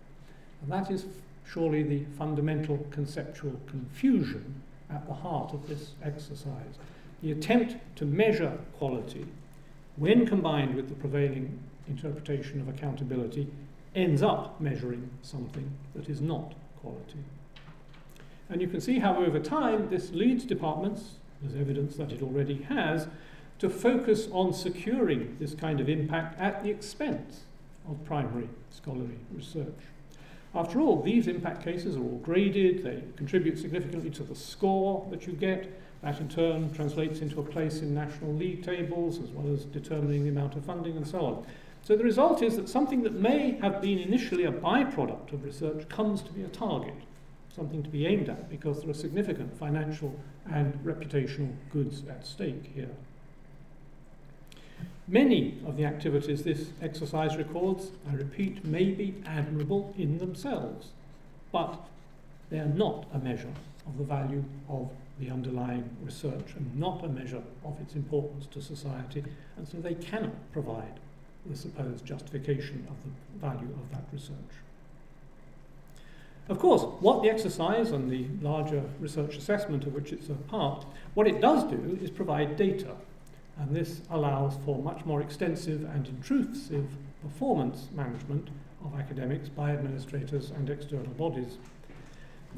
And 0.63 0.73
that 0.73 0.91
is 0.91 1.07
surely 1.47 1.83
the 1.83 2.05
fundamental 2.17 2.87
conceptual 2.91 3.61
confusion 3.67 4.63
at 4.91 5.07
the 5.07 5.15
heart 5.15 5.53
of 5.53 5.69
this 5.69 5.93
exercise. 6.03 6.79
The 7.23 7.33
attempt 7.33 7.77
to 7.97 8.05
measure 8.05 8.59
quality, 8.79 9.27
when 9.97 10.27
combined 10.27 10.75
with 10.75 10.89
the 10.89 10.95
prevailing 10.95 11.59
interpretation 11.89 12.61
of 12.61 12.69
accountability, 12.69 13.49
ends 13.95 14.23
up 14.23 14.61
measuring 14.61 15.11
something 15.23 15.71
that 15.95 16.09
is 16.09 16.21
not 16.21 16.55
quality. 16.81 17.19
And 18.51 18.61
you 18.61 18.69
can 18.69 18.81
see 18.81 18.99
how 18.99 19.17
over 19.17 19.39
time 19.39 19.91
this 19.91 20.11
leads 20.13 20.45
departments, 20.45 21.17
there's 21.43 21.61
evidence 21.61 21.97
that 21.97 22.13
it 22.13 22.23
already 22.23 22.63
has, 22.63 23.09
to 23.59 23.69
focus 23.69 24.29
on 24.33 24.53
securing 24.53 25.37
this 25.39 25.55
kind 25.55 25.81
of 25.81 25.89
impact 25.89 26.39
at 26.41 26.63
the 26.63 26.71
expense 26.71 27.41
of 27.89 28.05
primary 28.05 28.49
scholarly 28.71 29.19
research. 29.35 29.67
After 30.55 30.81
all, 30.81 31.03
these 31.03 31.27
impact 31.27 31.63
cases 31.63 31.97
are 31.97 32.03
all 32.03 32.21
graded, 32.23 32.83
they 32.83 33.03
contribute 33.17 33.59
significantly 33.59 34.11
to 34.11 34.23
the 34.23 34.35
score 34.35 35.07
that 35.11 35.27
you 35.27 35.33
get. 35.35 35.81
That 36.03 36.21
in 36.21 36.29
turn 36.29 36.73
translates 36.73 37.21
into 37.21 37.41
a 37.41 37.43
place 37.43 37.81
in 37.81 37.95
national 37.95 38.33
league 38.33 38.63
tables 38.63 39.19
as 39.19 39.31
well 39.31 39.53
as 39.53 39.65
determining 39.65 40.23
the 40.23 40.31
amount 40.31 40.55
of 40.55 40.65
funding 40.65 40.97
and 40.97 41.07
so 41.07 41.21
on. 41.21 41.47
So 41.83 41.97
the 41.97 42.05
result 42.05 42.43
is 42.43 42.57
that 42.57 42.69
something 42.69 43.03
that 43.03 43.15
may 43.15 43.59
have 43.61 43.81
been 43.81 43.99
initially 43.99 44.45
a 44.45 44.53
byproduct 44.53 45.33
of 45.33 45.45
research 45.45 45.89
comes 45.89 46.23
to 46.23 46.33
be 46.33 46.43
a 46.43 46.49
target, 46.49 46.95
something 47.59 47.83
to 47.83 47.89
be 47.89 48.07
aimed 48.07 48.29
at 48.29 48.49
because 48.49 48.81
there 48.81 48.91
are 48.91 48.95
significant 48.95 49.59
financial 49.59 50.15
and 50.51 50.73
reputational 50.85 51.53
goods 51.71 52.05
at 52.09 52.25
stake 52.25 52.71
here. 52.73 52.95
Many 55.09 55.59
of 55.67 55.77
the 55.77 55.85
activities 55.85 56.45
this 56.45 56.69
exercise 56.81 57.37
records, 57.37 57.91
I 58.09 58.15
repeat, 58.15 58.65
may 58.65 58.93
be 58.93 59.15
admirable 59.27 59.93
in 59.99 60.19
themselves, 60.19 60.89
but 61.51 61.81
they 62.51 62.59
are 62.59 62.67
not 62.67 63.07
a 63.13 63.19
measure 63.19 63.53
of 63.87 63.99
the 63.99 64.05
value 64.05 64.45
of 64.69 64.91
the 65.19 65.31
underlying 65.31 65.89
research 66.05 66.55
and 66.55 66.79
not 66.79 67.05
a 67.05 67.09
measure 67.09 67.43
of 67.65 67.81
its 67.81 67.95
importance 67.95 68.47
to 68.53 68.63
society, 68.63 69.25
and 69.57 69.67
so 69.67 69.79
they 69.79 69.95
cannot 69.95 70.53
provide 70.53 71.01
the 71.47 71.57
supposed 71.57 72.05
justification 72.05 72.87
of 72.89 72.97
the 73.03 73.47
value 73.47 73.75
of 73.83 73.91
that 73.91 74.05
research. 74.13 74.55
Of 76.49 76.59
course, 76.59 76.83
what 77.01 77.23
the 77.23 77.31
exercise 77.31 77.91
and 77.91 78.11
the 78.11 78.27
larger 78.41 78.83
research 79.01 79.37
assessment 79.37 79.85
of 79.85 79.95
which 79.95 80.13
it's 80.13 80.31
a 80.31 80.35
part, 80.35 80.87
what 81.15 81.27
it 81.27 81.41
does 81.41 81.65
do 81.65 81.99
is 82.01 82.11
provide 82.11 82.57
data 82.57 82.95
and 83.59 83.75
this 83.75 84.01
allows 84.11 84.57
for 84.65 84.81
much 84.83 85.05
more 85.05 85.21
extensive 85.21 85.85
and 85.95 86.07
intrusive 86.07 86.87
performance 87.23 87.89
management 87.93 88.49
of 88.85 88.99
academics 88.99 89.49
by 89.49 89.73
administrators 89.73 90.51
and 90.51 90.71
external 90.71 91.13
bodies. 91.15 91.59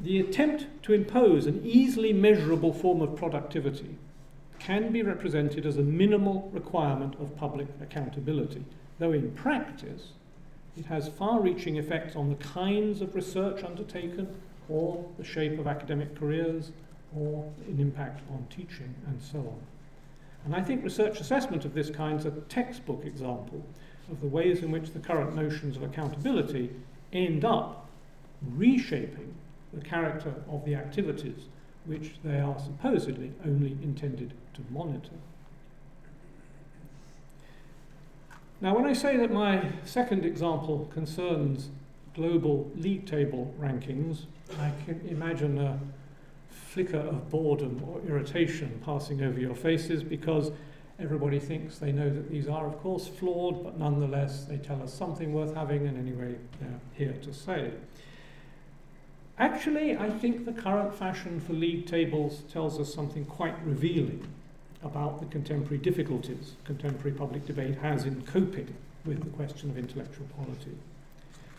The 0.03 0.21
attempt 0.21 0.67
to 0.85 0.93
impose 0.93 1.47
an 1.47 1.63
easily 1.65 2.13
measurable 2.13 2.73
form 2.73 3.01
of 3.01 3.17
productivity 3.17 3.97
can 4.59 4.93
be 4.93 5.03
represented 5.03 5.65
as 5.65 5.79
a 5.79 5.83
minimal 5.83 6.51
requirement 6.53 7.15
of 7.19 7.37
public 7.37 7.67
accountability, 7.81 8.65
though 8.99 9.13
in 9.13 9.31
practice 9.33 10.13
it 10.77 10.87
has 10.87 11.09
far 11.09 11.41
reaching 11.41 11.77
effects 11.77 12.17
on 12.17 12.29
the 12.29 12.37
kinds 12.37 13.01
of 13.01 13.15
research 13.15 13.65
undertaken 13.65 14.29
or 14.69 15.05
the 15.19 15.25
shape 15.25 15.59
of 15.59 15.67
academic 15.67 16.15
careers 16.15 16.71
or 17.17 17.51
an 17.67 17.81
impact 17.81 18.21
on 18.31 18.47
teaching 18.49 18.95
and 19.07 19.21
so 19.21 19.39
on. 19.39 19.61
And 20.45 20.55
I 20.55 20.63
think 20.63 20.85
research 20.85 21.21
assessment 21.21 21.65
of 21.65 21.75
this 21.75 21.91
kind 21.91 22.19
is 22.19 22.27
a 22.27 22.31
textbook 22.31 23.05
example 23.05 23.65
of 24.11 24.21
the 24.21 24.27
ways 24.27 24.63
in 24.63 24.71
which 24.71 24.93
the 24.93 25.01
current 25.01 25.35
notions 25.35 25.77
of 25.77 25.83
accountability 25.83 26.71
end 27.13 27.45
up 27.45 27.89
reshaping 28.57 29.35
the 29.73 29.81
character 29.81 30.35
of 30.51 30.65
the 30.65 30.75
activities 30.75 31.47
which 31.85 32.15
they 32.25 32.39
are 32.39 32.59
supposedly 32.59 33.33
only 33.45 33.73
intended 33.83 34.33
to 34.55 34.63
monitor. 34.71 35.17
Now, 38.63 38.75
when 38.75 38.85
I 38.85 38.93
say 38.93 39.17
that 39.17 39.33
my 39.33 39.73
second 39.87 40.27
example 40.27 40.91
concerns 40.93 41.71
global 42.15 42.71
league 42.77 43.07
table 43.07 43.55
rankings, 43.59 44.25
I 44.59 44.73
can 44.85 45.01
imagine 45.09 45.59
a 45.59 45.81
flicker 46.51 46.99
of 46.99 47.31
boredom 47.31 47.83
or 47.89 48.03
irritation 48.07 48.79
passing 48.85 49.23
over 49.23 49.41
your 49.41 49.55
faces 49.55 50.03
because 50.03 50.53
everybody 50.99 51.39
thinks 51.39 51.79
they 51.79 51.91
know 51.91 52.11
that 52.11 52.29
these 52.29 52.49
are, 52.49 52.67
of 52.67 52.79
course, 52.81 53.09
flawed, 53.09 53.65
but 53.65 53.79
nonetheless 53.79 54.45
they 54.45 54.59
tell 54.59 54.83
us 54.83 54.93
something 54.93 55.33
worth 55.33 55.55
having, 55.55 55.87
and 55.87 55.97
anyway, 55.97 56.37
they're 56.61 56.81
here 56.93 57.17
to 57.23 57.33
say. 57.33 57.71
Actually, 59.39 59.97
I 59.97 60.11
think 60.11 60.45
the 60.45 60.53
current 60.53 60.95
fashion 60.95 61.41
for 61.41 61.55
league 61.55 61.87
tables 61.87 62.43
tells 62.53 62.79
us 62.79 62.93
something 62.93 63.25
quite 63.25 63.55
revealing 63.65 64.27
about 64.83 65.21
the 65.21 65.27
contemporary 65.27 65.79
difficulties 65.79 66.55
contemporary 66.65 67.17
public 67.17 67.47
debate 67.47 67.77
has 67.77 68.05
in 68.05 68.23
coping 68.23 68.75
with 69.05 69.23
the 69.23 69.31
question 69.31 69.71
of 69.71 69.79
intellectual 69.79 70.27
quality. 70.35 70.77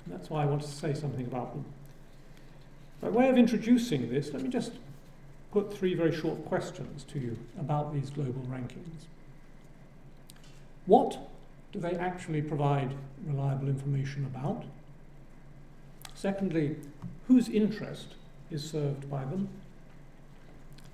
And 0.05 0.13
that's 0.13 0.29
why 0.29 0.43
I 0.43 0.45
want 0.45 0.61
to 0.61 0.67
say 0.67 0.93
something 0.93 1.25
about 1.25 1.53
them. 1.53 1.65
By 3.01 3.09
way 3.09 3.29
of 3.29 3.37
introducing 3.37 4.09
this, 4.09 4.31
let 4.33 4.43
me 4.43 4.49
just 4.49 4.73
put 5.51 5.73
three 5.73 5.93
very 5.93 6.15
short 6.15 6.45
questions 6.45 7.03
to 7.05 7.19
you 7.19 7.37
about 7.59 7.93
these 7.93 8.09
global 8.09 8.41
rankings. 8.49 9.05
What 10.85 11.17
do 11.71 11.79
they 11.79 11.93
actually 11.93 12.41
provide 12.41 12.93
reliable 13.25 13.67
information 13.67 14.25
about? 14.25 14.65
Secondly, 16.13 16.77
whose 17.27 17.49
interest 17.49 18.15
is 18.49 18.69
served 18.69 19.09
by 19.09 19.21
them? 19.21 19.49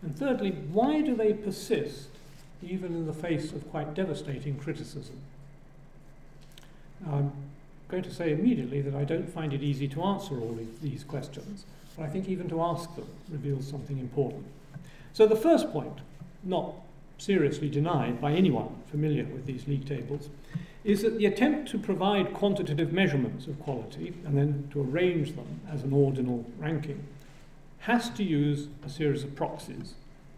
And 0.02 0.18
thirdly, 0.18 0.52
why 0.52 1.02
do 1.02 1.16
they 1.16 1.34
persist 1.34 2.10
even 2.62 2.93
in 2.93 3.05
the 3.05 3.14
face 3.14 3.51
of 3.51 3.70
quite 3.70 3.93
devastating 3.93 4.58
criticism? 4.58 5.20
Now, 7.05 7.16
I'm 7.16 7.32
going 7.88 8.03
to 8.03 8.14
say 8.14 8.32
immediately 8.32 8.82
that 8.82 8.95
I 8.95 9.03
don't 9.03 9.30
find 9.30 9.53
it 9.53 9.64
easy 9.64 9.88
to 9.89 10.03
answer 10.03 10.39
all 10.39 10.58
of 10.60 10.82
these 10.82 11.03
questions. 11.03 11.66
But 11.95 12.05
I 12.05 12.10
think 12.10 12.28
even 12.30 12.47
to 12.49 12.62
ask 12.62 12.93
them 12.95 13.08
reveals 13.30 13.68
something 13.68 13.97
important. 13.97 14.45
So 15.14 15.26
the 15.26 15.36
first 15.36 15.72
point, 15.72 15.99
not 16.43 16.74
seriously 17.18 17.70
denied 17.70 18.22
by 18.22 18.34
anyone 18.34 18.70
familiar 18.91 19.26
with 19.26 19.45
these 19.45 19.68
league 19.68 19.88
tables, 19.88 20.30
is 20.84 21.01
that 21.01 21.18
the 21.18 21.26
attempt 21.26 21.70
to 21.72 21.78
provide 21.78 22.34
quantitative 22.34 22.93
measurements 22.93 23.47
of 23.47 23.60
quality 23.62 24.14
and 24.26 24.38
then 24.38 24.70
to 24.72 24.82
arrange 24.82 25.36
them 25.36 25.60
as 25.70 25.84
an 25.84 25.91
ordinal 25.91 26.45
ranking 26.60 27.03
has 27.80 28.10
to 28.12 28.24
use 28.24 28.68
a 28.86 28.89
series 28.89 29.24
of 29.24 29.36
proxies 29.36 29.95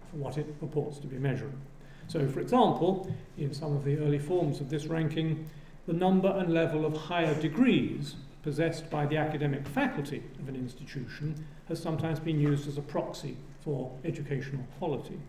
for 0.09 0.17
what 0.17 0.38
it 0.38 0.59
purports 0.59 0.97
to 0.99 1.07
be 1.07 1.17
measuring. 1.17 1.59
So, 2.10 2.28
for 2.28 2.39
example, 2.39 3.07
in 3.38 3.53
some 3.53 3.76
of 3.76 3.86
the 3.86 3.99
early 3.99 4.18
forms 4.18 4.60
of 4.60 4.70
this 4.72 4.88
ranking, 4.88 5.47
the 5.86 5.93
number 5.93 6.28
and 6.28 6.51
level 6.51 6.84
of 6.84 6.97
higher 6.97 7.39
degrees 7.39 8.16
possessed 8.41 8.89
by 8.89 9.05
the 9.05 9.18
academic 9.18 9.68
faculty 9.68 10.24
of 10.39 10.49
an 10.49 10.55
institution 10.55 11.45
has 11.68 11.80
sometimes 11.80 12.20
been 12.20 12.39
used 12.39 12.68
as 12.68 12.80
a 12.80 12.82
proxy 12.82 13.38
for 13.62 13.91
educational 14.03 14.66
quality. 14.80 15.20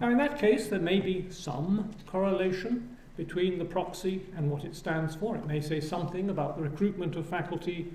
Now, 0.00 0.10
in 0.10 0.18
that 0.18 0.38
case, 0.38 0.68
there 0.68 0.78
may 0.78 1.00
be 1.00 1.26
some 1.30 1.90
correlation 2.06 2.96
between 3.16 3.58
the 3.58 3.64
proxy 3.64 4.22
and 4.36 4.48
what 4.48 4.64
it 4.64 4.76
stands 4.76 5.16
for. 5.16 5.34
It 5.34 5.46
may 5.46 5.60
say 5.60 5.80
something 5.80 6.30
about 6.30 6.56
the 6.56 6.62
recruitment 6.62 7.16
of 7.16 7.26
faculty, 7.26 7.92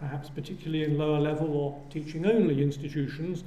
perhaps 0.00 0.28
particularly 0.28 0.82
in 0.82 0.98
lower 0.98 1.20
level 1.20 1.54
or 1.54 1.80
teaching 1.88 2.26
only 2.26 2.60
institutions, 2.60 3.44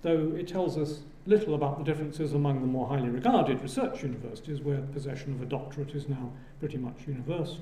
though 0.00 0.32
it 0.34 0.48
tells 0.48 0.78
us 0.78 1.00
little 1.28 1.54
about 1.54 1.76
the 1.76 1.84
differences 1.84 2.32
among 2.32 2.60
the 2.62 2.66
more 2.66 2.88
highly 2.88 3.10
regarded 3.10 3.60
research 3.60 4.02
universities 4.02 4.62
where 4.62 4.78
possession 4.78 5.34
of 5.34 5.42
a 5.42 5.44
doctorate 5.44 5.94
is 5.94 6.08
now 6.08 6.32
pretty 6.58 6.78
much 6.78 6.96
universal. 7.06 7.60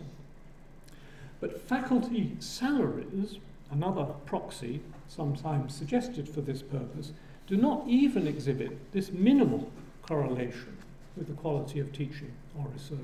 But 1.40 1.60
faculty 1.60 2.36
salaries, 2.38 3.38
another 3.70 4.04
proxy 4.24 4.82
sometimes 5.08 5.74
suggested 5.74 6.28
for 6.28 6.40
this 6.42 6.62
purpose, 6.62 7.12
do 7.48 7.56
not 7.56 7.84
even 7.88 8.28
exhibit 8.28 8.92
this 8.92 9.10
minimal 9.10 9.68
correlation 10.02 10.76
with 11.16 11.26
the 11.26 11.34
quality 11.34 11.80
of 11.80 11.92
teaching 11.92 12.32
or 12.56 12.66
research. 12.72 12.98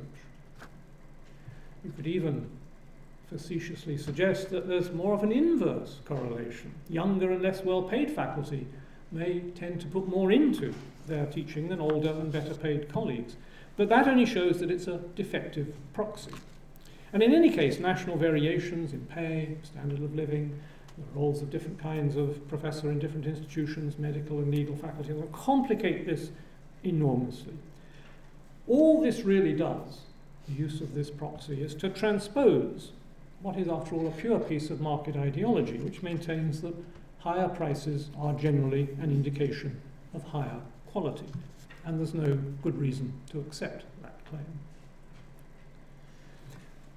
You 1.84 1.90
could 1.96 2.06
even 2.06 2.48
facetiously 3.28 3.98
suggest 3.98 4.50
that 4.50 4.68
there's 4.68 4.92
more 4.92 5.14
of 5.14 5.24
an 5.24 5.32
inverse 5.32 5.98
correlation. 6.04 6.72
Younger 6.88 7.32
and 7.32 7.42
less 7.42 7.64
well 7.64 7.82
paid 7.82 8.12
faculty 8.12 8.66
may 9.12 9.40
tend 9.54 9.80
to 9.80 9.86
put 9.86 10.08
more 10.08 10.32
into 10.32 10.74
their 11.06 11.26
teaching 11.26 11.68
than 11.68 11.80
older 11.80 12.10
and 12.10 12.32
better 12.32 12.54
paid 12.54 12.92
colleagues. 12.92 13.36
But 13.76 13.88
that 13.88 14.08
only 14.08 14.26
shows 14.26 14.60
that 14.60 14.70
it's 14.70 14.86
a 14.86 15.00
defective 15.14 15.74
proxy. 15.92 16.32
And 17.12 17.22
in 17.22 17.34
any 17.34 17.50
case, 17.50 17.78
national 17.78 18.16
variations 18.16 18.92
in 18.92 19.00
pay, 19.06 19.56
standard 19.62 20.02
of 20.02 20.14
living, 20.14 20.58
the 20.96 21.18
roles 21.18 21.42
of 21.42 21.50
different 21.50 21.78
kinds 21.78 22.16
of 22.16 22.46
professor 22.48 22.90
in 22.90 22.98
different 22.98 23.26
institutions, 23.26 23.98
medical 23.98 24.38
and 24.38 24.50
legal 24.50 24.76
faculty, 24.76 25.12
will 25.12 25.26
complicate 25.28 26.06
this 26.06 26.30
enormously. 26.84 27.54
All 28.68 29.00
this 29.00 29.22
really 29.22 29.54
does, 29.54 30.00
the 30.46 30.54
use 30.54 30.80
of 30.80 30.94
this 30.94 31.10
proxy, 31.10 31.62
is 31.62 31.74
to 31.76 31.88
transpose 31.88 32.92
what 33.42 33.58
is, 33.58 33.68
after 33.68 33.96
all, 33.96 34.06
a 34.06 34.10
pure 34.12 34.38
piece 34.38 34.70
of 34.70 34.80
market 34.80 35.16
ideology, 35.16 35.78
which 35.78 36.02
maintains 36.02 36.60
that 36.62 36.74
higher 37.22 37.48
prices 37.48 38.10
are 38.18 38.32
generally 38.34 38.88
an 39.00 39.10
indication 39.10 39.80
of 40.12 40.22
higher 40.24 40.60
quality. 40.90 41.26
And 41.84 41.98
there's 41.98 42.14
no 42.14 42.38
good 42.62 42.78
reason 42.78 43.12
to 43.30 43.40
accept 43.40 43.84
that 44.02 44.24
claim. 44.28 44.46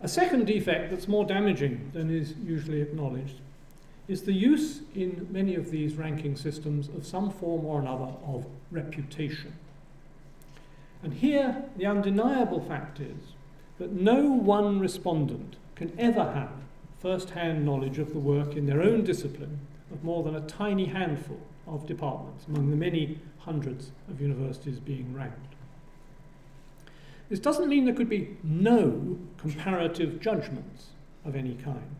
A 0.01 0.07
second 0.07 0.45
defect 0.45 0.91
that's 0.91 1.07
more 1.07 1.25
damaging 1.25 1.91
than 1.93 2.09
is 2.09 2.33
usually 2.43 2.81
acknowledged 2.81 3.39
is 4.07 4.23
the 4.23 4.33
use 4.33 4.81
in 4.93 5.27
many 5.31 5.55
of 5.55 5.71
these 5.71 5.95
ranking 5.95 6.35
systems 6.35 6.89
of 6.89 7.05
some 7.05 7.31
form 7.31 7.65
or 7.65 7.79
another 7.79 8.13
of 8.27 8.45
reputation. 8.71 9.53
And 11.01 11.13
here, 11.13 11.63
the 11.75 11.85
undeniable 11.85 12.61
fact 12.61 12.99
is 12.99 13.33
that 13.79 13.91
no 13.91 14.23
one 14.25 14.79
respondent 14.79 15.55
can 15.75 15.91
ever 15.97 16.31
have 16.31 16.51
first 16.99 17.31
hand 17.31 17.65
knowledge 17.65 17.99
of 17.99 18.13
the 18.13 18.19
work 18.19 18.55
in 18.55 18.65
their 18.65 18.81
own 18.81 19.03
discipline 19.03 19.59
of 19.91 20.03
more 20.03 20.23
than 20.23 20.35
a 20.35 20.41
tiny 20.41 20.85
handful 20.85 21.39
of 21.67 21.85
departments 21.85 22.45
among 22.47 22.69
the 22.69 22.75
many 22.75 23.19
hundreds 23.39 23.91
of 24.09 24.21
universities 24.21 24.79
being 24.79 25.13
ranked. 25.13 25.55
This 27.29 27.39
doesn't 27.39 27.69
mean 27.69 27.85
there 27.85 27.93
could 27.93 28.09
be 28.09 28.37
no 28.43 29.17
comparative 29.37 30.19
judgments 30.19 30.87
of 31.25 31.35
any 31.35 31.55
kind. 31.55 31.95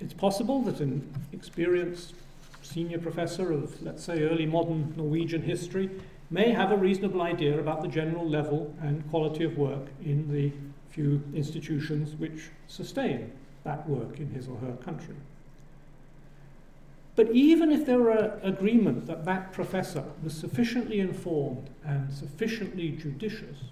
It's 0.00 0.14
possible 0.14 0.62
that 0.62 0.80
an 0.80 1.12
experienced 1.32 2.14
senior 2.62 2.98
professor 2.98 3.52
of, 3.52 3.80
let's 3.82 4.04
say, 4.04 4.22
early 4.22 4.46
modern 4.46 4.94
Norwegian 4.96 5.42
history 5.42 5.90
may 6.30 6.50
have 6.50 6.72
a 6.72 6.76
reasonable 6.76 7.22
idea 7.22 7.58
about 7.58 7.82
the 7.82 7.88
general 7.88 8.28
level 8.28 8.74
and 8.80 9.08
quality 9.10 9.44
of 9.44 9.56
work 9.56 9.86
in 10.04 10.30
the 10.32 10.52
few 10.90 11.22
institutions 11.34 12.14
which 12.16 12.50
sustain 12.66 13.30
that 13.64 13.88
work 13.88 14.18
in 14.18 14.30
his 14.30 14.48
or 14.48 14.56
her 14.58 14.72
country. 14.76 15.14
But 17.16 17.30
even 17.30 17.72
if 17.72 17.86
there 17.86 17.98
were 17.98 18.38
agreement 18.42 19.06
that 19.06 19.24
that 19.24 19.50
professor 19.52 20.04
was 20.22 20.34
sufficiently 20.34 21.00
informed 21.00 21.70
and 21.82 22.12
sufficiently 22.12 22.90
judicious, 22.90 23.64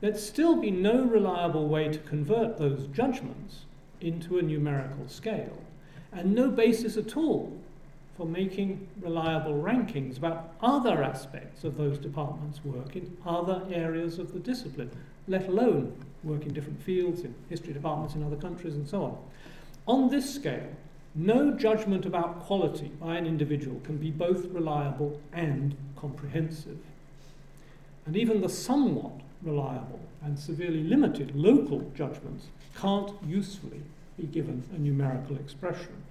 there'd 0.00 0.16
still 0.16 0.60
be 0.60 0.70
no 0.70 1.04
reliable 1.04 1.66
way 1.66 1.88
to 1.88 1.98
convert 1.98 2.56
those 2.56 2.86
judgments 2.86 3.64
into 4.00 4.38
a 4.38 4.42
numerical 4.42 5.08
scale, 5.08 5.58
and 6.12 6.32
no 6.32 6.48
basis 6.48 6.96
at 6.96 7.16
all 7.16 7.58
for 8.16 8.24
making 8.24 8.86
reliable 9.00 9.54
rankings 9.54 10.16
about 10.16 10.54
other 10.60 11.02
aspects 11.02 11.64
of 11.64 11.76
those 11.76 11.98
departments' 11.98 12.64
work 12.64 12.94
in 12.94 13.16
other 13.26 13.62
areas 13.72 14.20
of 14.20 14.32
the 14.32 14.38
discipline, 14.38 14.90
let 15.26 15.48
alone 15.48 15.92
work 16.22 16.46
in 16.46 16.52
different 16.52 16.80
fields, 16.82 17.22
in 17.22 17.34
history 17.48 17.72
departments 17.72 18.14
in 18.14 18.22
other 18.22 18.36
countries, 18.36 18.74
and 18.74 18.88
so 18.88 19.02
on. 19.02 19.18
On 19.86 20.08
this 20.08 20.32
scale, 20.32 20.70
no 21.18 21.50
judgment 21.50 22.06
about 22.06 22.38
quality 22.38 22.92
by 23.00 23.16
an 23.16 23.26
individual 23.26 23.80
can 23.80 23.96
be 23.96 24.10
both 24.10 24.46
reliable 24.46 25.20
and 25.32 25.74
comprehensive. 25.96 26.78
And 28.06 28.16
even 28.16 28.40
the 28.40 28.48
somewhat 28.48 29.20
reliable 29.42 29.98
and 30.22 30.38
severely 30.38 30.84
limited 30.84 31.34
local 31.34 31.90
judgments 31.94 32.46
can't 32.76 33.10
usefully 33.26 33.82
be 34.16 34.26
given 34.26 34.62
a 34.72 34.78
numerical 34.78 35.34
expression. 35.36 36.04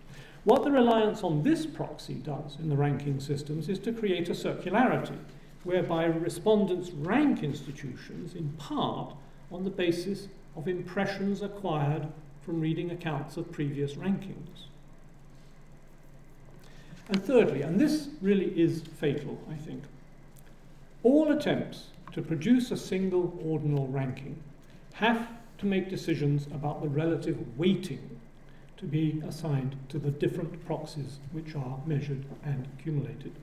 What 0.44 0.66
the 0.66 0.72
reliance 0.72 1.24
on 1.24 1.42
this 1.42 1.66
proxy 1.66 2.16
does 2.16 2.58
in 2.60 2.68
the 2.68 2.76
ranking 2.76 3.22
systems 3.22 3.70
is 3.70 3.80
to 3.80 3.94
create 3.94 4.28
a 4.28 4.34
circularity 4.34 5.18
whereby 5.64 6.06
respondents 6.06 6.92
rank 6.92 7.44
institutions 7.44 8.36
in 8.36 8.50
part 8.58 9.14
on 9.54 9.64
the 9.64 9.70
basis 9.70 10.28
of 10.58 10.68
impressions 10.68 11.42
acquired 11.42 12.08
from 12.42 12.60
reading 12.60 12.92
accounts 12.92 13.38
of 13.38 13.52
previous 13.54 13.94
rankings. 13.94 14.68
And 17.10 17.24
thirdly, 17.24 17.62
and 17.62 17.80
this 17.80 18.10
really 18.22 18.48
is 18.60 18.84
fatal, 19.00 19.40
I 19.50 19.56
think, 19.56 19.84
all 21.04 21.32
attempts 21.32 21.88
to 22.14 22.22
produce 22.22 22.72
a 22.72 22.78
single 22.78 23.40
ordinal 23.46 23.88
ranking 23.88 24.42
have 24.94 25.30
to 25.60 25.66
make 25.66 25.90
decisions 25.90 26.48
about 26.48 26.82
the 26.82 26.90
relative 26.90 27.38
weighting 27.58 28.20
to 28.78 28.86
be 28.86 29.22
assigned 29.28 29.76
to 29.90 30.00
the 30.00 30.12
different 30.12 30.66
proxies 30.66 31.20
which 31.32 31.56
are 31.56 31.80
measured 31.86 32.26
and 32.44 32.68
accumulated. 32.78 33.34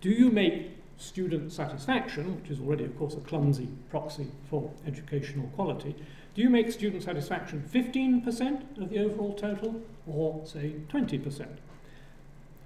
Do 0.00 0.10
you 0.10 0.30
make 0.30 0.70
student 0.96 1.52
satisfaction, 1.52 2.40
which 2.40 2.50
is 2.50 2.60
already, 2.60 2.84
of 2.84 2.98
course, 2.98 3.14
a 3.14 3.20
clumsy 3.20 3.68
proxy 3.90 4.28
for 4.48 4.70
educational 4.86 5.46
quality, 5.48 5.94
do 6.34 6.42
you 6.42 6.50
make 6.50 6.70
student 6.72 7.02
satisfaction 7.02 7.68
15% 7.72 8.80
of 8.80 8.90
the 8.90 8.98
overall 8.98 9.34
total 9.34 9.80
or, 10.06 10.44
say, 10.44 10.74
20%? 10.88 11.46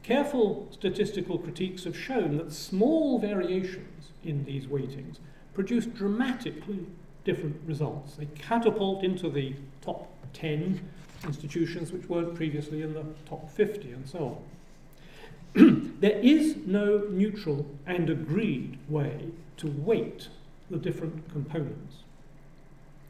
Careful 0.03 0.67
statistical 0.73 1.39
critiques 1.39 1.85
have 1.85 1.97
shown 1.97 2.37
that 2.39 2.53
small 2.53 3.19
variations 3.19 4.11
in 4.25 4.45
these 4.45 4.67
weightings 4.67 5.19
produce 5.55 5.87
dramatically 5.87 6.87
different 7.25 7.61
results. 7.67 8.15
They 8.15 8.27
catapult 8.27 9.05
into 9.05 9.31
the 9.31 9.55
top 9.81 10.11
10 10.33 10.81
institutions 11.25 11.93
which 11.93 12.09
weren't 12.09 12.35
previously 12.35 12.83
in 12.83 12.95
the 12.95 13.05
top 13.29 13.49
50 13.51 13.93
and 13.93 14.09
so 14.09 14.41
on. 15.55 15.95
there 16.01 16.19
is 16.19 16.57
no 16.67 17.07
neutral 17.11 17.67
and 17.87 18.11
agreed 18.11 18.79
way 18.89 19.29
to 19.59 19.69
weight 19.69 20.29
the 20.69 20.79
different 20.79 21.31
components. 21.31 21.97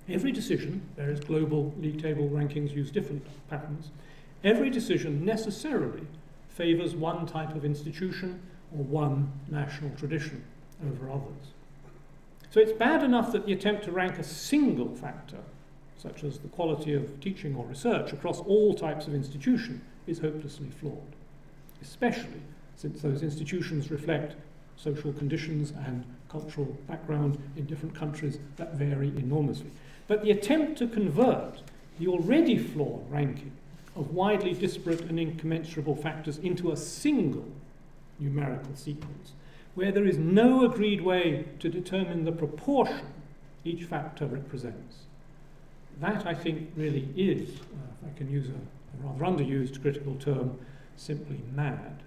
Every 0.08 0.32
decision, 0.32 0.82
various 0.96 1.20
global 1.20 1.72
league 1.78 2.02
table 2.02 2.28
rankings 2.28 2.74
use 2.74 2.90
different 2.90 3.24
patterns, 3.48 3.90
every 4.44 4.68
decision 4.68 5.24
necessarily 5.24 6.06
favours 6.62 6.94
one 6.94 7.26
type 7.26 7.56
of 7.56 7.64
institution 7.64 8.40
or 8.70 8.84
one 8.84 9.28
national 9.50 9.90
tradition 9.96 10.44
over 10.86 11.10
others. 11.10 11.46
So 12.52 12.60
it's 12.60 12.70
bad 12.70 13.02
enough 13.02 13.32
that 13.32 13.46
the 13.46 13.52
attempt 13.52 13.82
to 13.86 13.90
rank 13.90 14.16
a 14.20 14.22
single 14.22 14.94
factor, 14.94 15.40
such 15.96 16.22
as 16.22 16.38
the 16.38 16.46
quality 16.46 16.94
of 16.94 17.18
teaching 17.18 17.56
or 17.56 17.64
research 17.64 18.12
across 18.12 18.38
all 18.38 18.74
types 18.74 19.08
of 19.08 19.14
institution, 19.14 19.82
is 20.06 20.20
hopelessly 20.20 20.70
flawed, 20.70 21.16
especially 21.82 22.42
since 22.76 23.02
those 23.02 23.24
institutions 23.24 23.90
reflect 23.90 24.36
social 24.76 25.12
conditions 25.14 25.72
and 25.84 26.04
cultural 26.28 26.78
background 26.86 27.38
in 27.56 27.64
different 27.66 27.92
countries 27.92 28.38
that 28.54 28.74
vary 28.74 29.08
enormously. 29.08 29.72
But 30.06 30.22
the 30.22 30.30
attempt 30.30 30.78
to 30.78 30.86
convert 30.86 31.60
the 31.98 32.06
already 32.06 32.56
flawed 32.56 33.10
ranking 33.10 33.50
of 33.96 34.12
widely 34.12 34.52
disparate 34.52 35.02
and 35.02 35.18
incommensurable 35.18 35.96
factors 35.96 36.38
into 36.38 36.72
a 36.72 36.76
single 36.76 37.48
numerical 38.18 38.74
sequence 38.74 39.32
where 39.74 39.92
there 39.92 40.06
is 40.06 40.18
no 40.18 40.64
agreed 40.64 41.00
way 41.00 41.46
to 41.58 41.68
determine 41.68 42.24
the 42.24 42.32
proportion 42.32 43.06
each 43.64 43.84
factor 43.84 44.26
represents. 44.26 45.04
That, 46.00 46.26
I 46.26 46.34
think, 46.34 46.70
really 46.76 47.08
is, 47.16 47.48
uh, 47.48 48.08
if 48.08 48.14
I 48.14 48.18
can 48.18 48.30
use 48.30 48.48
a, 48.48 48.52
a 48.52 49.08
rather 49.08 49.24
underused 49.24 49.80
critical 49.80 50.14
term, 50.16 50.58
simply 50.96 51.40
mad. 51.54 52.02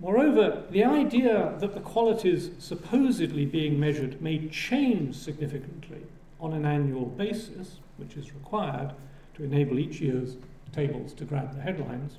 Moreover, 0.00 0.64
the 0.70 0.84
idea 0.84 1.54
that 1.58 1.74
the 1.74 1.80
qualities 1.80 2.50
supposedly 2.58 3.46
being 3.46 3.78
measured 3.78 4.20
may 4.20 4.48
change 4.48 5.16
significantly 5.16 6.02
on 6.40 6.52
an 6.54 6.64
annual 6.64 7.06
basis, 7.06 7.76
which 7.98 8.16
is 8.16 8.34
required 8.34 8.92
to 9.34 9.44
enable 9.44 9.78
each 9.78 10.00
year's 10.00 10.36
tables 10.72 11.12
to 11.14 11.24
grab 11.24 11.54
the 11.54 11.62
headlines, 11.62 12.18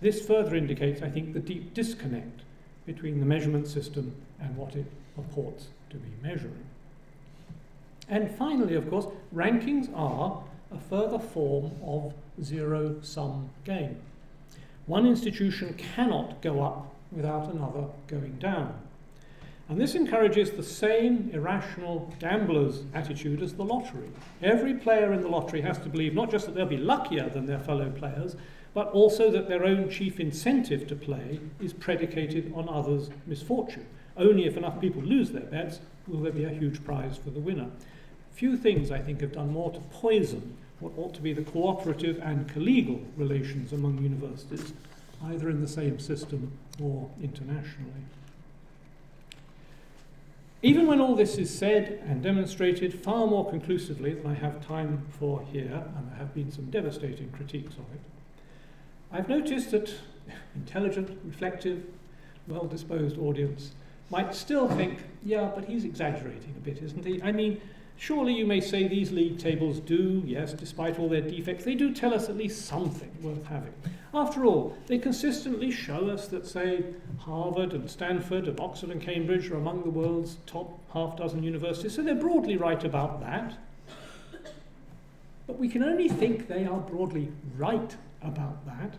this 0.00 0.24
further 0.24 0.56
indicates, 0.56 1.02
I 1.02 1.08
think, 1.08 1.32
the 1.32 1.40
deep 1.40 1.74
disconnect 1.74 2.42
between 2.84 3.20
the 3.20 3.26
measurement 3.26 3.66
system 3.66 4.14
and 4.40 4.56
what 4.56 4.76
it 4.76 4.86
purports 5.14 5.68
to 5.90 5.96
be 5.96 6.10
measuring. 6.22 6.66
And 8.08 8.30
finally, 8.30 8.74
of 8.74 8.88
course, 8.88 9.06
rankings 9.34 9.90
are 9.96 10.42
a 10.72 10.78
further 10.78 11.18
form 11.18 11.72
of 11.84 12.14
zero 12.42 12.96
sum 13.02 13.50
game. 13.64 14.00
One 14.86 15.06
institution 15.06 15.74
cannot 15.74 16.42
go 16.42 16.62
up 16.62 16.94
without 17.10 17.52
another 17.52 17.86
going 18.06 18.36
down. 18.38 18.80
And 19.68 19.80
this 19.80 19.96
encourages 19.96 20.52
the 20.52 20.62
same 20.62 21.30
irrational 21.32 22.12
gambler's 22.20 22.84
attitude 22.94 23.42
as 23.42 23.54
the 23.54 23.64
lottery. 23.64 24.08
Every 24.40 24.74
player 24.74 25.12
in 25.12 25.22
the 25.22 25.28
lottery 25.28 25.60
has 25.62 25.78
to 25.78 25.88
believe 25.88 26.14
not 26.14 26.30
just 26.30 26.46
that 26.46 26.54
they'll 26.54 26.66
be 26.66 26.76
luckier 26.76 27.28
than 27.28 27.46
their 27.46 27.58
fellow 27.58 27.90
players, 27.90 28.36
but 28.74 28.88
also 28.88 29.30
that 29.30 29.48
their 29.48 29.64
own 29.64 29.90
chief 29.90 30.20
incentive 30.20 30.86
to 30.86 30.94
play 30.94 31.40
is 31.60 31.72
predicated 31.72 32.52
on 32.54 32.68
others' 32.68 33.10
misfortune. 33.26 33.86
Only 34.16 34.46
if 34.46 34.56
enough 34.56 34.80
people 34.80 35.02
lose 35.02 35.32
their 35.32 35.42
bets 35.42 35.80
will 36.06 36.20
there 36.20 36.32
be 36.32 36.44
a 36.44 36.50
huge 36.50 36.84
prize 36.84 37.16
for 37.16 37.30
the 37.30 37.40
winner. 37.40 37.68
Few 38.32 38.56
things, 38.56 38.90
I 38.90 38.98
think, 38.98 39.20
have 39.20 39.32
done 39.32 39.52
more 39.52 39.72
to 39.72 39.80
poison 39.90 40.56
what 40.78 40.92
ought 40.96 41.14
to 41.14 41.22
be 41.22 41.32
the 41.32 41.42
cooperative 41.42 42.20
and 42.22 42.46
collegial 42.48 43.02
relations 43.16 43.72
among 43.72 43.98
universities, 43.98 44.74
either 45.24 45.48
in 45.48 45.60
the 45.60 45.68
same 45.68 45.98
system 45.98 46.52
or 46.80 47.08
internationally. 47.22 48.04
Even 50.66 50.88
when 50.88 51.00
all 51.00 51.14
this 51.14 51.38
is 51.38 51.56
said 51.56 52.02
and 52.08 52.24
demonstrated 52.24 52.92
far 52.92 53.28
more 53.28 53.48
conclusively 53.48 54.14
than 54.14 54.26
I 54.26 54.34
have 54.34 54.66
time 54.66 55.06
for 55.08 55.40
here, 55.52 55.84
and 55.96 56.10
there 56.10 56.16
have 56.18 56.34
been 56.34 56.50
some 56.50 56.64
devastating 56.72 57.30
critiques 57.30 57.74
of 57.74 57.84
it, 57.94 58.00
I've 59.12 59.28
noticed 59.28 59.70
that 59.70 59.94
intelligent, 60.56 61.20
reflective, 61.22 61.84
well 62.48 62.64
disposed 62.64 63.16
audience 63.16 63.76
might 64.10 64.34
still 64.34 64.66
think, 64.66 65.04
yeah, 65.22 65.52
but 65.54 65.66
he's 65.66 65.84
exaggerating 65.84 66.54
a 66.56 66.60
bit, 66.60 66.82
isn't 66.82 67.04
he? 67.04 67.22
I 67.22 67.30
mean, 67.30 67.60
Surely 67.98 68.34
you 68.34 68.46
may 68.46 68.60
say 68.60 68.86
these 68.86 69.10
league 69.10 69.38
tables 69.38 69.80
do, 69.80 70.22
yes, 70.26 70.52
despite 70.52 70.98
all 70.98 71.08
their 71.08 71.22
defects, 71.22 71.64
they 71.64 71.74
do 71.74 71.94
tell 71.94 72.12
us 72.12 72.28
at 72.28 72.36
least 72.36 72.66
something 72.66 73.10
worth 73.22 73.44
having. 73.46 73.72
After 74.12 74.44
all, 74.44 74.76
they 74.86 74.98
consistently 74.98 75.70
show 75.70 76.08
us 76.08 76.28
that, 76.28 76.46
say, 76.46 76.84
Harvard 77.18 77.72
and 77.72 77.90
Stanford 77.90 78.48
and 78.48 78.60
Oxford 78.60 78.90
and 78.90 79.00
Cambridge 79.00 79.50
are 79.50 79.56
among 79.56 79.82
the 79.82 79.90
world's 79.90 80.36
top 80.46 80.78
half 80.92 81.16
dozen 81.16 81.42
universities, 81.42 81.94
so 81.94 82.02
they're 82.02 82.14
broadly 82.14 82.56
right 82.56 82.82
about 82.84 83.20
that. 83.20 83.58
But 85.46 85.58
we 85.58 85.68
can 85.68 85.82
only 85.82 86.08
think 86.08 86.48
they 86.48 86.66
are 86.66 86.80
broadly 86.80 87.32
right 87.56 87.96
about 88.22 88.64
that 88.66 88.94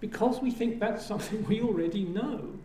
because 0.00 0.40
we 0.40 0.50
think 0.50 0.80
that's 0.80 1.06
something 1.06 1.46
we 1.48 1.62
already 1.62 2.04
know. 2.04 2.58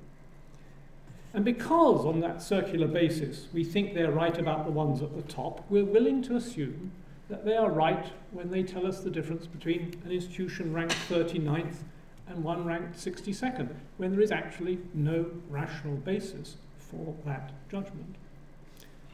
And 1.38 1.45
because, 1.45 2.03
on 2.03 2.19
that 2.21 2.41
circular 2.41 2.88
basis, 2.88 3.45
we 3.53 3.63
think 3.63 3.93
they're 3.93 4.09
right 4.09 4.35
about 4.39 4.65
the 4.65 4.71
ones 4.71 5.03
at 5.03 5.15
the 5.15 5.21
top, 5.21 5.63
we're 5.69 5.85
willing 5.85 6.23
to 6.23 6.35
assume 6.35 6.91
that 7.29 7.45
they 7.45 7.55
are 7.55 7.69
right 7.69 8.07
when 8.31 8.49
they 8.49 8.63
tell 8.63 8.88
us 8.88 9.01
the 9.01 9.11
difference 9.11 9.45
between 9.45 10.01
an 10.03 10.11
institution 10.11 10.73
ranked 10.73 10.95
39th 11.07 11.83
and 12.27 12.43
one 12.43 12.65
ranked 12.65 12.97
62nd, 12.97 13.69
when 13.97 14.13
there 14.13 14.21
is 14.21 14.31
actually 14.31 14.79
no 14.95 15.27
rational 15.47 15.97
basis 15.97 16.57
for 16.79 17.13
that 17.23 17.51
judgment. 17.69 18.15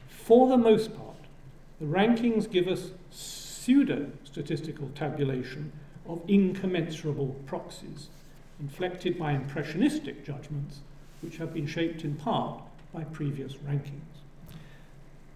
For 0.07 0.47
the 0.47 0.55
most 0.55 0.95
part, 0.95 1.17
the 1.81 1.87
rankings 1.87 2.49
give 2.49 2.69
us 2.69 2.91
pseudo 3.11 4.09
statistical 4.23 4.89
tabulation 4.95 5.73
of 6.07 6.21
incommensurable 6.29 7.35
proxies, 7.47 8.07
inflected 8.61 9.19
by 9.19 9.33
impressionistic 9.33 10.23
judgments 10.25 10.79
which 11.23 11.37
have 11.37 11.53
been 11.53 11.67
shaped 11.67 12.03
in 12.03 12.15
part 12.15 12.61
by 12.93 13.03
previous 13.05 13.53
rankings. 13.55 14.13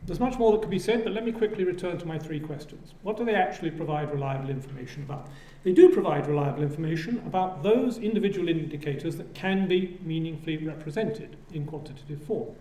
There's 0.06 0.20
much 0.20 0.38
more 0.38 0.54
that 0.54 0.62
could 0.62 0.70
be 0.70 0.80
said, 0.80 1.04
but 1.04 1.12
let 1.12 1.26
me 1.26 1.34
quickly 1.34 1.66
return 1.66 1.98
to 1.98 2.06
my 2.06 2.18
three 2.18 2.40
questions. 2.40 2.94
What 3.04 3.18
do 3.18 3.26
they 3.26 3.36
actually 3.36 3.72
provide 3.72 4.12
reliable 4.12 4.50
information 4.50 5.04
about? 5.04 5.28
They 5.64 5.74
do 5.74 5.90
provide 5.90 6.28
reliable 6.28 6.64
information 6.64 7.22
about 7.26 7.62
those 7.62 7.98
individual 7.98 8.48
indicators 8.48 9.18
that 9.18 9.34
can 9.34 9.68
be 9.68 10.00
meaningfully 10.02 10.58
represented 10.58 11.36
in 11.52 11.66
quantitative 11.66 12.22
form. 12.24 12.56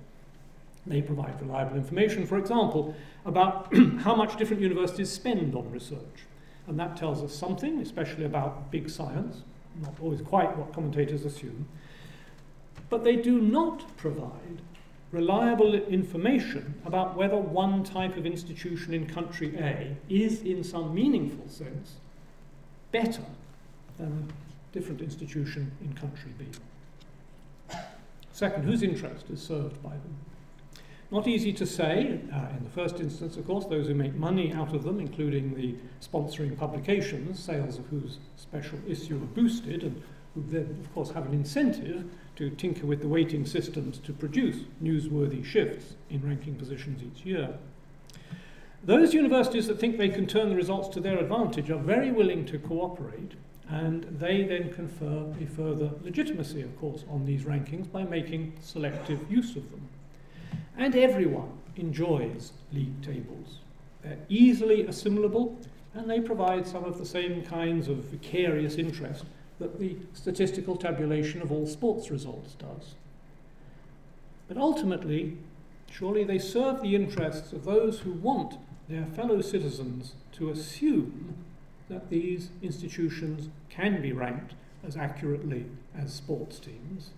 They 0.87 1.03
provide 1.03 1.41
reliable 1.41 1.77
information, 1.77 2.27
for 2.27 2.37
example, 2.39 2.97
about 3.25 3.73
how 3.99 4.17
much 4.17 4.37
different 4.37 4.63
universities 4.63 5.11
spend 5.11 5.55
on 5.55 5.71
research. 5.71 6.27
And 6.67 6.79
that 6.81 6.97
tells 6.97 7.23
us 7.23 7.33
something, 7.33 7.79
especially 7.81 8.25
about 8.25 8.71
big 8.73 8.91
science, 8.91 9.43
not 9.81 9.95
always 10.01 10.21
quite 10.21 10.57
what 10.57 10.73
commentators 10.73 11.25
assume, 11.25 11.69
but 12.89 13.05
they 13.05 13.17
do 13.17 13.41
not 13.41 13.97
provide 13.97 14.63
reliable 15.13 15.75
information 15.75 16.75
about 16.85 17.17
whether 17.17 17.37
one 17.37 17.85
type 17.85 18.17
of 18.17 18.27
institution 18.27 18.93
in 18.93 19.07
country 19.07 19.57
A 19.57 19.97
is, 20.09 20.43
in 20.43 20.63
some 20.65 20.95
meaningful 20.95 21.49
sense, 21.49 21.97
better 22.93 23.23
than 23.99 24.31
a 24.31 24.73
different 24.73 25.01
institution 25.01 25.71
in 25.81 25.93
country 25.95 26.33
B. 26.39 26.47
Second, 28.33 28.65
whose 28.65 28.83
interest 28.83 29.31
is 29.31 29.41
served 29.41 29.83
by 29.83 29.91
them? 29.91 30.17
Not 31.11 31.29
easy 31.29 31.53
to 31.55 31.65
say. 31.65 32.21
Uh, 32.35 32.57
in 32.59 32.65
the 32.65 32.71
first 32.75 33.01
instance, 33.01 33.37
of 33.37 33.47
course, 33.47 33.65
those 33.67 33.87
who 33.87 33.95
make 33.95 34.15
money 34.15 34.53
out 34.53 34.75
of 34.75 34.83
them, 34.83 34.99
including 34.99 35.55
the 35.55 35.75
sponsoring 36.05 36.59
publications, 36.59 37.39
sales 37.39 37.79
of 37.79 37.87
whose 37.87 38.19
special 38.37 38.79
issue 38.87 39.17
are 39.17 39.35
boosted, 39.35 39.85
and 39.85 40.03
who 40.35 40.43
then, 40.49 40.77
of 40.81 40.93
course, 40.93 41.11
have 41.13 41.27
an 41.27 41.33
incentive 41.33 42.05
to 42.37 42.51
tinker 42.51 42.87
with 42.87 43.01
the 43.01 43.09
weighting 43.09 43.45
systems 43.47 43.99
to 43.99 44.13
produce 44.13 44.65
newsworthy 44.83 45.45
shifts 45.45 45.95
in 46.11 46.27
ranking 46.27 46.55
positions 46.55 47.03
each 47.03 47.25
year. 47.25 47.55
Those 48.85 49.15
universities 49.15 49.67
that 49.67 49.81
think 49.81 49.99
they 49.99 50.09
can 50.09 50.27
turn 50.27 50.51
the 50.51 50.55
results 50.55 50.89
to 50.91 51.01
their 51.01 51.19
advantage 51.19 51.71
are 51.71 51.79
very 51.79 52.13
willing 52.13 52.45
to 52.47 52.59
cooperate, 52.59 53.33
and 53.69 54.05
they 54.05 54.45
then 54.45 54.73
confer 54.73 55.35
a 55.41 55.47
further 55.47 55.91
legitimacy, 56.03 56.63
of 56.63 56.79
course, 56.79 57.05
on 57.11 57.27
these 57.27 57.43
rankings 57.43 57.91
by 57.91 58.05
making 58.05 58.53
selective 58.61 59.19
use 59.31 59.57
of 59.57 59.69
them. 59.73 59.89
And 60.77 60.95
everyone 60.95 61.51
enjoys 61.75 62.53
league 62.73 63.03
tables. 63.03 63.59
They're 64.03 64.19
easily 64.29 64.87
assimilable, 64.87 65.59
and 65.95 66.09
they 66.09 66.21
provide 66.21 66.67
some 66.67 66.85
of 66.85 66.99
the 66.99 67.07
same 67.07 67.43
kinds 67.43 67.89
of 67.89 68.05
vicarious 68.05 68.77
interest 68.77 69.25
that 69.59 69.79
the 69.79 69.97
statistical 70.13 70.77
tabulation 70.77 71.41
of 71.43 71.51
all 71.51 71.67
sports 71.67 72.11
results 72.11 72.55
does. 72.55 72.95
But 74.49 74.57
ultimately, 74.57 75.39
surely 75.91 76.25
they 76.25 76.39
serve 76.39 76.83
the 76.83 76.95
interests 76.95 77.53
of 77.53 77.65
those 77.65 78.01
who 78.01 78.13
want 78.13 78.59
their 78.89 79.07
fellow 79.07 79.41
citizens 79.41 80.15
to 80.33 80.51
assume 80.51 81.37
that 81.89 82.11
these 82.11 82.51
institutions 82.63 83.49
can 83.69 84.03
be 84.03 84.13
ranked 84.13 84.55
as 84.87 84.97
accurately 84.97 85.67
as 85.99 86.13
sports 86.13 86.59
teams, 86.59 87.11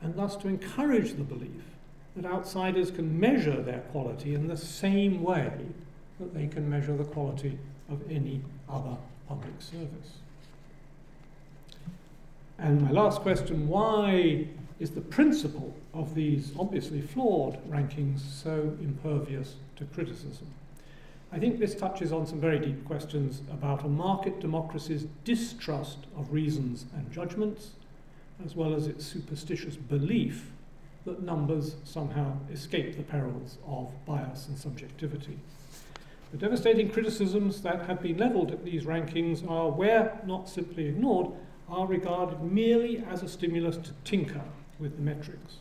and 0.00 0.14
thus 0.14 0.36
to 0.36 0.48
encourage 0.48 1.14
the 1.14 1.24
belief 1.24 1.64
that 2.16 2.24
outsiders 2.24 2.90
can 2.90 3.18
measure 3.18 3.62
their 3.62 3.80
quality 3.92 4.34
in 4.34 4.48
the 4.48 4.56
same 4.56 5.22
way 5.22 5.52
that 6.18 6.34
they 6.34 6.46
can 6.46 6.68
measure 6.68 6.96
the 6.96 7.04
quality 7.04 7.58
of 7.90 8.00
any 8.10 8.40
other 8.68 8.96
public 9.28 9.60
service. 9.60 10.18
And 12.60 12.82
my 12.82 12.90
last 12.90 13.22
question 13.22 13.68
why 13.68 14.46
is 14.78 14.90
the 14.90 15.00
principle 15.00 15.74
of 15.94 16.14
these 16.14 16.52
obviously 16.58 17.00
flawed 17.00 17.58
rankings 17.70 18.20
so 18.20 18.76
impervious 18.82 19.56
to 19.76 19.86
criticism? 19.86 20.46
I 21.32 21.38
think 21.38 21.58
this 21.58 21.74
touches 21.74 22.12
on 22.12 22.26
some 22.26 22.38
very 22.38 22.58
deep 22.58 22.84
questions 22.84 23.40
about 23.50 23.84
a 23.84 23.88
market 23.88 24.40
democracy's 24.40 25.06
distrust 25.24 25.98
of 26.18 26.32
reasons 26.32 26.84
and 26.94 27.10
judgments, 27.10 27.70
as 28.44 28.54
well 28.54 28.74
as 28.74 28.86
its 28.86 29.06
superstitious 29.06 29.76
belief 29.76 30.50
that 31.06 31.22
numbers 31.22 31.76
somehow 31.84 32.36
escape 32.52 32.94
the 32.94 33.02
perils 33.02 33.56
of 33.66 33.90
bias 34.04 34.48
and 34.48 34.58
subjectivity. 34.58 35.38
The 36.32 36.36
devastating 36.36 36.90
criticisms 36.90 37.62
that 37.62 37.86
have 37.86 38.02
been 38.02 38.18
levelled 38.18 38.50
at 38.50 38.66
these 38.66 38.84
rankings 38.84 39.48
are, 39.48 39.70
where 39.70 40.20
not 40.26 40.48
simply 40.48 40.88
ignored, 40.88 41.32
are 41.70 41.86
regarded 41.86 42.42
merely 42.42 43.04
as 43.08 43.22
a 43.22 43.28
stimulus 43.28 43.76
to 43.76 43.92
tinker 44.04 44.42
with 44.78 44.96
the 44.96 45.02
metrics. 45.02 45.56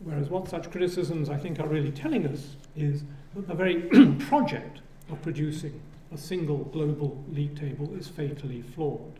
Whereas 0.00 0.28
what 0.28 0.48
such 0.48 0.70
criticisms 0.70 1.28
I 1.28 1.36
think 1.36 1.60
are 1.60 1.66
really 1.66 1.92
telling 1.92 2.26
us 2.26 2.56
is 2.76 3.04
that 3.34 3.48
the 3.48 3.54
very 3.54 3.82
project 4.28 4.80
of 5.10 5.22
producing 5.22 5.80
a 6.12 6.18
single 6.18 6.58
global 6.58 7.22
league 7.30 7.58
table 7.58 7.94
is 7.96 8.08
fatally 8.08 8.62
flawed. 8.62 9.18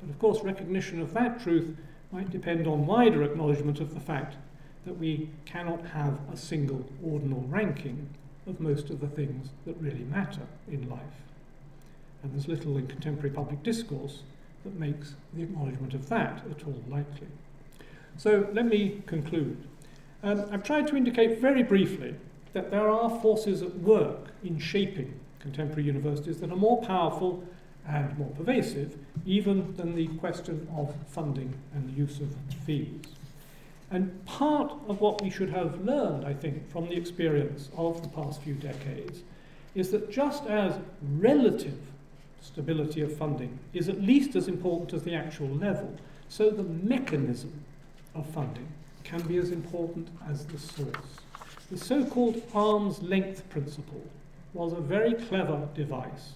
But 0.00 0.10
of 0.10 0.18
course, 0.18 0.42
recognition 0.42 1.00
of 1.00 1.12
that 1.14 1.40
truth 1.40 1.76
might 2.12 2.30
depend 2.30 2.66
on 2.66 2.86
wider 2.86 3.22
acknowledgement 3.22 3.80
of 3.80 3.94
the 3.94 4.00
fact 4.00 4.36
that 4.84 4.98
we 4.98 5.30
cannot 5.44 5.84
have 5.86 6.18
a 6.32 6.36
single 6.36 6.84
ordinal 7.02 7.44
ranking 7.48 8.08
of 8.46 8.60
most 8.60 8.90
of 8.90 9.00
the 9.00 9.08
things 9.08 9.48
that 9.66 9.76
really 9.80 10.04
matter 10.04 10.46
in 10.68 10.88
life. 10.88 11.00
And 12.22 12.32
there's 12.32 12.48
little 12.48 12.76
in 12.76 12.86
contemporary 12.86 13.30
public 13.30 13.62
discourse 13.62 14.22
that 14.64 14.74
makes 14.74 15.14
the 15.34 15.42
acknowledgement 15.42 15.94
of 15.94 16.08
that 16.08 16.42
at 16.50 16.66
all 16.66 16.82
likely. 16.88 17.28
So 18.16 18.48
let 18.52 18.66
me 18.66 19.02
conclude. 19.06 19.68
Um, 20.22 20.44
I've 20.50 20.62
tried 20.62 20.86
to 20.88 20.96
indicate 20.96 21.38
very 21.40 21.62
briefly 21.62 22.14
that 22.52 22.70
there 22.70 22.88
are 22.88 23.10
forces 23.20 23.62
at 23.62 23.74
work 23.80 24.28
in 24.42 24.58
shaping 24.58 25.20
contemporary 25.40 25.84
universities 25.84 26.40
that 26.40 26.50
are 26.50 26.56
more 26.56 26.80
powerful 26.82 27.44
and 27.86 28.16
more 28.16 28.30
pervasive, 28.30 28.96
even 29.26 29.74
than 29.74 29.94
the 29.94 30.06
question 30.18 30.66
of 30.74 30.94
funding 31.08 31.52
and 31.74 31.88
the 31.88 31.92
use 31.92 32.20
of 32.20 32.34
fees. 32.64 33.02
And 33.90 34.24
part 34.24 34.72
of 34.88 35.00
what 35.00 35.20
we 35.22 35.28
should 35.28 35.50
have 35.50 35.84
learned, 35.84 36.24
I 36.24 36.32
think, 36.32 36.70
from 36.70 36.88
the 36.88 36.96
experience 36.96 37.68
of 37.76 38.02
the 38.02 38.08
past 38.08 38.42
few 38.42 38.54
decades 38.54 39.22
is 39.74 39.90
that 39.90 40.10
just 40.10 40.46
as 40.46 40.78
relative 41.18 41.78
stability 42.44 43.00
of 43.00 43.16
funding 43.16 43.58
is 43.72 43.88
at 43.88 44.02
least 44.02 44.36
as 44.36 44.48
important 44.48 44.92
as 44.92 45.02
the 45.02 45.14
actual 45.14 45.48
level, 45.48 45.96
so 46.28 46.50
the 46.50 46.62
mechanism 46.62 47.64
of 48.14 48.26
funding 48.26 48.68
can 49.02 49.22
be 49.22 49.38
as 49.38 49.50
important 49.50 50.08
as 50.28 50.46
the 50.46 50.58
source. 50.58 51.20
The 51.70 51.78
so 51.78 52.04
called 52.04 52.42
arm's 52.52 53.02
length 53.02 53.48
principle 53.48 54.02
was 54.52 54.72
a 54.72 54.80
very 54.80 55.14
clever 55.14 55.68
device 55.74 56.34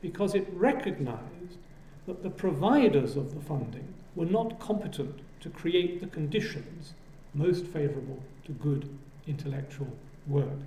because 0.00 0.34
it 0.34 0.48
recognized 0.52 1.58
that 2.06 2.22
the 2.22 2.30
providers 2.30 3.16
of 3.16 3.34
the 3.34 3.40
funding 3.40 3.92
were 4.14 4.26
not 4.26 4.58
competent 4.60 5.20
to 5.40 5.50
create 5.50 6.00
the 6.00 6.06
conditions 6.06 6.94
most 7.34 7.66
favorable 7.66 8.22
to 8.44 8.52
good 8.52 8.88
intellectual 9.26 9.92
work. 10.26 10.58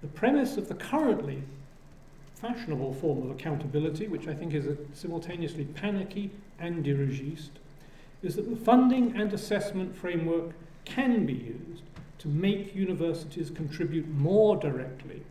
The 0.00 0.08
premise 0.08 0.56
of 0.56 0.68
the 0.68 0.74
currently 0.74 1.42
fashionable 2.36 2.92
form 2.94 3.22
of 3.22 3.30
accountability, 3.30 4.06
which 4.08 4.28
I 4.28 4.34
think 4.34 4.54
is 4.54 4.66
simultaneously 4.94 5.64
panicky 5.64 6.30
and 6.58 6.84
dirigiste, 6.84 7.58
is 8.22 8.36
that 8.36 8.48
the 8.48 8.56
funding 8.56 9.16
and 9.16 9.32
assessment 9.32 9.96
framework 9.96 10.52
can 10.84 11.26
be 11.26 11.32
used 11.32 11.82
to 12.18 12.28
make 12.28 12.74
universities 12.74 13.50
contribute 13.50 14.08
more 14.08 14.56
directly 14.56 15.22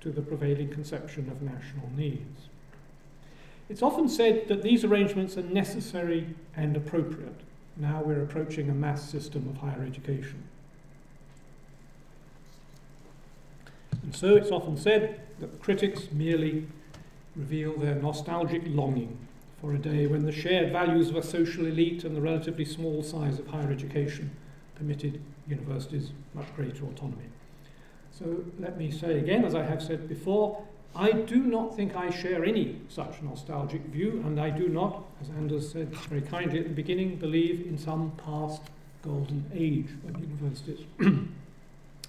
to 0.00 0.10
the 0.10 0.22
prevailing 0.22 0.68
conception 0.68 1.30
of 1.30 1.42
national 1.42 1.88
needs. 1.96 2.48
It's 3.68 3.82
often 3.82 4.08
said 4.08 4.48
that 4.48 4.62
these 4.62 4.84
arrangements 4.84 5.38
are 5.38 5.42
necessary 5.42 6.34
and 6.56 6.76
appropriate. 6.76 7.40
Now 7.76 8.02
we're 8.04 8.22
approaching 8.22 8.68
a 8.68 8.74
mass 8.74 9.08
system 9.08 9.48
of 9.48 9.56
higher 9.56 9.84
education. 9.84 10.42
And 14.02 14.14
so 14.14 14.36
it's 14.36 14.50
often 14.50 14.76
said 14.76 15.20
that 15.44 15.52
the 15.52 15.58
critics 15.58 16.08
merely 16.10 16.66
reveal 17.36 17.76
their 17.76 17.96
nostalgic 17.96 18.62
longing 18.64 19.18
for 19.60 19.74
a 19.74 19.78
day 19.78 20.06
when 20.06 20.24
the 20.24 20.32
shared 20.32 20.72
values 20.72 21.10
of 21.10 21.16
a 21.16 21.22
social 21.22 21.66
elite 21.66 22.02
and 22.02 22.16
the 22.16 22.20
relatively 22.20 22.64
small 22.64 23.02
size 23.02 23.38
of 23.38 23.46
higher 23.48 23.70
education 23.70 24.30
permitted 24.74 25.20
universities 25.46 26.12
much 26.32 26.46
greater 26.56 26.84
autonomy. 26.84 27.26
So 28.10 28.42
let 28.58 28.78
me 28.78 28.90
say 28.90 29.18
again, 29.18 29.44
as 29.44 29.54
I 29.54 29.64
have 29.64 29.82
said 29.82 30.08
before, 30.08 30.64
I 30.96 31.12
do 31.12 31.36
not 31.36 31.76
think 31.76 31.94
I 31.94 32.08
share 32.08 32.42
any 32.42 32.80
such 32.88 33.20
nostalgic 33.20 33.82
view, 33.86 34.22
and 34.24 34.40
I 34.40 34.48
do 34.48 34.68
not, 34.68 35.04
as 35.20 35.28
Anders 35.28 35.70
said 35.70 35.94
very 36.08 36.22
kindly 36.22 36.60
at 36.60 36.68
the 36.68 36.70
beginning, 36.70 37.16
believe 37.16 37.66
in 37.66 37.76
some 37.76 38.12
past 38.12 38.62
golden 39.02 39.44
age 39.52 39.88
of 40.08 40.18
universities. 40.22 40.86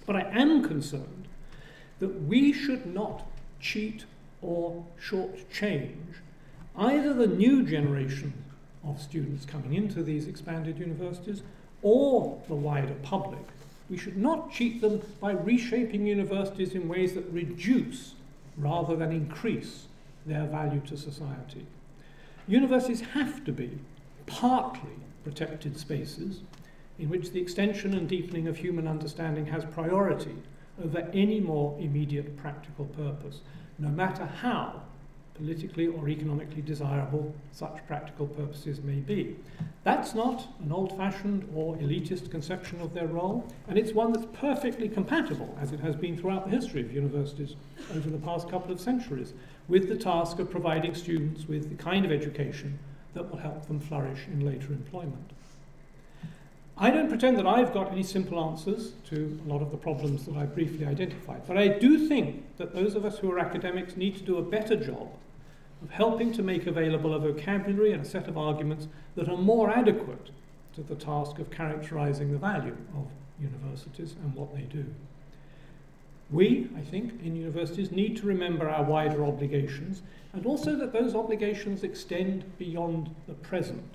but 0.05 0.15
I 0.15 0.21
am 0.39 0.63
concerned 0.63 1.24
that 1.99 2.23
we 2.23 2.51
should 2.51 2.85
not 2.85 3.25
cheat 3.59 4.05
or 4.41 4.85
shortchange 5.01 6.15
either 6.77 7.13
the 7.13 7.27
new 7.27 7.63
generation 7.63 8.33
of 8.83 9.01
students 9.01 9.45
coming 9.45 9.73
into 9.73 10.03
these 10.03 10.27
expanded 10.27 10.77
universities 10.77 11.41
or 11.81 12.41
the 12.47 12.55
wider 12.55 12.93
public. 13.03 13.45
We 13.89 13.97
should 13.97 14.17
not 14.17 14.51
cheat 14.51 14.81
them 14.81 15.01
by 15.19 15.31
reshaping 15.31 16.05
universities 16.05 16.73
in 16.73 16.87
ways 16.87 17.13
that 17.13 17.31
reduce 17.31 18.15
rather 18.57 18.95
than 18.95 19.11
increase 19.11 19.85
their 20.25 20.45
value 20.47 20.81
to 20.87 20.97
society. 20.97 21.65
Universities 22.47 23.01
have 23.01 23.43
to 23.45 23.51
be 23.51 23.77
partly 24.25 24.97
protected 25.23 25.79
spaces 25.79 26.41
in 26.97 27.09
which 27.09 27.31
the 27.31 27.41
extension 27.41 27.93
and 27.93 28.07
deepening 28.07 28.47
of 28.47 28.57
human 28.57 28.87
understanding 28.87 29.45
has 29.47 29.65
priority 29.65 30.35
over 30.83 30.99
any 31.13 31.39
more 31.39 31.77
immediate 31.79 32.37
practical 32.37 32.85
purpose, 32.85 33.39
no 33.79 33.89
matter 33.89 34.25
how 34.25 34.81
politically 35.35 35.87
or 35.87 36.07
economically 36.07 36.61
desirable 36.61 37.35
such 37.51 37.85
practical 37.87 38.25
purposes 38.25 38.81
may 38.81 38.95
be. 38.95 39.35
That's 39.83 40.15
not 40.15 40.47
an 40.63 40.71
old 40.71 40.95
fashioned 40.97 41.47
or 41.53 41.75
elitist 41.75 42.31
conception 42.31 42.79
of 42.81 42.93
their 42.93 43.07
role, 43.07 43.45
and 43.67 43.77
it's 43.77 43.91
one 43.91 44.13
that's 44.13 44.25
perfectly 44.33 44.87
compatible, 44.87 45.55
as 45.59 45.73
it 45.73 45.79
has 45.81 45.95
been 45.95 46.17
throughout 46.17 46.45
the 46.45 46.55
history 46.55 46.81
of 46.81 46.93
universities 46.93 47.55
over 47.93 48.09
the 48.09 48.17
past 48.17 48.49
couple 48.49 48.71
of 48.71 48.79
centuries, 48.79 49.33
with 49.67 49.89
the 49.89 49.97
task 49.97 50.39
of 50.39 50.49
providing 50.49 50.95
students 50.95 51.47
with 51.47 51.69
the 51.69 51.83
kind 51.83 52.05
of 52.05 52.11
education 52.11 52.79
that 53.13 53.29
will 53.29 53.37
help 53.37 53.65
them 53.67 53.79
flourish 53.79 54.27
in 54.27 54.45
later 54.45 54.71
employment. 54.71 55.31
I 56.77 56.91
don't 56.91 57.07
pretend 57.07 57.37
that 57.37 57.47
I've 57.47 57.73
got 57.73 57.91
any 57.91 58.03
simple 58.03 58.37
answers 58.37 58.91
to 59.09 59.39
a 59.45 59.49
lot 59.49 59.61
of 59.61 59.71
the 59.71 59.77
problems 59.77 60.25
that 60.25 60.35
I 60.35 60.45
briefly 60.45 60.85
identified, 60.85 61.47
but 61.47 61.57
I 61.57 61.69
do 61.69 62.07
think 62.07 62.43
that 62.57 62.73
those 62.75 62.95
of 62.95 63.05
us 63.05 63.19
who 63.19 63.31
are 63.31 63.39
academics 63.39 63.95
need 63.95 64.17
to 64.17 64.23
do 64.23 64.37
a 64.37 64.41
better 64.41 64.75
job 64.75 65.09
of 65.81 65.89
helping 65.91 66.33
to 66.33 66.43
make 66.43 66.67
available 66.67 67.13
a 67.13 67.19
vocabulary 67.19 67.93
and 67.93 68.01
a 68.01 68.09
set 68.09 68.27
of 68.27 68.37
arguments 68.37 68.87
that 69.15 69.29
are 69.29 69.37
more 69.37 69.69
adequate 69.69 70.31
to 70.75 70.83
the 70.83 70.95
task 70.95 71.39
of 71.39 71.49
characterizing 71.49 72.33
the 72.33 72.37
value 72.37 72.75
of 72.97 73.07
universities 73.39 74.15
and 74.23 74.35
what 74.35 74.53
they 74.53 74.63
do. 74.63 74.85
We, 76.29 76.69
I 76.75 76.81
think, 76.81 77.21
in 77.23 77.37
universities 77.37 77.91
need 77.91 78.17
to 78.17 78.27
remember 78.27 78.69
our 78.69 78.83
wider 78.83 79.23
obligations 79.23 80.01
and 80.33 80.45
also 80.45 80.75
that 80.75 80.91
those 80.91 81.15
obligations 81.15 81.83
extend 81.83 82.57
beyond 82.57 83.15
the 83.27 83.33
present. 83.35 83.93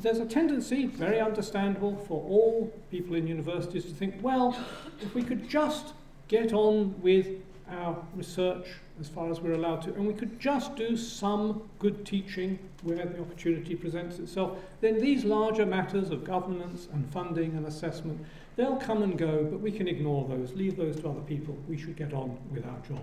There's 0.00 0.20
a 0.20 0.26
tendency, 0.26 0.86
very 0.86 1.20
understandable, 1.20 1.96
for 1.96 2.22
all 2.22 2.72
people 2.90 3.16
in 3.16 3.26
universities 3.26 3.84
to 3.86 3.90
think, 3.90 4.14
well, 4.22 4.56
if 5.00 5.12
we 5.14 5.24
could 5.24 5.48
just 5.48 5.92
get 6.28 6.52
on 6.52 7.00
with 7.02 7.26
our 7.68 7.96
research 8.14 8.68
as 9.00 9.08
far 9.08 9.30
as 9.30 9.40
we're 9.40 9.52
allowed 9.52 9.82
to, 9.82 9.94
and 9.94 10.06
we 10.06 10.14
could 10.14 10.38
just 10.38 10.76
do 10.76 10.96
some 10.96 11.68
good 11.80 12.06
teaching 12.06 12.58
where 12.82 13.04
the 13.06 13.20
opportunity 13.20 13.74
presents 13.74 14.18
itself, 14.18 14.56
then 14.80 15.00
these 15.00 15.24
larger 15.24 15.66
matters 15.66 16.10
of 16.10 16.22
governance 16.22 16.86
and 16.92 17.10
funding 17.12 17.56
and 17.56 17.66
assessment, 17.66 18.24
they'll 18.54 18.76
come 18.76 19.02
and 19.02 19.18
go, 19.18 19.44
but 19.44 19.60
we 19.60 19.72
can 19.72 19.88
ignore 19.88 20.28
those, 20.28 20.52
leave 20.54 20.76
those 20.76 21.00
to 21.00 21.08
other 21.08 21.20
people. 21.22 21.56
We 21.68 21.76
should 21.76 21.96
get 21.96 22.12
on 22.12 22.38
with 22.52 22.64
our 22.64 22.78
job. 22.88 23.02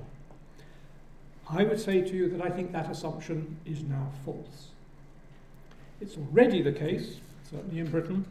I 1.49 1.63
would 1.63 1.79
say 1.79 2.01
to 2.01 2.15
you 2.15 2.29
that 2.29 2.41
I 2.41 2.49
think 2.49 2.71
that 2.71 2.89
assumption 2.89 3.57
is 3.65 3.83
now 3.83 4.09
false. 4.23 4.69
It's 6.01 6.17
already 6.17 6.61
the 6.61 6.71
case, 6.71 7.19
certainly 7.49 7.79
in 7.79 7.89
Britain, 7.89 8.25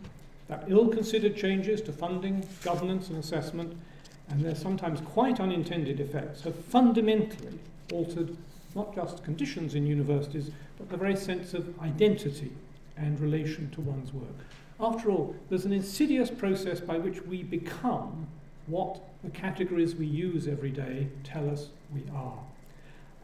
that 0.48 0.64
ill 0.68 0.88
considered 0.88 1.36
changes 1.36 1.80
to 1.82 1.92
funding, 1.92 2.46
governance, 2.62 3.08
and 3.08 3.18
assessment 3.18 3.76
and 4.28 4.44
their 4.44 4.54
sometimes 4.54 5.00
quite 5.00 5.40
unintended 5.40 6.00
effects 6.00 6.42
have 6.42 6.54
fundamentally 6.66 7.58
altered 7.92 8.36
not 8.74 8.94
just 8.94 9.22
conditions 9.22 9.74
in 9.74 9.86
universities, 9.86 10.50
but 10.78 10.88
the 10.88 10.96
very 10.96 11.16
sense 11.16 11.54
of 11.54 11.78
identity 11.80 12.50
and 12.96 13.20
relation 13.20 13.70
to 13.70 13.80
one's 13.80 14.12
work. 14.12 14.46
After 14.80 15.10
all, 15.10 15.36
there's 15.48 15.64
an 15.64 15.72
insidious 15.72 16.30
process 16.30 16.80
by 16.80 16.98
which 16.98 17.22
we 17.22 17.42
become 17.42 18.26
what 18.66 19.00
the 19.22 19.30
categories 19.30 19.94
we 19.94 20.06
use 20.06 20.48
every 20.48 20.70
day 20.70 21.08
tell 21.22 21.48
us 21.48 21.68
we 21.94 22.02
are. 22.14 22.38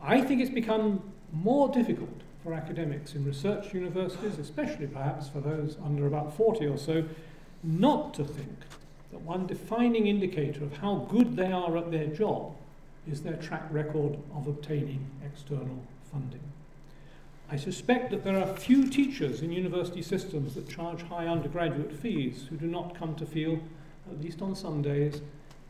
I 0.03 0.21
think 0.21 0.41
it's 0.41 0.51
become 0.51 1.03
more 1.33 1.69
difficult 1.69 2.21
for 2.43 2.55
academics 2.55 3.15
in 3.15 3.25
research 3.25 3.75
universities, 3.75 4.39
especially 4.39 4.87
perhaps 4.87 5.29
for 5.29 5.41
those 5.41 5.77
under 5.85 6.07
about 6.07 6.37
40 6.37 6.67
or 6.67 6.79
so, 6.79 7.05
not 7.63 8.15
to 8.15 8.25
think 8.25 8.59
that 9.13 9.21
one 9.21 9.47
defining 9.47 10.07
indicator 10.07 10.65
of 10.65 10.79
how 10.79 11.07
good 11.11 11.37
they 11.37 11.53
are 11.53 11.77
at 11.77 11.91
their 11.91 12.07
job 12.07 12.55
is 13.11 13.23
their 13.23 13.37
track 13.37 13.67
record 13.71 14.19
of 14.35 14.47
obtaining 14.47 15.05
external 15.25 15.83
funding. 16.11 16.41
I 17.51 17.57
suspect 17.57 18.11
that 18.11 18.23
there 18.23 18.39
are 18.39 18.57
few 18.57 18.89
teachers 18.89 19.43
in 19.43 19.51
university 19.51 20.03
systems 20.03 20.55
that 20.55 20.69
charge 20.69 21.03
high 21.03 21.27
undergraduate 21.27 21.93
fees 21.93 22.47
who 22.49 22.57
do 22.57 22.67
not 22.67 22.95
come 22.95 23.17
to 23.17 23.27
feel 23.27 23.61
at 24.11 24.21
least 24.21 24.43
on 24.43 24.55
some 24.55 24.83
days, 24.83 25.21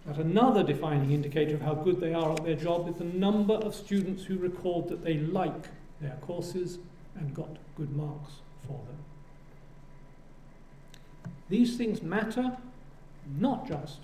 that 0.07 0.17
another 0.17 0.63
defining 0.63 1.13
indicator 1.13 1.55
of 1.55 1.63
how 1.63 1.75
good 1.75 2.01
they 2.01 2.15
are 2.15 2.33
at 2.33 2.45
their 2.45 2.55
job 2.55 2.89
is 2.89 2.97
the 2.97 3.05
number 3.05 3.55
of 3.55 3.75
students 3.75 4.25
who 4.25 4.39
record 4.39 4.89
that 4.89 5.05
they 5.05 5.15
like 5.19 5.67
their 6.01 6.17
courses 6.21 6.79
and 7.17 7.35
got 7.35 7.57
good 7.77 7.95
marks 7.97 8.35
for 8.67 8.81
them. 8.87 8.97
These 11.49 11.77
things 11.77 12.03
matter 12.03 12.57
not 13.39 13.67
just 13.67 14.01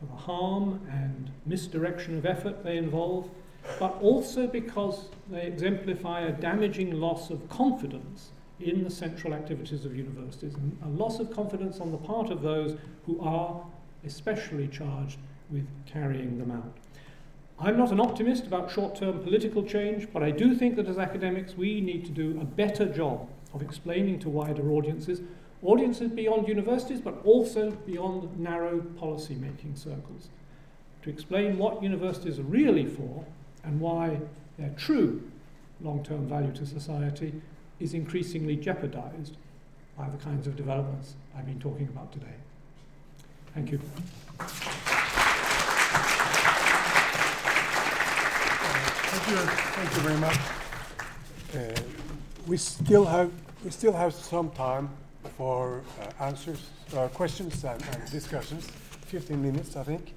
for 0.00 0.06
the 0.06 0.16
harm 0.22 0.80
and 0.90 1.30
misdirection 1.44 2.18
of 2.18 2.26
effort 2.26 2.64
they 2.64 2.76
involve, 2.76 3.28
but 3.78 4.00
also 4.00 4.46
because 4.46 5.08
they 5.30 5.42
exemplify 5.42 6.20
a 6.20 6.32
damaging 6.32 7.00
loss 7.00 7.30
of 7.30 7.48
confidence 7.48 8.30
in 8.60 8.84
the 8.84 8.90
central 8.90 9.34
activities 9.34 9.84
of 9.84 9.94
universities, 9.96 10.54
and 10.54 10.78
a 10.84 10.88
loss 10.88 11.18
of 11.18 11.30
confidence 11.30 11.78
on 11.78 11.92
the 11.92 11.98
part 11.98 12.30
of 12.30 12.42
those 12.42 12.76
who 13.04 13.20
are 13.20 13.62
especially 14.04 14.66
charged 14.68 15.18
with 15.50 15.66
carrying 15.84 16.38
them 16.38 16.50
out. 16.50 16.72
I'm 17.58 17.78
not 17.78 17.90
an 17.90 18.00
optimist 18.00 18.46
about 18.46 18.70
short 18.70 18.96
term 18.96 19.20
political 19.20 19.62
change, 19.62 20.08
but 20.12 20.22
I 20.22 20.30
do 20.30 20.54
think 20.54 20.76
that 20.76 20.88
as 20.88 20.98
academics 20.98 21.56
we 21.56 21.80
need 21.80 22.04
to 22.04 22.12
do 22.12 22.38
a 22.40 22.44
better 22.44 22.86
job 22.86 23.28
of 23.54 23.62
explaining 23.62 24.18
to 24.20 24.28
wider 24.28 24.70
audiences, 24.70 25.22
audiences 25.62 26.10
beyond 26.10 26.48
universities, 26.48 27.00
but 27.00 27.18
also 27.24 27.70
beyond 27.70 28.38
narrow 28.38 28.80
policy 28.98 29.34
making 29.34 29.74
circles, 29.74 30.28
to 31.02 31.08
explain 31.08 31.56
what 31.56 31.82
universities 31.82 32.38
are 32.38 32.44
really 32.44 32.84
for 32.84 33.24
and 33.64 33.80
why 33.80 34.20
their 34.58 34.70
true 34.76 35.30
long 35.80 36.04
term 36.04 36.28
value 36.28 36.52
to 36.52 36.66
society 36.66 37.40
is 37.80 37.94
increasingly 37.94 38.56
jeopardized 38.56 39.36
by 39.96 40.08
the 40.10 40.18
kinds 40.18 40.46
of 40.46 40.56
developments 40.56 41.14
I've 41.36 41.46
been 41.46 41.60
talking 41.60 41.88
about 41.88 42.12
today. 42.12 42.34
Thank 43.54 43.72
you. 43.72 43.80
Thank 49.16 49.30
you, 49.30 49.46
thank 49.46 49.96
you 49.96 50.02
very 50.02 50.20
much. 50.20 50.38
Uh, 51.54 51.80
we 52.46 52.58
still 52.58 53.06
have 53.06 53.30
we 53.64 53.70
still 53.70 53.94
have 53.94 54.12
some 54.12 54.50
time 54.50 54.90
for 55.38 55.80
uh, 55.98 56.24
answers, 56.24 56.68
uh, 56.94 57.08
questions, 57.08 57.64
and, 57.64 57.82
and 57.92 58.10
discussions. 58.10 58.68
15 59.06 59.40
minutes, 59.40 59.74
I 59.74 59.84
think. 59.84 60.12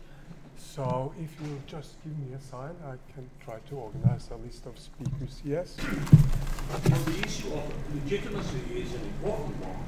So 0.57 1.13
if 1.17 1.31
you 1.41 1.61
just 1.65 1.95
give 2.03 2.11
me 2.19 2.33
a 2.35 2.41
sign, 2.41 2.75
I 2.85 2.95
can 3.13 3.29
try 3.45 3.59
to 3.69 3.75
organize 3.77 4.29
a 4.31 4.35
list 4.35 4.65
of 4.65 4.77
speakers. 4.77 5.41
Yes? 5.45 5.77
Well, 5.79 6.99
the 6.99 7.25
issue 7.25 7.53
of 7.53 7.63
legitimacy 7.95 8.59
is 8.75 8.93
an 8.95 9.05
important 9.15 9.55
one. 9.63 9.79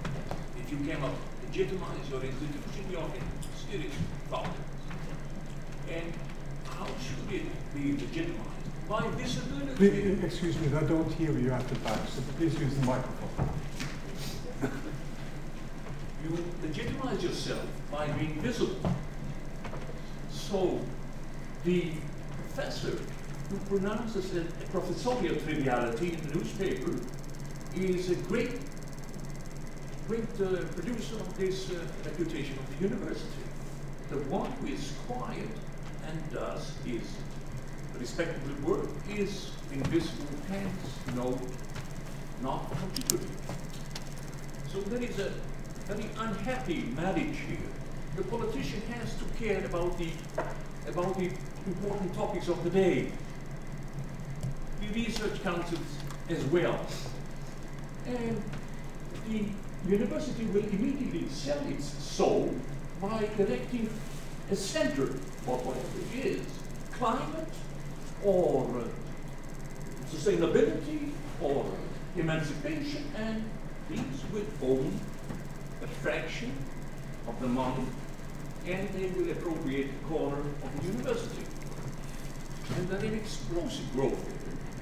If 0.58 0.72
you 0.72 0.78
cannot 0.88 1.16
legitimize 1.46 2.10
your 2.10 2.24
institution, 2.24 2.86
you're 2.90 3.12
in 3.20 3.28
serious 3.70 3.94
problems. 4.30 4.56
And 5.90 6.14
how 6.64 6.88
should 6.88 7.28
it 7.30 7.44
be 7.76 7.92
legitimized? 7.92 8.61
By. 8.92 9.04
Please, 9.78 10.22
excuse 10.22 10.60
me, 10.60 10.68
I 10.78 10.84
don't 10.84 11.10
hear 11.14 11.32
you 11.32 11.50
at 11.54 11.66
the 11.70 11.76
back, 11.76 12.06
so 12.10 12.22
please 12.36 12.60
use 12.60 12.76
the 12.76 12.86
microphone. 12.86 13.50
you 16.26 16.46
legitimize 16.62 17.24
yourself 17.24 17.66
by 17.90 18.08
being 18.08 18.34
visible. 18.42 18.76
So 20.30 20.82
the 21.64 21.94
professor 22.36 23.00
who 23.50 23.58
pronounces 23.70 24.36
a, 24.36 24.42
a 24.42 24.68
professorial 24.72 25.38
triviality 25.38 26.12
in 26.12 26.28
the 26.28 26.36
newspaper 26.36 26.94
is 27.74 28.10
a 28.10 28.16
great, 28.28 28.60
great 30.10 30.34
uh, 30.42 30.66
producer 30.76 31.16
of 31.16 31.38
this 31.38 31.72
uh, 31.72 31.76
reputation 32.04 32.60
of 32.60 32.78
the 32.78 32.90
university. 32.90 33.44
The 34.10 34.18
one 34.30 34.52
who 34.52 34.68
is 34.68 34.92
quiet 35.08 35.48
and 36.06 36.34
does 36.34 36.74
his 36.84 37.04
respectable 38.02 38.70
work 38.70 38.90
is 39.16 39.52
invisible, 39.72 40.26
hence 40.50 41.00
no, 41.16 41.40
not 42.42 42.68
contributing. 42.72 43.38
So 44.68 44.82
there 44.82 45.04
is 45.04 45.20
a 45.20 45.32
very 45.86 46.10
unhappy 46.18 46.82
marriage 46.96 47.38
here. 47.48 47.70
The 48.16 48.24
politician 48.24 48.82
has 48.94 49.16
to 49.18 49.26
care 49.38 49.64
about 49.66 49.98
the 50.00 50.10
about 50.88 51.16
the 51.16 51.30
important 51.68 52.14
topics 52.16 52.48
of 52.48 52.64
the 52.64 52.72
day. 52.72 53.12
The 54.82 54.88
research 54.96 55.44
councils 55.44 55.92
as 56.28 56.44
well. 56.46 56.80
And 58.08 58.42
the 59.30 59.46
university 59.88 60.46
will 60.46 60.66
immediately 60.66 61.30
sell 61.30 61.62
its 61.68 61.86
soul 61.86 62.52
by 63.00 63.30
erecting 63.38 63.90
a 64.50 64.56
center 64.56 65.08
for 65.46 65.58
whatever 65.58 66.00
it 66.18 66.26
is, 66.26 66.46
climate 66.94 67.54
or 68.24 68.84
sustainability 70.10 71.12
or 71.42 71.66
emancipation, 72.16 73.12
and 73.18 73.44
these 73.90 74.24
will 74.32 74.46
own 74.70 75.00
a 75.84 75.88
fraction 75.88 76.52
of 77.28 77.40
the 77.40 77.48
money 77.48 77.86
and 78.68 78.88
they 78.90 79.08
will 79.08 79.32
appropriate 79.32 79.90
a 79.90 80.08
corner 80.08 80.40
of 80.40 80.82
the 80.82 80.88
university. 80.88 81.44
And 82.76 82.88
there 82.90 83.04
is 83.06 83.14
explosive 83.14 83.92
growth. 83.94 84.24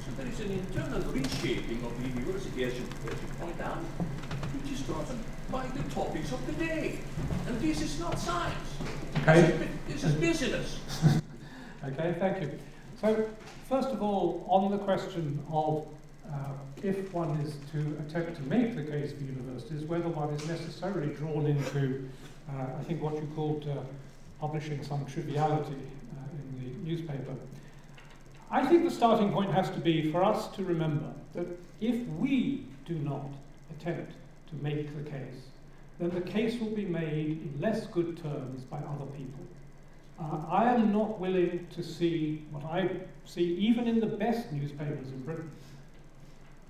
So 0.05 0.11
there 0.17 0.27
is 0.27 0.39
an 0.41 0.51
internal 0.51 1.01
reshaping 1.11 1.83
of 1.85 2.01
the 2.01 2.09
university, 2.09 2.65
as 2.65 2.73
you, 2.73 2.85
as 3.05 3.13
you 3.13 3.27
point 3.39 3.59
out, 3.61 3.77
which 3.77 4.73
is 4.73 4.81
driven 4.81 5.23
by 5.51 5.65
the 5.67 5.83
topics 5.93 6.31
of 6.31 6.45
the 6.45 6.53
day. 6.53 6.99
And 7.47 7.59
this 7.61 7.81
is 7.81 7.99
not 7.99 8.19
science. 8.19 8.75
Okay. 9.21 9.57
This 9.87 10.03
is 10.03 10.13
business. 10.15 10.79
okay, 11.85 12.15
thank 12.19 12.41
you. 12.41 12.59
So, 13.01 13.29
first 13.69 13.89
of 13.89 14.01
all, 14.03 14.45
on 14.49 14.71
the 14.71 14.77
question 14.77 15.39
of 15.51 15.87
uh, 16.29 16.35
if 16.83 17.13
one 17.13 17.31
is 17.39 17.55
to 17.71 17.97
attempt 18.05 18.35
to 18.35 18.43
make 18.43 18.75
the 18.75 18.83
case 18.83 19.13
for 19.13 19.23
universities, 19.23 19.85
whether 19.85 20.09
one 20.09 20.29
is 20.33 20.45
necessarily 20.47 21.13
drawn 21.15 21.45
into 21.45 22.09
uh, 22.49 22.65
I 22.79 22.83
think 22.83 23.01
what 23.01 23.15
you 23.15 23.29
called 23.35 23.67
uh, 23.69 23.81
publishing 24.41 24.83
some 24.83 25.05
triviality 25.05 25.75
uh, 25.75 26.35
in 26.35 26.83
the 26.83 26.89
newspaper. 26.89 27.35
I 28.51 28.65
think 28.65 28.83
the 28.83 28.91
starting 28.91 29.31
point 29.31 29.51
has 29.53 29.69
to 29.69 29.79
be 29.79 30.11
for 30.11 30.23
us 30.23 30.47
to 30.55 30.65
remember 30.65 31.13
that 31.35 31.47
if 31.79 32.05
we 32.19 32.65
do 32.85 32.95
not 32.95 33.29
attempt 33.77 34.11
to 34.49 34.55
make 34.63 34.93
the 34.97 35.09
case, 35.09 35.47
then 35.99 36.09
the 36.09 36.21
case 36.21 36.59
will 36.59 36.71
be 36.71 36.85
made 36.85 37.41
in 37.43 37.61
less 37.61 37.85
good 37.87 38.21
terms 38.21 38.63
by 38.63 38.77
other 38.77 39.05
people. 39.15 39.45
Uh, 40.20 40.41
I 40.49 40.74
am 40.74 40.91
not 40.91 41.20
willing 41.20 41.67
to 41.76 41.84
see 41.84 42.43
what 42.51 42.65
I 42.65 42.89
see, 43.26 43.55
even 43.55 43.88
in 43.88 43.99
the 43.99 44.07
best 44.07 44.51
newspapers 44.51 45.07
in 45.07 45.22
Britain, 45.22 45.49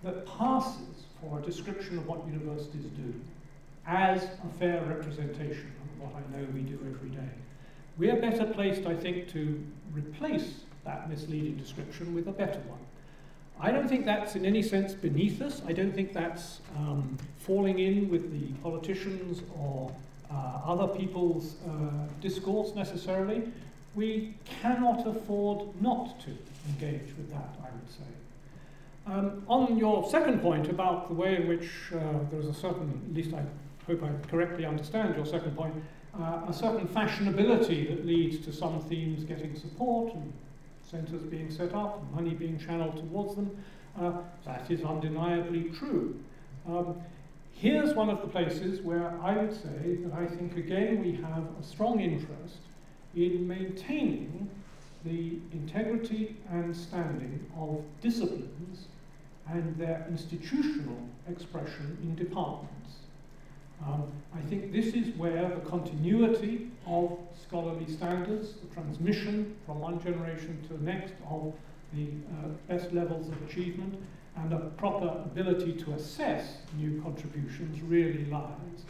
that 0.03 0.25
passes 0.25 1.05
for 1.19 1.39
a 1.39 1.41
description 1.41 1.97
of 1.97 2.07
what 2.07 2.25
universities 2.27 2.85
do 2.95 3.13
as 3.87 4.23
a 4.23 4.59
fair 4.59 4.81
representation 4.83 5.71
of 5.81 6.01
what 6.01 6.11
I 6.15 6.37
know 6.37 6.47
we 6.53 6.61
do 6.61 6.77
every 6.95 7.09
day. 7.09 7.29
We 7.97 8.11
are 8.11 8.17
better 8.17 8.45
placed, 8.45 8.85
I 8.85 8.95
think, 8.95 9.29
to 9.33 9.61
replace 9.93 10.61
that 10.85 11.09
misleading 11.09 11.57
description 11.57 12.13
with 12.13 12.27
a 12.27 12.31
better 12.31 12.59
one. 12.59 12.79
I 13.59 13.71
don't 13.71 13.89
think 13.89 14.05
that's 14.05 14.35
in 14.35 14.45
any 14.45 14.61
sense 14.61 14.93
beneath 14.93 15.41
us. 15.41 15.61
I 15.67 15.73
don't 15.73 15.93
think 15.93 16.13
that's 16.13 16.61
um, 16.77 17.17
falling 17.39 17.79
in 17.79 18.09
with 18.09 18.31
the 18.31 18.53
politicians 18.61 19.41
or 19.59 19.91
other 20.31 20.87
people's 20.87 21.55
uh, 21.67 22.07
discourse 22.21 22.75
necessarily. 22.75 23.43
We 23.95 24.35
cannot 24.45 25.07
afford 25.07 25.81
not 25.81 26.19
to 26.21 26.31
engage 26.69 27.15
with 27.17 27.31
that, 27.31 27.55
I 27.61 27.69
would 27.71 27.89
say. 27.89 28.03
Um, 29.07 29.43
on 29.47 29.77
your 29.77 30.07
second 30.07 30.41
point 30.41 30.69
about 30.69 31.07
the 31.07 31.15
way 31.15 31.37
in 31.37 31.47
which 31.47 31.69
uh, 31.93 31.99
there 32.29 32.39
is 32.39 32.45
a 32.45 32.53
certain, 32.53 33.01
at 33.09 33.15
least 33.15 33.33
I 33.33 33.43
hope 33.87 34.03
I 34.03 34.11
correctly 34.27 34.65
understand 34.65 35.15
your 35.15 35.25
second 35.25 35.57
point, 35.57 35.73
uh, 36.19 36.41
a 36.47 36.53
certain 36.53 36.87
fashionability 36.87 37.89
that 37.89 38.05
leads 38.05 38.45
to 38.45 38.53
some 38.53 38.79
themes 38.81 39.23
getting 39.23 39.55
support 39.55 40.13
and 40.13 40.31
centres 40.83 41.23
being 41.23 41.49
set 41.49 41.73
up 41.73 42.01
and 42.01 42.11
money 42.13 42.35
being 42.35 42.59
channeled 42.59 42.97
towards 42.97 43.35
them. 43.35 43.49
Uh, 43.99 44.11
that 44.45 44.69
is 44.69 44.83
undeniably 44.83 45.71
true. 45.71 46.19
Um, 46.67 47.01
here's 47.59 47.93
one 47.93 48.09
of 48.09 48.21
the 48.21 48.27
places 48.27 48.81
where 48.81 49.13
I 49.21 49.35
would 49.35 49.53
say 49.53 49.97
that 50.03 50.13
I 50.13 50.25
think 50.25 50.55
again 50.55 51.03
we 51.03 51.13
have 51.15 51.43
a 51.59 51.63
strong 51.63 51.99
interest 51.99 52.59
in 53.15 53.47
maintaining 53.47 54.49
the 55.03 55.39
integrity 55.51 56.37
and 56.49 56.75
standing 56.75 57.45
of 57.57 57.83
disciplines 58.01 58.87
and 59.49 59.75
their 59.77 60.05
institutional 60.09 60.97
expression 61.29 61.97
in 62.01 62.15
departments. 62.15 62.91
Um, 63.85 64.11
I 64.35 64.41
think 64.49 64.71
this 64.71 64.93
is 64.93 65.15
where 65.15 65.49
the 65.49 65.69
continuity 65.69 66.69
of 66.85 67.17
scholarly 67.41 67.91
standards, 67.91 68.53
the 68.53 68.73
transmission 68.73 69.55
from 69.65 69.79
one 69.79 70.01
generation 70.01 70.61
to 70.67 70.73
the 70.73 70.83
next 70.83 71.13
of 71.29 71.53
the 71.93 72.07
uh, 72.07 72.49
best 72.67 72.93
levels 72.93 73.27
of 73.29 73.41
achievement, 73.49 73.95
and 74.37 74.53
a 74.53 74.59
proper 74.77 75.07
ability 75.07 75.73
to 75.73 75.93
assess 75.93 76.57
new 76.77 77.01
contributions 77.01 77.81
really 77.81 78.25
lies. 78.25 78.85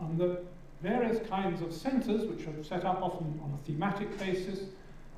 And 0.00 0.18
the 0.18 0.40
various 0.82 1.26
kinds 1.28 1.62
of 1.62 1.72
centres 1.72 2.26
which 2.26 2.46
are 2.46 2.62
set 2.62 2.84
up 2.84 3.02
often 3.02 3.40
on 3.42 3.58
a 3.58 3.66
thematic 3.66 4.18
basis. 4.18 4.60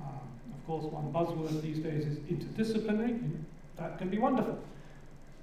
Um, 0.01 0.21
of 0.55 0.67
course, 0.67 0.85
one 0.85 1.13
buzzword 1.13 1.61
these 1.61 1.79
days 1.79 2.07
is 2.07 2.19
interdisciplinary. 2.19 3.21
That 3.77 3.99
can 3.99 4.09
be 4.09 4.19
wonderful. 4.19 4.59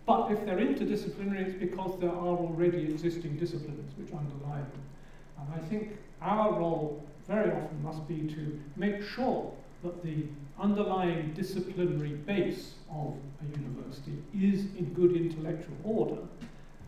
But 0.06 0.32
if 0.32 0.46
they're 0.46 0.58
interdisciplinary, 0.58 1.48
it's 1.48 1.60
because 1.60 2.00
there 2.00 2.10
are 2.10 2.38
already 2.38 2.84
existing 2.84 3.38
disciplines 3.38 3.92
which 3.98 4.12
underlie 4.14 4.60
them. 4.62 4.84
And 5.40 5.48
I 5.56 5.68
think 5.68 5.98
our 6.22 6.54
role 6.54 7.04
very 7.28 7.52
often 7.52 7.84
must 7.84 8.08
be 8.08 8.28
to 8.36 8.60
make 8.76 9.02
sure 9.02 9.54
that 9.84 10.04
the 10.04 10.26
underlying 10.64 11.34
disciplinary 11.34 12.14
base 12.14 12.76
of 12.90 13.14
a 13.42 13.60
university 13.60 14.18
is 14.34 14.62
in 14.80 14.86
good 14.94 15.14
intellectual 15.14 15.76
order 15.84 16.22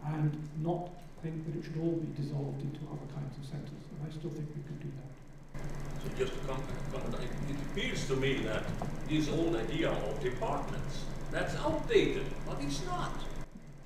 and 0.06 0.32
not 0.62 0.90
think 1.22 1.46
that 1.46 1.60
it 1.60 1.64
should 1.66 1.78
all 1.82 1.92
be 1.92 2.08
dissolved 2.22 2.62
into 2.62 2.80
other 2.88 3.08
kinds 3.14 3.38
of 3.38 3.44
centres. 3.44 3.84
And 3.92 4.08
I 4.08 4.12
still 4.12 4.30
think 4.30 4.48
we 4.56 4.64
could 4.64 4.80
do 4.80 4.88
that. 4.96 5.62
So 6.02 6.18
just 6.18 6.34
to 6.34 6.48
come, 6.48 6.64
come 6.94 7.22
it 7.22 7.58
appears 7.72 8.08
to 8.08 8.16
me 8.16 8.36
that 8.46 8.64
this 9.10 9.30
old 9.30 9.56
idea 9.58 9.90
of 9.90 10.24
departments, 10.24 11.04
that's 11.32 11.56
outdated, 11.58 12.26
but 12.48 12.58
it's 12.62 12.86
not. 12.86 13.12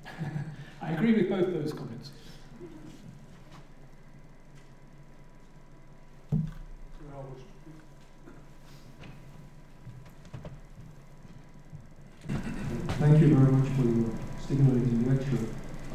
I 0.82 0.92
agree 0.92 1.14
with 1.14 1.28
both 1.28 1.52
those 1.52 1.72
comments. 1.72 2.12
Thank 12.70 13.18
you 13.18 13.34
very 13.34 13.50
much 13.50 13.66
for 13.74 13.82
your 13.82 14.14
stimulating 14.38 15.02
lecture. 15.02 15.42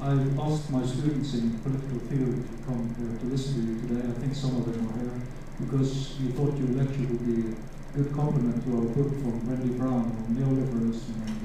I 0.04 0.12
asked 0.44 0.68
my 0.76 0.84
students 0.84 1.34
in 1.36 1.56
political 1.64 2.04
theory 2.12 2.44
to 2.44 2.56
come 2.68 2.92
here 3.00 3.16
to 3.16 3.26
listen 3.32 3.56
to 3.56 3.64
you 3.64 3.80
today. 3.88 4.04
I 4.04 4.12
think 4.20 4.36
some 4.36 4.60
of 4.60 4.68
them 4.68 4.84
are 4.84 5.00
here 5.00 5.16
because 5.64 6.20
we 6.20 6.36
thought 6.36 6.52
your 6.60 6.76
lecture 6.76 7.08
would 7.08 7.24
be 7.24 7.48
a 7.48 7.96
good 7.96 8.12
complement 8.12 8.60
to 8.68 8.76
our 8.76 8.88
book 8.92 9.08
from 9.24 9.48
Wendy 9.48 9.72
Brown 9.80 10.04
on 10.20 10.36
neoliberalism 10.36 11.16
and, 11.24 11.40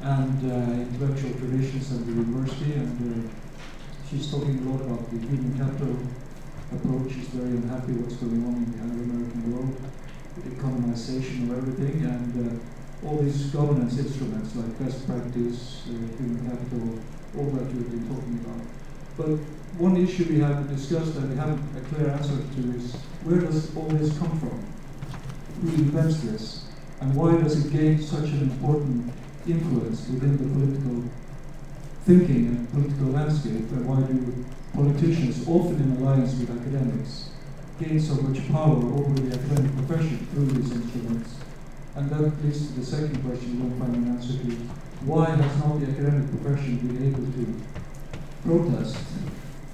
uh, 0.00 0.16
and 0.16 0.38
uh, 0.48 0.80
intellectual 0.80 1.36
traditions 1.36 1.92
at 1.92 2.06
the 2.06 2.12
university. 2.12 2.72
And 2.80 2.96
uh, 3.04 3.28
she's 4.08 4.30
talking 4.32 4.64
a 4.64 4.70
lot 4.72 4.80
about 4.80 5.10
the 5.12 5.20
human 5.28 5.60
capital 5.60 5.92
approach. 6.72 7.12
She's 7.12 7.28
very 7.36 7.52
unhappy 7.52 8.00
what's 8.00 8.16
going 8.16 8.48
on 8.48 8.64
in 8.64 8.72
the 8.72 8.80
Anglo-American 8.80 9.44
world, 9.52 9.76
the 10.40 10.56
economization 10.56 11.52
of 11.52 11.60
everything, 11.60 12.00
and 12.08 12.32
uh, 12.40 12.79
all 13.04 13.18
these 13.18 13.46
governance 13.46 13.98
instruments 13.98 14.54
like 14.56 14.78
best 14.78 15.06
practice, 15.06 15.82
uh, 15.86 15.92
human 16.18 16.48
capital, 16.48 16.98
all 17.38 17.50
that 17.52 17.72
you've 17.72 17.90
been 17.90 18.06
talking 18.08 18.40
about. 18.44 18.66
But 19.16 19.38
one 19.78 19.96
issue 19.96 20.26
we 20.28 20.40
haven't 20.40 20.74
discussed 20.74 21.16
and 21.16 21.30
we 21.30 21.36
haven't 21.36 21.62
a 21.76 21.80
clear 21.88 22.10
answer 22.10 22.36
to 22.36 22.76
is 22.76 22.94
where 23.24 23.40
does 23.40 23.74
all 23.76 23.88
this 23.88 24.16
come 24.18 24.38
from? 24.38 24.64
Who 25.62 25.68
invents 25.82 26.20
this? 26.20 26.66
And 27.00 27.14
why 27.14 27.40
does 27.40 27.64
it 27.64 27.72
gain 27.72 28.00
such 28.00 28.28
an 28.28 28.42
important 28.42 29.12
influence 29.46 30.06
within 30.08 30.36
the 30.36 30.44
political 30.44 31.10
thinking 32.04 32.46
and 32.48 32.70
political 32.70 33.08
landscape? 33.08 33.70
And 33.72 33.86
why 33.86 34.02
do 34.02 34.44
politicians, 34.74 35.48
often 35.48 35.80
in 35.80 35.96
alliance 35.96 36.34
with 36.34 36.50
academics, 36.50 37.30
gain 37.78 37.98
so 37.98 38.14
much 38.20 38.46
power 38.52 38.76
over 38.76 39.14
the 39.14 39.34
academic 39.34 39.74
profession 39.76 40.26
through 40.32 40.46
these 40.46 40.72
instruments? 40.72 41.34
And 41.96 42.08
that 42.10 42.44
leads 42.44 42.68
to 42.68 42.80
the 42.80 42.86
second 42.86 43.22
question 43.24 43.56
we 43.56 43.68
don't 43.68 43.78
find 43.78 43.96
an 43.96 44.08
answer 44.16 44.38
to. 44.38 44.50
Why 45.04 45.30
has 45.30 45.58
not 45.58 45.80
the 45.80 45.86
academic 45.86 46.30
profession 46.30 46.76
been 46.78 47.08
able 47.08 47.26
to 47.32 47.60
protest, 48.44 48.96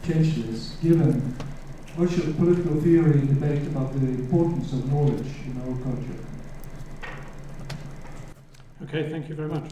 change 0.06 0.36
this, 0.36 0.76
given 0.82 1.36
much 1.96 2.16
of 2.18 2.36
political 2.36 2.80
theory 2.80 3.20
and 3.20 3.28
debate 3.28 3.62
about 3.68 3.92
the 3.92 4.06
importance 4.06 4.72
of 4.72 4.90
knowledge 4.92 5.26
in 5.46 5.60
our 5.62 5.76
culture? 5.82 6.26
Okay, 8.84 9.10
thank 9.10 9.28
you 9.28 9.34
very 9.34 9.48
much. 9.48 9.70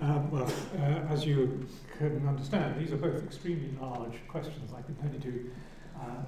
Um, 0.00 0.30
well, 0.30 0.50
uh, 0.78 1.12
as 1.12 1.26
you 1.26 1.66
can 1.98 2.26
understand, 2.26 2.80
these 2.80 2.92
are 2.92 2.96
both 2.96 3.22
extremely 3.24 3.70
large 3.80 4.14
questions. 4.28 4.70
I 4.76 4.82
can 4.82 4.96
only 5.04 5.18
do 5.18 5.50
uh, 6.00 6.22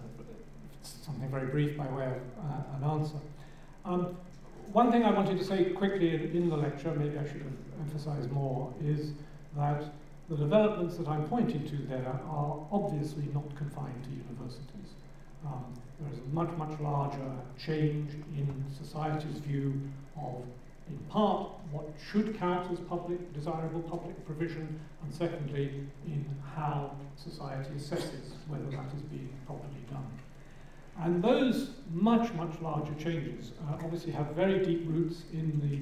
something 0.82 1.30
very 1.30 1.46
brief 1.46 1.76
by 1.76 1.86
way 1.86 2.06
of 2.06 2.12
uh, 2.12 2.76
an 2.76 2.84
answer. 2.84 3.16
Um, 3.84 4.16
one 4.72 4.92
thing 4.92 5.04
I 5.04 5.10
wanted 5.10 5.38
to 5.38 5.44
say 5.44 5.64
quickly 5.64 6.14
in, 6.14 6.20
in 6.36 6.48
the 6.48 6.56
lecture, 6.56 6.92
maybe 6.94 7.18
I 7.18 7.26
should 7.26 7.42
have 7.42 7.52
emphasized 7.80 8.30
more, 8.30 8.72
is 8.82 9.12
that 9.56 9.84
the 10.28 10.36
developments 10.36 10.96
that 10.96 11.08
I'm 11.08 11.24
pointing 11.28 11.68
to 11.68 11.76
there 11.88 12.20
are 12.28 12.66
obviously 12.70 13.28
not 13.34 13.54
confined 13.56 14.04
to 14.04 14.10
universities. 14.10 14.94
Um, 15.44 15.64
there 15.98 16.12
is 16.12 16.18
a 16.18 16.34
much, 16.34 16.50
much 16.56 16.78
larger 16.80 17.32
change 17.58 18.12
in 18.36 18.64
society's 18.78 19.38
view 19.38 19.80
of, 20.16 20.44
in 20.88 20.98
part, 21.08 21.50
what 21.72 21.86
should 22.10 22.38
count 22.38 22.70
as 22.70 22.78
public, 22.80 23.32
desirable 23.32 23.82
public 23.82 24.24
provision, 24.24 24.78
and 25.02 25.12
secondly, 25.12 25.86
in 26.06 26.24
how 26.54 26.92
society 27.16 27.70
assesses 27.76 28.32
whether 28.48 28.64
that 28.70 28.86
is 28.96 29.02
being 29.02 29.30
properly 29.46 29.82
done. 29.90 30.06
And 31.02 31.22
those 31.24 31.70
much, 31.92 32.32
much 32.34 32.60
larger 32.60 32.94
changes 32.94 33.52
uh, 33.68 33.74
obviously 33.82 34.12
have 34.12 34.26
very 34.28 34.64
deep 34.64 34.84
roots 34.86 35.22
in 35.32 35.58
the 35.60 35.80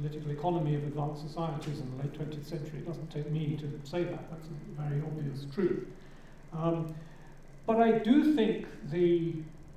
political 0.00 0.30
economy 0.30 0.76
of 0.76 0.84
advanced 0.84 1.22
societies 1.22 1.80
in 1.80 1.90
the 1.90 2.04
late 2.04 2.12
20th 2.12 2.46
century. 2.46 2.78
It 2.78 2.86
doesn't 2.86 3.10
take 3.10 3.30
me 3.30 3.56
to 3.56 3.80
say 3.84 4.04
that, 4.04 4.30
that's 4.30 4.46
a 4.46 4.80
very 4.80 5.02
obvious 5.02 5.46
truth. 5.52 5.86
Um, 6.52 6.94
but 7.66 7.78
I 7.78 7.98
do 7.98 8.34
think 8.34 8.66
the 8.90 9.34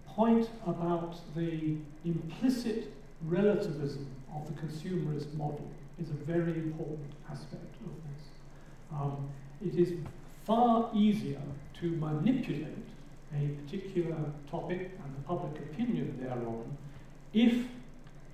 point 0.08 0.50
about 0.66 1.20
the 1.36 1.76
implicit 2.06 2.94
relativism 3.26 4.08
of 4.36 4.46
the 4.48 4.54
consumerist 4.62 5.34
model 5.34 5.68
is 6.00 6.10
a 6.10 6.14
very 6.14 6.54
important 6.54 7.12
aspect 7.30 7.76
of 7.86 7.92
this. 8.04 8.28
Um, 8.92 9.30
it 9.66 9.76
is 9.76 9.94
far 10.46 10.90
easier 10.94 11.42
to 11.82 11.90
manipulate 11.92 12.88
a 13.42 13.48
particular 13.64 14.18
topic 14.50 14.92
and 15.04 15.16
the 15.16 15.22
public 15.26 15.56
opinion 15.62 16.18
thereon 16.22 16.78
if 17.34 17.54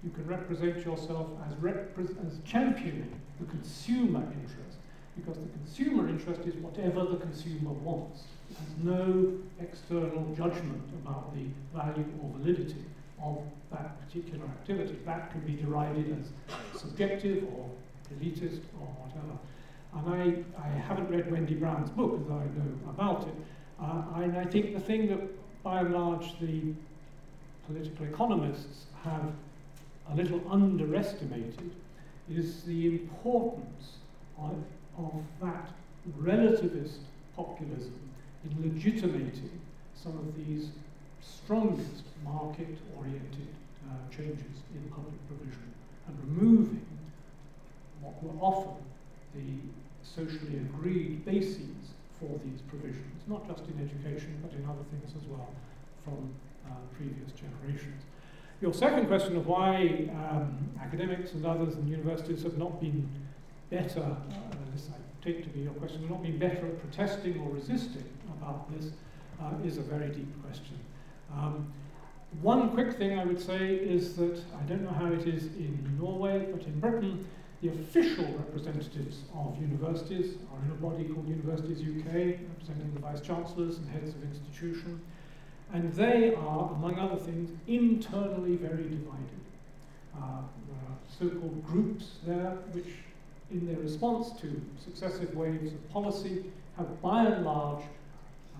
you 0.04 0.10
can 0.12 0.26
represent 0.28 0.86
yourself 0.86 1.28
as, 1.48 1.54
repre- 1.56 2.28
as 2.28 2.40
championing 2.46 3.20
the 3.40 3.46
consumer 3.46 4.22
interest, 4.34 4.78
because 5.16 5.38
the 5.38 5.50
consumer 5.50 6.08
interest 6.08 6.42
is 6.42 6.56
whatever 6.56 7.06
the 7.06 7.18
consumer 7.18 7.72
wants. 7.72 8.24
Has 8.50 8.84
no 8.84 9.34
external 9.62 10.34
judgment 10.36 10.84
about 11.04 11.34
the 11.36 11.46
value 11.78 12.06
or 12.22 12.32
validity 12.40 12.84
of 13.24 13.38
that 13.72 14.06
particular 14.06 14.46
activity. 14.46 14.98
That 15.06 15.32
can 15.32 15.42
be 15.42 15.54
derided 15.54 16.18
as 16.20 16.80
subjective 16.82 17.44
or 17.56 17.70
elitist 18.14 18.62
or 18.80 18.88
whatever. 19.04 19.38
And 19.94 20.46
I, 20.58 20.62
I 20.62 20.68
haven't 20.68 21.10
read 21.10 21.32
Wendy 21.32 21.54
Brown's 21.54 21.90
book, 21.92 22.20
as 22.24 22.32
I 22.32 22.44
know 22.44 22.90
about 22.90 23.28
it, 23.28 23.36
uh, 23.82 24.04
and 24.18 24.38
I 24.38 24.46
think 24.46 24.74
the 24.74 24.80
thing 24.80 25.08
that, 25.08 25.64
by 25.64 25.82
and 25.82 25.94
large, 25.94 26.40
the 26.40 26.74
political 27.68 28.06
economists 28.06 28.86
have 29.04 29.32
a 30.12 30.16
little 30.16 30.42
underestimated 30.50 31.72
is 32.30 32.64
the 32.64 32.88
importance 32.88 33.98
of, 34.38 34.56
of 34.98 35.14
that 35.42 35.70
relativist 36.20 37.00
populism 37.36 37.94
in 38.44 38.74
legitimating 38.74 39.52
some 39.96 40.14
of 40.14 40.48
these 40.48 40.70
strongest 41.22 42.04
market-oriented 42.24 43.48
uh, 43.90 44.16
changes 44.16 44.64
in 44.74 44.82
public 44.90 45.28
provision 45.28 45.74
and 46.08 46.18
removing 46.38 46.86
what 48.02 48.24
were 48.24 48.40
often 48.42 48.84
the 49.36 49.60
socially 50.04 50.58
agreed 50.58 51.24
bases 51.26 51.94
for 52.20 52.40
these 52.44 52.62
provisions, 52.62 53.24
not 53.28 53.48
just 53.48 53.64
in 53.70 53.80
education, 53.80 54.38
but 54.42 54.52
in 54.54 54.66
other 54.66 54.84
things 54.92 55.14
as 55.16 55.28
well 55.28 55.50
from 56.04 56.34
uh, 56.68 56.74
previous 56.98 57.32
generations. 57.32 58.04
Your 58.62 58.74
second 58.74 59.08
question 59.08 59.38
of 59.38 59.48
why 59.48 60.10
um, 60.12 60.58
academics 60.82 61.32
and 61.32 61.46
others 61.46 61.76
and 61.76 61.88
universities 61.88 62.44
have 62.44 62.58
not 62.58 62.82
been 62.82 63.08
better, 63.70 64.02
uh, 64.02 64.56
this 64.74 64.90
I 64.90 65.26
take 65.26 65.44
to 65.44 65.50
be 65.50 65.62
your 65.62 65.74
question, 65.74 66.02
have 66.02 66.10
not 66.10 66.24
been 66.24 66.38
better 66.38 66.66
at 66.66 66.82
protesting 66.82 67.40
or 67.40 67.54
resisting 67.54 68.04
about 68.38 68.70
this 68.76 68.92
uh, 69.42 69.66
is 69.66 69.78
a 69.78 69.82
very 69.82 70.10
deep 70.10 70.44
question. 70.44 70.78
Um, 71.34 71.72
one 72.42 72.70
quick 72.72 72.98
thing 72.98 73.18
I 73.18 73.26
would 73.26 73.42
say 73.42 73.74
is 73.76 74.16
that 74.18 74.42
I 74.58 74.62
don't 74.68 74.84
know 74.84 74.92
how 74.92 75.08
it 75.08 75.28
is 75.28 75.46
in 75.46 75.98
Norway, 76.00 76.48
but 76.52 76.64
in 76.64 76.80
Britain, 76.80 77.28
the 77.62 77.70
official 77.70 78.26
representatives 78.26 79.20
of 79.36 79.60
universities 79.60 80.36
are 80.54 80.66
in 80.66 80.72
a 80.72 80.76
body 80.76 81.04
called 81.06 81.28
Universities 81.28 81.82
UK, 81.82 82.40
representing 82.48 82.92
the 82.94 83.00
vice 83.00 83.22
chancellors 83.22 83.78
and 83.78 83.90
heads 83.90 84.16
of 84.16 84.24
institution. 84.24 85.02
And 85.74 85.94
they 85.94 86.34
are, 86.34 86.72
among 86.72 86.98
other 86.98 87.18
things, 87.18 87.52
internally 87.68 88.56
very 88.56 88.84
divided. 88.84 89.44
Uh, 90.16 90.42
there 90.68 90.90
are 90.90 90.98
so 91.20 91.30
called 91.40 91.66
groups 91.66 92.18
there, 92.26 92.58
which, 92.72 92.88
in 93.52 93.68
their 93.68 93.80
response 93.80 94.32
to 94.40 94.62
successive 94.84 95.36
waves 95.36 95.74
of 95.74 95.90
policy, 95.92 96.46
have 96.78 97.02
by 97.02 97.26
and 97.26 97.46
large 97.46 97.84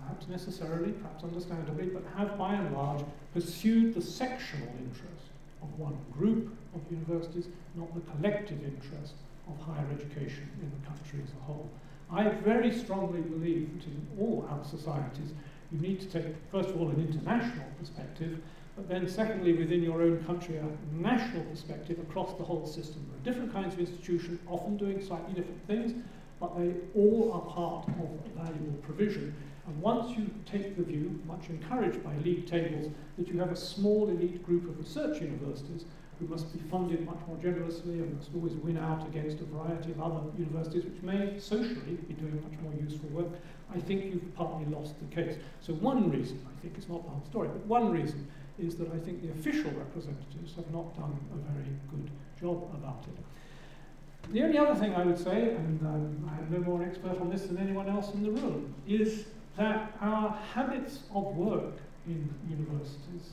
perhaps 0.02 0.28
necessarily, 0.28 0.92
perhaps 0.92 1.24
understandably, 1.24 1.86
but 1.86 2.02
have 2.16 2.36
by 2.36 2.54
and 2.54 2.74
large 2.74 3.02
pursued 3.32 3.94
the 3.94 4.00
sectional 4.00 4.68
interest 4.78 5.28
of 5.62 5.78
one 5.78 5.96
group 6.12 6.54
of 6.74 6.80
universities, 6.90 7.46
not 7.74 7.92
the 7.94 8.00
collective 8.12 8.62
interest 8.64 9.14
of 9.48 9.58
higher 9.64 9.86
education 9.92 10.48
in 10.62 10.70
the 10.70 10.86
country 10.86 11.20
as 11.22 11.30
a 11.32 11.44
whole. 11.44 11.68
I 12.12 12.28
very 12.28 12.72
strongly 12.72 13.20
believe 13.20 13.70
that 13.78 13.86
in 13.86 14.06
all 14.18 14.48
our 14.50 14.64
societies 14.64 15.32
you 15.72 15.80
need 15.80 16.00
to 16.00 16.06
take, 16.06 16.34
first 16.50 16.70
of 16.70 16.80
all, 16.80 16.88
an 16.88 17.00
international 17.00 17.66
perspective, 17.78 18.40
but 18.76 18.88
then 18.88 19.08
secondly, 19.08 19.52
within 19.52 19.82
your 19.82 20.02
own 20.02 20.24
country, 20.24 20.56
a 20.56 20.94
national 20.94 21.42
perspective 21.44 21.98
across 21.98 22.34
the 22.34 22.44
whole 22.44 22.66
system. 22.66 23.06
There 23.10 23.20
are 23.20 23.34
different 23.34 23.52
kinds 23.52 23.74
of 23.74 23.80
institutions, 23.80 24.40
often 24.48 24.76
doing 24.76 25.04
slightly 25.04 25.34
different 25.34 25.66
things, 25.66 25.92
but 26.40 26.58
they 26.58 26.72
all 26.94 27.32
are 27.34 27.52
part 27.52 27.88
of 27.88 28.08
a 28.08 28.42
valuable 28.42 28.78
provision. 28.82 29.34
And 29.66 29.80
once 29.82 30.16
you 30.16 30.30
take 30.46 30.76
the 30.76 30.82
view, 30.82 31.20
much 31.26 31.50
encouraged 31.50 32.02
by 32.02 32.16
league 32.24 32.46
tables, 32.46 32.90
that 33.18 33.28
you 33.28 33.38
have 33.38 33.52
a 33.52 33.56
small 33.56 34.08
elite 34.08 34.44
group 34.44 34.68
of 34.68 34.78
research 34.78 35.20
universities 35.20 35.84
who 36.20 36.26
must 36.26 36.52
be 36.52 36.58
funded 36.70 37.04
much 37.06 37.18
more 37.26 37.36
generously 37.38 37.94
and 37.94 38.14
must 38.14 38.28
always 38.34 38.52
win 38.54 38.76
out 38.76 39.06
against 39.08 39.40
a 39.40 39.44
variety 39.44 39.90
of 39.90 40.00
other 40.00 40.20
universities 40.38 40.84
which 40.84 41.02
may 41.02 41.38
socially 41.38 41.96
be 42.06 42.14
doing 42.14 42.40
much 42.42 42.60
more 42.62 42.72
useful 42.80 43.08
work, 43.08 43.32
I 43.74 43.80
think 43.80 44.04
you've 44.04 44.34
partly 44.34 44.66
lost 44.66 44.94
the 45.00 45.14
case. 45.14 45.36
So 45.60 45.72
one 45.74 46.10
reason, 46.10 46.46
I 46.46 46.60
think, 46.60 46.74
it's 46.76 46.88
not 46.88 47.02
the 47.02 47.10
whole 47.10 47.24
story, 47.30 47.48
but 47.48 47.64
one 47.66 47.90
reason 47.90 48.28
is 48.58 48.76
that 48.76 48.92
I 48.92 48.98
think 48.98 49.22
the 49.22 49.30
official 49.30 49.70
representatives 49.70 50.54
have 50.56 50.70
not 50.72 50.94
done 50.94 51.18
a 51.32 51.52
very 51.52 51.74
good 51.90 52.10
job 52.38 52.68
about 52.74 53.04
it. 53.08 54.32
The 54.32 54.42
only 54.42 54.58
other 54.58 54.78
thing 54.78 54.94
I 54.94 55.04
would 55.04 55.18
say, 55.18 55.54
and 55.54 55.80
um, 55.80 56.30
I 56.30 56.38
am 56.38 56.52
no 56.52 56.58
more 56.58 56.82
expert 56.82 57.18
on 57.20 57.30
this 57.30 57.46
than 57.46 57.56
anyone 57.56 57.88
else 57.88 58.12
in 58.12 58.22
the 58.22 58.30
room, 58.30 58.74
is 58.86 59.24
that 59.56 59.96
our 60.00 60.36
habits 60.52 61.00
of 61.14 61.24
work 61.36 61.78
in 62.06 62.32
universities 62.48 63.30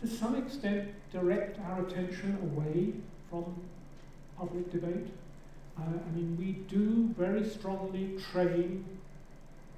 to 0.00 0.06
some 0.06 0.34
extent 0.36 0.88
direct 1.12 1.58
our 1.60 1.84
attention 1.86 2.38
away 2.42 2.92
from 3.28 3.54
public 4.38 4.70
debate. 4.70 5.08
Uh, 5.78 5.82
I 5.82 6.16
mean, 6.16 6.36
we 6.38 6.52
do 6.74 7.14
very 7.18 7.48
strongly 7.48 8.16
train 8.32 8.84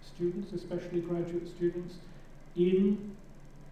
students, 0.04 0.52
especially 0.52 1.00
graduate 1.00 1.48
students, 1.48 1.96
in 2.56 3.14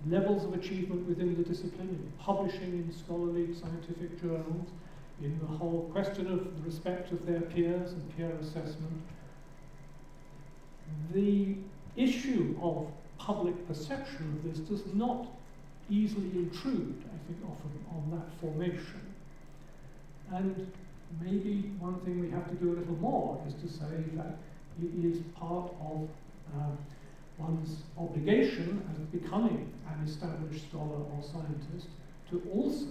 levels 0.08 0.44
of 0.44 0.54
achievement 0.54 1.06
within 1.06 1.36
the 1.36 1.42
discipline, 1.42 1.88
in 1.88 2.12
publishing 2.18 2.72
in 2.72 2.92
scholarly 2.92 3.54
scientific 3.54 4.20
journals, 4.20 4.68
in 5.20 5.38
the 5.38 5.46
whole 5.46 5.90
question 5.92 6.26
of 6.32 6.64
respect 6.64 7.12
of 7.12 7.26
their 7.26 7.40
peers 7.40 7.92
and 7.92 8.16
peer 8.16 8.32
assessment. 8.40 9.02
The 11.12 11.56
issue 11.96 12.56
of 12.62 12.86
public 13.18 13.66
perception 13.68 14.40
of 14.42 14.50
this 14.50 14.60
does 14.60 14.94
not 14.94 15.26
easily 15.90 16.30
intrude, 16.34 17.02
I 17.04 17.18
think, 17.26 17.38
often 17.44 17.70
on 17.90 18.10
that 18.18 18.40
formation. 18.40 19.00
And 20.32 20.72
maybe 21.20 21.72
one 21.78 21.98
thing 22.00 22.20
we 22.20 22.30
have 22.30 22.48
to 22.48 22.54
do 22.54 22.72
a 22.72 22.76
little 22.78 22.96
more 22.96 23.42
is 23.48 23.54
to 23.54 23.68
say 23.68 24.04
that 24.14 24.38
it 24.80 25.04
is 25.04 25.18
part 25.38 25.72
of 25.80 26.08
uh, 26.56 26.70
one's 27.38 27.82
obligation 27.98 28.82
as 28.92 29.20
becoming 29.20 29.72
an 29.88 30.06
established 30.06 30.68
scholar 30.68 31.02
or 31.12 31.22
scientist 31.22 31.88
to 32.30 32.42
also 32.54 32.86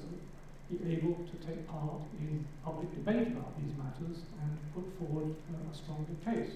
be 0.70 0.94
able 0.94 1.16
to 1.16 1.48
take 1.48 1.68
part 1.68 2.02
in 2.20 2.46
public 2.64 2.94
debate 2.94 3.28
about 3.28 3.54
these 3.60 3.74
matters 3.78 4.22
and 4.42 4.58
put 4.76 4.86
forward 5.00 5.34
uh, 5.50 5.72
a 5.72 5.76
stronger 5.76 6.14
case. 6.26 6.54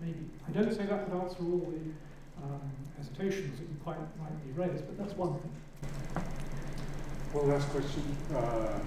Maybe. 0.00 0.24
I 0.48 0.50
don't 0.52 0.72
say 0.74 0.86
that 0.86 1.08
would 1.08 1.22
answer 1.22 1.36
all 1.40 1.58
the 1.70 1.92
um, 2.44 2.60
hesitations 2.96 3.58
that 3.58 3.68
you 3.68 3.76
quite 3.82 3.98
rightly 4.18 4.52
raised, 4.54 4.86
but 4.86 4.98
that's 4.98 5.16
one 5.16 5.34
thing. 5.40 5.52
One 7.32 7.48
last 7.48 7.68
question. 7.68 8.02
Uh, 8.34 8.78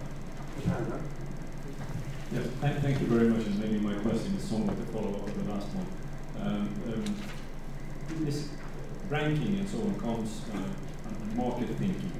Yes, 2.31 2.47
thank, 2.61 2.79
thank 2.81 2.99
you 2.99 3.07
very 3.07 3.29
much, 3.29 3.45
and 3.45 3.59
maybe 3.59 3.77
my 3.77 3.93
question 4.01 4.33
is 4.35 4.43
somewhat 4.43 4.73
a 4.73 4.85
follow-up 4.89 5.27
of 5.27 5.45
the 5.45 5.53
last 5.53 5.67
one. 5.69 5.85
Um, 6.41 6.69
um, 6.89 8.25
this 8.25 8.49
ranking 9.09 9.59
and 9.59 9.69
so 9.69 9.77
on 9.81 9.99
comes, 9.99 10.41
uh, 10.53 10.57
and 10.57 11.35
market 11.35 11.69
thinking 11.77 12.11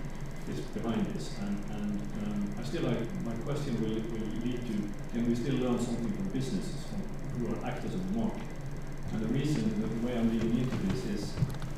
is 0.52 0.60
behind 0.78 1.06
this, 1.08 1.36
and, 1.42 1.58
and 1.74 2.02
um, 2.26 2.56
I 2.60 2.64
still 2.64 2.84
like, 2.84 3.00
my 3.26 3.34
question 3.46 3.82
will, 3.82 3.98
will 4.14 4.30
lead 4.46 4.62
to, 4.68 4.76
can 5.14 5.28
we 5.28 5.36
still 5.36 5.56
learn 5.56 5.80
something 5.80 6.12
from 6.12 6.28
businesses, 6.30 6.86
from, 6.86 7.02
who 7.40 7.54
are 7.54 7.66
actors 7.66 7.94
in 7.94 8.14
the 8.14 8.20
market? 8.20 8.53
And 9.14 9.22
the 9.22 9.28
reason, 9.28 9.70
the 9.80 10.08
way 10.08 10.18
I'm 10.18 10.30
leading 10.34 10.58
into 10.58 10.76
this 10.90 11.06
is 11.06 11.34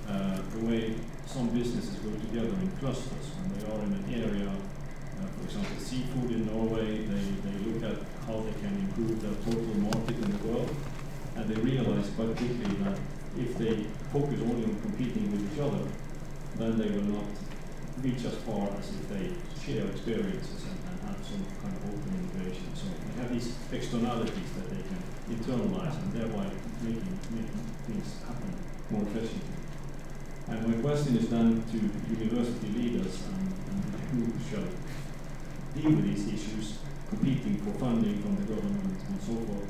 uh, 0.08 0.42
the 0.56 0.66
way 0.66 0.96
some 1.26 1.50
businesses 1.50 2.00
go 2.00 2.12
together 2.12 2.56
in 2.64 2.72
clusters 2.80 3.28
when 3.36 3.52
they 3.60 3.64
are 3.68 3.80
in 3.84 3.92
an 3.92 4.06
area. 4.08 4.48
Uh, 4.48 5.28
for 5.36 5.44
example, 5.44 5.76
seafood 5.78 6.32
in 6.32 6.48
Norway, 6.48 7.04
they, 7.04 7.24
they 7.44 7.56
look 7.68 7.84
at 7.84 8.00
how 8.26 8.40
they 8.40 8.56
can 8.64 8.74
improve 8.88 9.20
their 9.22 9.36
total 9.44 9.76
market 9.84 10.16
in 10.16 10.32
the 10.32 10.48
world, 10.48 10.72
and 11.36 11.50
they 11.50 11.60
realize 11.62 12.10
quite 12.16 12.36
quickly 12.36 12.72
that 12.88 12.98
if 13.38 13.58
they 13.58 13.84
focus 14.16 14.40
only 14.40 14.64
on 14.64 14.80
competing 14.82 15.32
with 15.32 15.44
each 15.52 15.60
other, 15.60 15.84
then 16.56 16.78
they 16.80 16.88
will 16.88 17.20
not 17.20 17.28
reach 18.02 18.24
as 18.24 18.36
far 18.48 18.70
as 18.80 18.90
if 18.96 19.04
they 19.12 19.28
share 19.60 19.88
experiences 19.88 20.64
and, 20.72 20.80
and 20.88 20.96
have 21.04 21.20
some 21.26 21.44
kind 21.60 21.76
of 21.76 21.84
open 21.92 22.12
innovation. 22.16 22.72
So 22.76 22.88
they 22.88 23.22
have 23.22 23.32
these 23.32 23.56
externalities 23.72 24.52
that 24.56 24.70
they 24.72 24.84
can 24.88 24.95
internalize 25.30 25.98
and 26.02 26.14
thereby 26.14 26.46
making, 26.82 27.18
making 27.32 27.64
things 27.88 28.22
happen 28.28 28.54
more 28.92 29.04
efficiently. 29.04 29.56
And 30.48 30.68
my 30.68 30.82
question 30.82 31.18
is 31.18 31.30
then 31.30 31.64
to 31.72 31.78
university 32.14 32.70
leaders 32.70 33.24
and, 33.26 33.50
and 33.70 33.86
who 34.14 34.30
shall 34.46 34.70
deal 35.74 35.92
with 35.98 36.06
these 36.06 36.28
issues, 36.30 36.78
competing 37.10 37.58
for 37.58 37.72
funding 37.80 38.22
from 38.22 38.36
the 38.36 38.54
government 38.54 39.00
and 39.10 39.22
so 39.22 39.34
forth. 39.34 39.70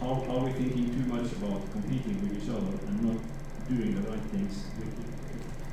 How 0.00 0.26
are 0.28 0.44
we 0.44 0.52
thinking 0.52 0.90
too 0.90 1.06
much 1.06 1.30
about 1.38 1.70
competing 1.70 2.20
with 2.20 2.42
each 2.42 2.50
other 2.50 2.74
and 2.88 3.02
not 3.06 3.22
doing 3.68 3.94
the 3.94 4.10
right 4.10 4.26
things, 4.34 4.66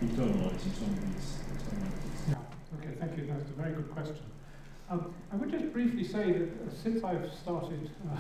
internalizing 0.01 0.73
some 0.77 0.93
of 0.93 1.01
these 1.09 1.41
externalities? 1.55 2.19
Yeah, 2.29 2.77
okay, 2.77 2.93
thank 2.99 3.17
you. 3.17 3.25
That's 3.25 3.49
a 3.49 3.53
very 3.53 3.73
good 3.73 3.89
question. 3.91 4.29
Um, 4.89 5.13
I 5.33 5.35
would 5.35 5.49
just 5.51 5.73
briefly 5.73 6.03
say 6.03 6.31
that 6.31 6.49
uh, 6.49 6.73
since 6.83 7.03
I've 7.03 7.31
started 7.33 7.89
uh, 8.09 8.15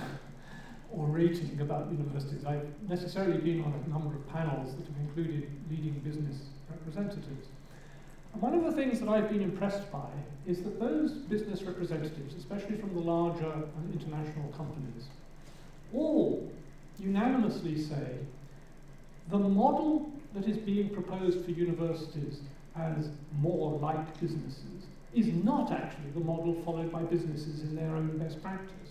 orating 0.95 1.59
about 1.61 1.91
universities, 1.91 2.45
I've 2.45 2.67
necessarily 2.87 3.37
been 3.37 3.63
on 3.63 3.73
a 3.85 3.89
number 3.89 4.15
of 4.15 4.27
panels 4.29 4.75
that 4.75 4.85
have 4.85 4.97
included 5.01 5.49
leading 5.69 5.93
business 5.99 6.37
representatives. 6.69 7.47
And 8.33 8.41
one 8.41 8.53
of 8.53 8.63
the 8.63 8.71
things 8.71 8.99
that 8.99 9.09
I've 9.09 9.29
been 9.29 9.41
impressed 9.41 9.91
by 9.91 10.09
is 10.47 10.61
that 10.63 10.79
those 10.79 11.11
business 11.11 11.63
representatives, 11.63 12.35
especially 12.35 12.77
from 12.77 12.93
the 12.93 13.01
larger 13.01 13.51
and 13.51 13.93
international 13.93 14.49
companies, 14.49 15.05
all 15.93 16.51
unanimously 16.99 17.81
say 17.81 18.17
the 19.29 19.37
model 19.37 20.11
that 20.33 20.47
is 20.47 20.57
being 20.57 20.89
proposed 20.89 21.43
for 21.45 21.51
universities 21.51 22.39
as 22.75 23.09
more 23.39 23.77
like 23.79 24.19
businesses 24.19 24.63
is 25.13 25.27
not 25.27 25.71
actually 25.71 26.09
the 26.13 26.19
model 26.19 26.53
followed 26.63 26.91
by 26.91 27.01
businesses 27.03 27.61
in 27.61 27.75
their 27.75 27.95
own 27.95 28.17
best 28.17 28.41
practice. 28.43 28.88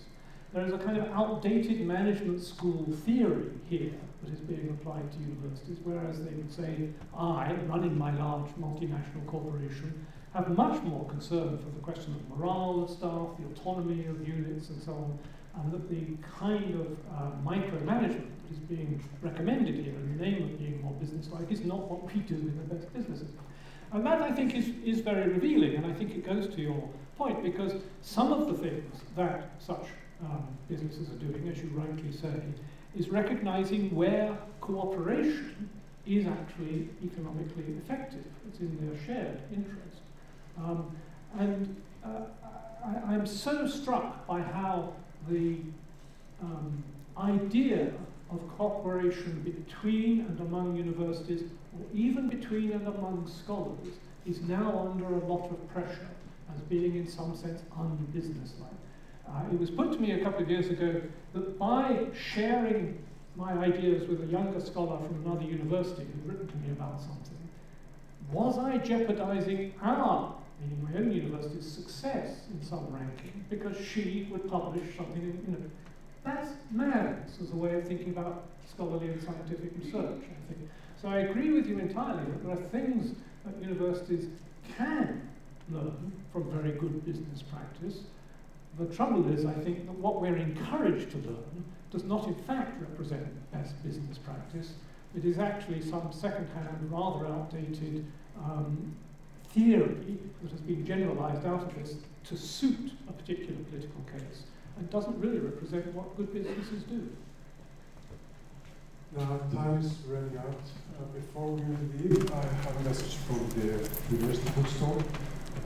There 0.53 0.65
is 0.65 0.73
a 0.73 0.79
kind 0.79 0.97
of 0.97 1.07
outdated 1.13 1.81
management 1.83 2.43
school 2.43 2.87
theory 3.05 3.51
here 3.69 3.93
that 4.23 4.33
is 4.33 4.41
being 4.41 4.71
applied 4.71 5.13
to 5.13 5.19
universities, 5.19 5.77
whereas 5.85 6.25
they 6.25 6.33
would 6.33 6.51
say, 6.51 6.89
I, 7.15 7.53
running 7.67 7.99
my 7.99 8.17
large 8.19 8.49
multinational 8.53 9.27
corporation, 9.27 10.07
have 10.33 10.49
much 10.57 10.83
more 10.83 11.05
concern 11.07 11.59
for 11.59 11.71
the 11.71 11.81
question 11.81 12.15
of 12.15 12.39
morale 12.39 12.85
of 12.85 12.91
staff, 12.91 13.29
the 13.39 13.47
autonomy 13.53 14.07
of 14.07 14.27
units, 14.27 14.71
and 14.71 14.83
so 14.83 14.93
on, 14.93 15.19
and 15.61 15.73
that 15.73 15.89
the 15.91 16.17
kind 16.39 16.75
of 16.81 16.97
uh, 17.15 17.31
micromanagement 17.45 18.31
that 18.43 18.53
is 18.53 18.59
being 18.59 19.03
recommended 19.21 19.75
here 19.75 19.95
in 19.95 20.17
the 20.17 20.25
name 20.25 20.45
of 20.45 20.59
being 20.59 20.81
more 20.81 20.93
businesslike 20.93 21.51
is 21.53 21.61
not 21.63 21.91
what 21.91 22.07
we 22.07 22.21
do 22.21 22.35
in 22.35 22.57
the 22.57 22.75
best 22.75 22.93
businesses. 22.95 23.29
And 23.93 24.05
that, 24.07 24.23
I 24.23 24.33
think, 24.33 24.55
is, 24.55 24.71
is 24.83 25.01
very 25.01 25.29
revealing, 25.29 25.77
and 25.77 25.85
I 25.87 25.93
think 25.93 26.13
it 26.15 26.25
goes 26.25 26.47
to 26.55 26.61
your 26.61 26.89
point, 27.19 27.43
because 27.43 27.73
some 28.01 28.33
of 28.33 28.49
the 28.49 28.55
things 28.55 29.03
that 29.17 29.51
such 29.59 29.87
um, 30.23 30.49
businesses 30.69 31.09
are 31.11 31.17
doing, 31.17 31.49
as 31.49 31.59
you 31.59 31.71
rightly 31.75 32.13
say, 32.13 32.33
is 32.97 33.09
recognizing 33.09 33.95
where 33.95 34.37
cooperation 34.61 35.69
is 36.07 36.27
actually 36.27 36.89
economically 37.05 37.65
effective. 37.85 38.25
It's 38.49 38.61
in 38.61 38.77
their 38.87 38.99
shared 39.05 39.41
interest. 39.53 40.01
Um, 40.59 40.91
and 41.39 41.77
uh, 42.05 42.09
I, 43.07 43.15
am 43.15 43.27
so 43.27 43.67
struck 43.67 44.27
by 44.27 44.41
how 44.41 44.95
the 45.29 45.59
um, 46.43 46.83
idea 47.17 47.93
of 48.31 48.57
cooperation 48.57 49.41
between 49.43 50.21
and 50.21 50.41
among 50.41 50.77
universities, 50.77 51.43
or 51.79 51.85
even 51.95 52.29
between 52.29 52.73
and 52.73 52.87
among 52.87 53.29
scholars, 53.29 53.89
is 54.27 54.41
now 54.43 54.91
under 54.91 55.07
a 55.07 55.27
lot 55.27 55.51
of 55.51 55.73
pressure 55.73 56.09
as 56.55 56.61
being 56.63 56.97
in 56.97 57.07
some 57.07 57.37
sense 57.37 57.63
unbusinesslike. 57.79 58.79
Uh, 59.29 59.53
it 59.53 59.59
was 59.59 59.71
put 59.71 59.93
to 59.93 59.99
me 59.99 60.13
a 60.13 60.25
couple 60.25 60.43
of 60.43 60.51
years 60.51 60.69
ago 60.69 61.01
that 61.35 61.59
by 61.59 62.07
sharing 62.15 62.99
my 63.37 63.53
ideas 63.53 64.09
with 64.09 64.23
a 64.23 64.27
younger 64.27 64.61
scholar 64.61 64.99
from 65.07 65.25
another 65.25 65.45
university 65.45 66.03
who'd 66.05 66.27
written 66.27 66.49
to 66.49 66.57
me 66.57 66.71
about 66.73 67.01
something, 67.01 67.37
was 68.33 68.59
I 68.59 68.79
jeopardizing 68.79 69.75
our, 69.83 70.35
meaning 70.61 70.89
my 70.91 70.99
own 70.99 71.13
university's 71.13 71.71
success 71.71 72.41
in 72.53 72.63
some 72.63 72.87
ranking 72.91 73.45
because 73.49 73.77
she 73.77 74.29
would 74.31 74.49
publish 74.51 74.97
something 74.97 75.23
in, 75.23 75.45
you 75.47 75.59
know, 75.59 75.71
that's 76.25 76.53
madness 76.71 77.39
as 77.43 77.51
a 77.53 77.57
way 77.57 77.75
of 77.75 77.87
thinking 77.87 78.11
about 78.11 78.45
scholarly 78.69 79.09
and 79.09 79.23
scientific 79.23 79.71
research, 79.79 80.23
I 80.23 80.53
think. 80.53 80.69
So 81.01 81.09
I 81.09 81.19
agree 81.19 81.53
with 81.53 81.67
you 81.67 81.79
entirely 81.79 82.25
that 82.25 82.45
there 82.45 82.53
are 82.53 82.69
things 82.71 83.15
that 83.45 83.63
universities 83.63 84.27
can 84.77 85.29
learn 85.71 86.13
from 86.33 86.51
very 86.51 86.73
good 86.73 87.05
business 87.07 87.43
practice. 87.43 88.01
The 88.79 88.87
trouble 88.87 89.33
is, 89.33 89.45
I 89.45 89.53
think, 89.55 89.87
that 89.87 89.99
what 89.99 90.21
we're 90.21 90.37
encouraged 90.37 91.11
to 91.11 91.17
learn 91.19 91.65
does 91.91 92.05
not 92.05 92.27
in 92.29 92.35
fact 92.35 92.81
represent 92.81 93.27
best 93.51 93.83
business 93.83 94.19
practice. 94.19 94.75
It 95.17 95.25
is 95.25 95.39
actually 95.39 95.83
some 95.83 96.13
second-hand, 96.13 96.91
rather 96.91 97.27
outdated 97.27 98.07
um, 98.39 98.95
theory 99.51 100.19
that 100.43 100.51
has 100.53 100.61
been 100.61 100.87
generalized 100.87 101.45
out 101.45 101.63
of 101.63 101.75
this 101.75 101.97
to 102.25 102.37
suit 102.37 102.93
a 103.09 103.13
particular 103.13 103.61
political 103.71 104.01
case 104.13 104.43
and 104.77 104.89
doesn't 104.91 105.19
really 105.19 105.39
represent 105.39 105.87
what 105.95 106.17
good 106.17 106.33
businesses 106.33 106.85
do. 106.85 107.09
Now, 109.17 109.41
time 109.53 109.79
is 109.79 109.95
running 110.07 110.37
out. 110.39 110.61
Uh, 111.01 111.05
before 111.15 111.53
we 111.53 112.09
leave, 112.09 112.31
I 112.33 112.43
have 112.43 112.77
a 112.81 112.85
message 112.85 113.17
from 113.17 113.49
the 113.51 113.91
University 114.15 114.51
Bookstore. 114.51 115.03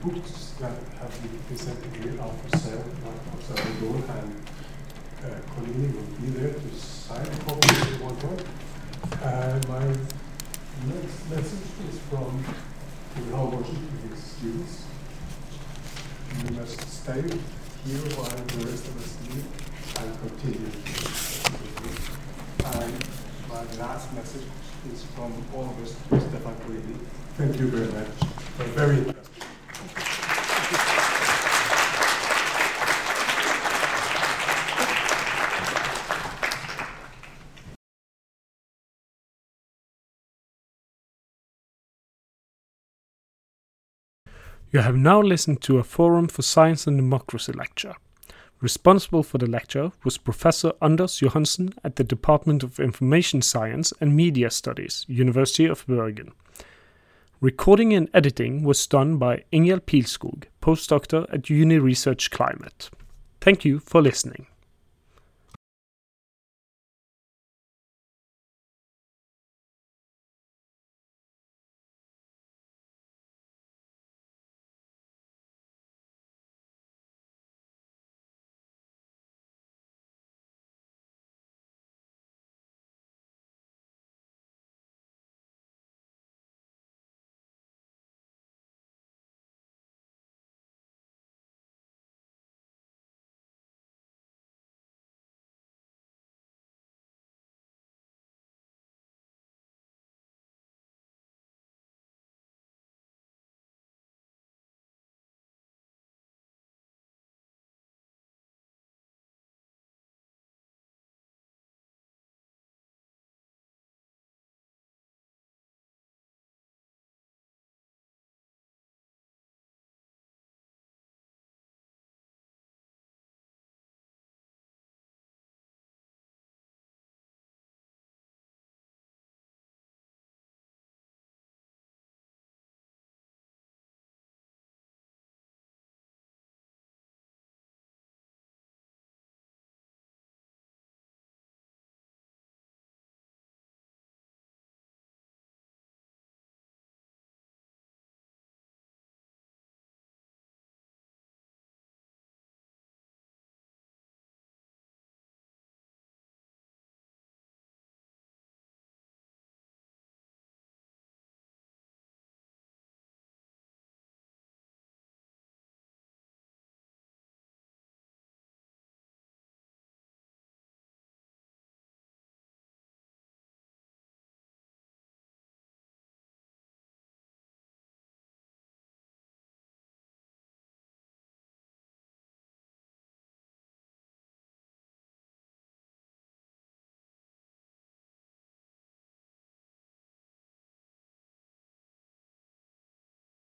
Books 0.01 0.51
that 0.59 0.75
have 0.99 1.21
been 1.21 1.39
presented 1.47 1.95
here 1.95 2.19
are 2.21 2.29
for 2.29 2.57
sale 2.57 2.83
outside 3.31 3.57
the 3.57 3.85
door, 3.85 3.95
and 3.95 4.29
uh, 5.23 5.39
Collini 5.55 5.87
will 5.95 6.11
be 6.19 6.27
there 6.37 6.53
to 6.53 6.75
sign 6.75 7.25
a 7.25 7.37
copy 7.45 7.67
if 7.69 7.89
you 7.89 8.03
want 8.03 8.19
one. 8.23 8.39
Uh, 9.23 9.61
my 9.69 9.85
next 10.91 11.29
message 11.29 11.67
is 11.87 11.99
from 12.09 12.43
Tor 13.15 13.27
Halvorsen 13.31 13.79
to 13.79 13.95
his 14.09 14.19
students. 14.21 14.75
You 16.43 16.51
must 16.59 16.81
stay 16.89 17.21
here 17.85 18.03
while 18.17 18.27
the 18.27 18.65
rest 18.65 18.87
of 18.87 18.99
us 18.99 19.11
leave 19.23 19.47
and 20.03 20.09
continue. 20.19 20.71
And 22.75 22.93
my 23.47 23.63
last 23.81 24.13
message 24.13 24.47
is 24.91 25.03
from 25.15 25.31
all 25.55 25.63
of 25.63 25.81
us 25.81 25.95
to 26.09 26.19
Stefan 26.19 26.55
Collini. 26.55 26.97
Thank 27.37 27.57
you 27.57 27.67
very 27.67 27.87
much. 27.87 28.11
Very 28.75 28.97
interested. 28.97 29.52
You 44.73 44.79
have 44.79 44.97
now 44.97 45.21
listened 45.21 45.61
to 45.61 45.77
a 45.77 45.83
Forum 45.83 46.27
for 46.27 46.41
Science 46.41 46.87
and 46.87 46.97
Democracy 46.97 47.51
lecture. 47.51 47.93
Responsible 48.59 49.21
for 49.21 49.37
the 49.37 49.45
lecture 49.45 49.91
was 50.03 50.17
Professor 50.17 50.71
Anders 50.81 51.19
Johansen 51.19 51.75
at 51.83 51.95
the 51.95 52.03
Department 52.03 52.63
of 52.63 52.79
Information 52.79 53.43
Science 53.43 53.93
and 54.01 54.15
Media 54.15 54.49
Studies, 54.49 55.05
University 55.07 55.67
of 55.67 55.85
Bergen. 55.85 56.31
Recording 57.39 57.93
and 57.93 58.09
editing 58.15 58.63
was 58.63 58.87
done 58.87 59.17
by 59.17 59.43
Ingel 59.53 59.79
Pilskog, 59.79 60.45
postdoctor 60.59 61.31
at 61.31 61.51
Uni 61.51 61.77
Research 61.77 62.31
Climate. 62.31 62.89
Thank 63.41 63.63
you 63.63 63.77
for 63.77 64.01
listening. 64.01 64.47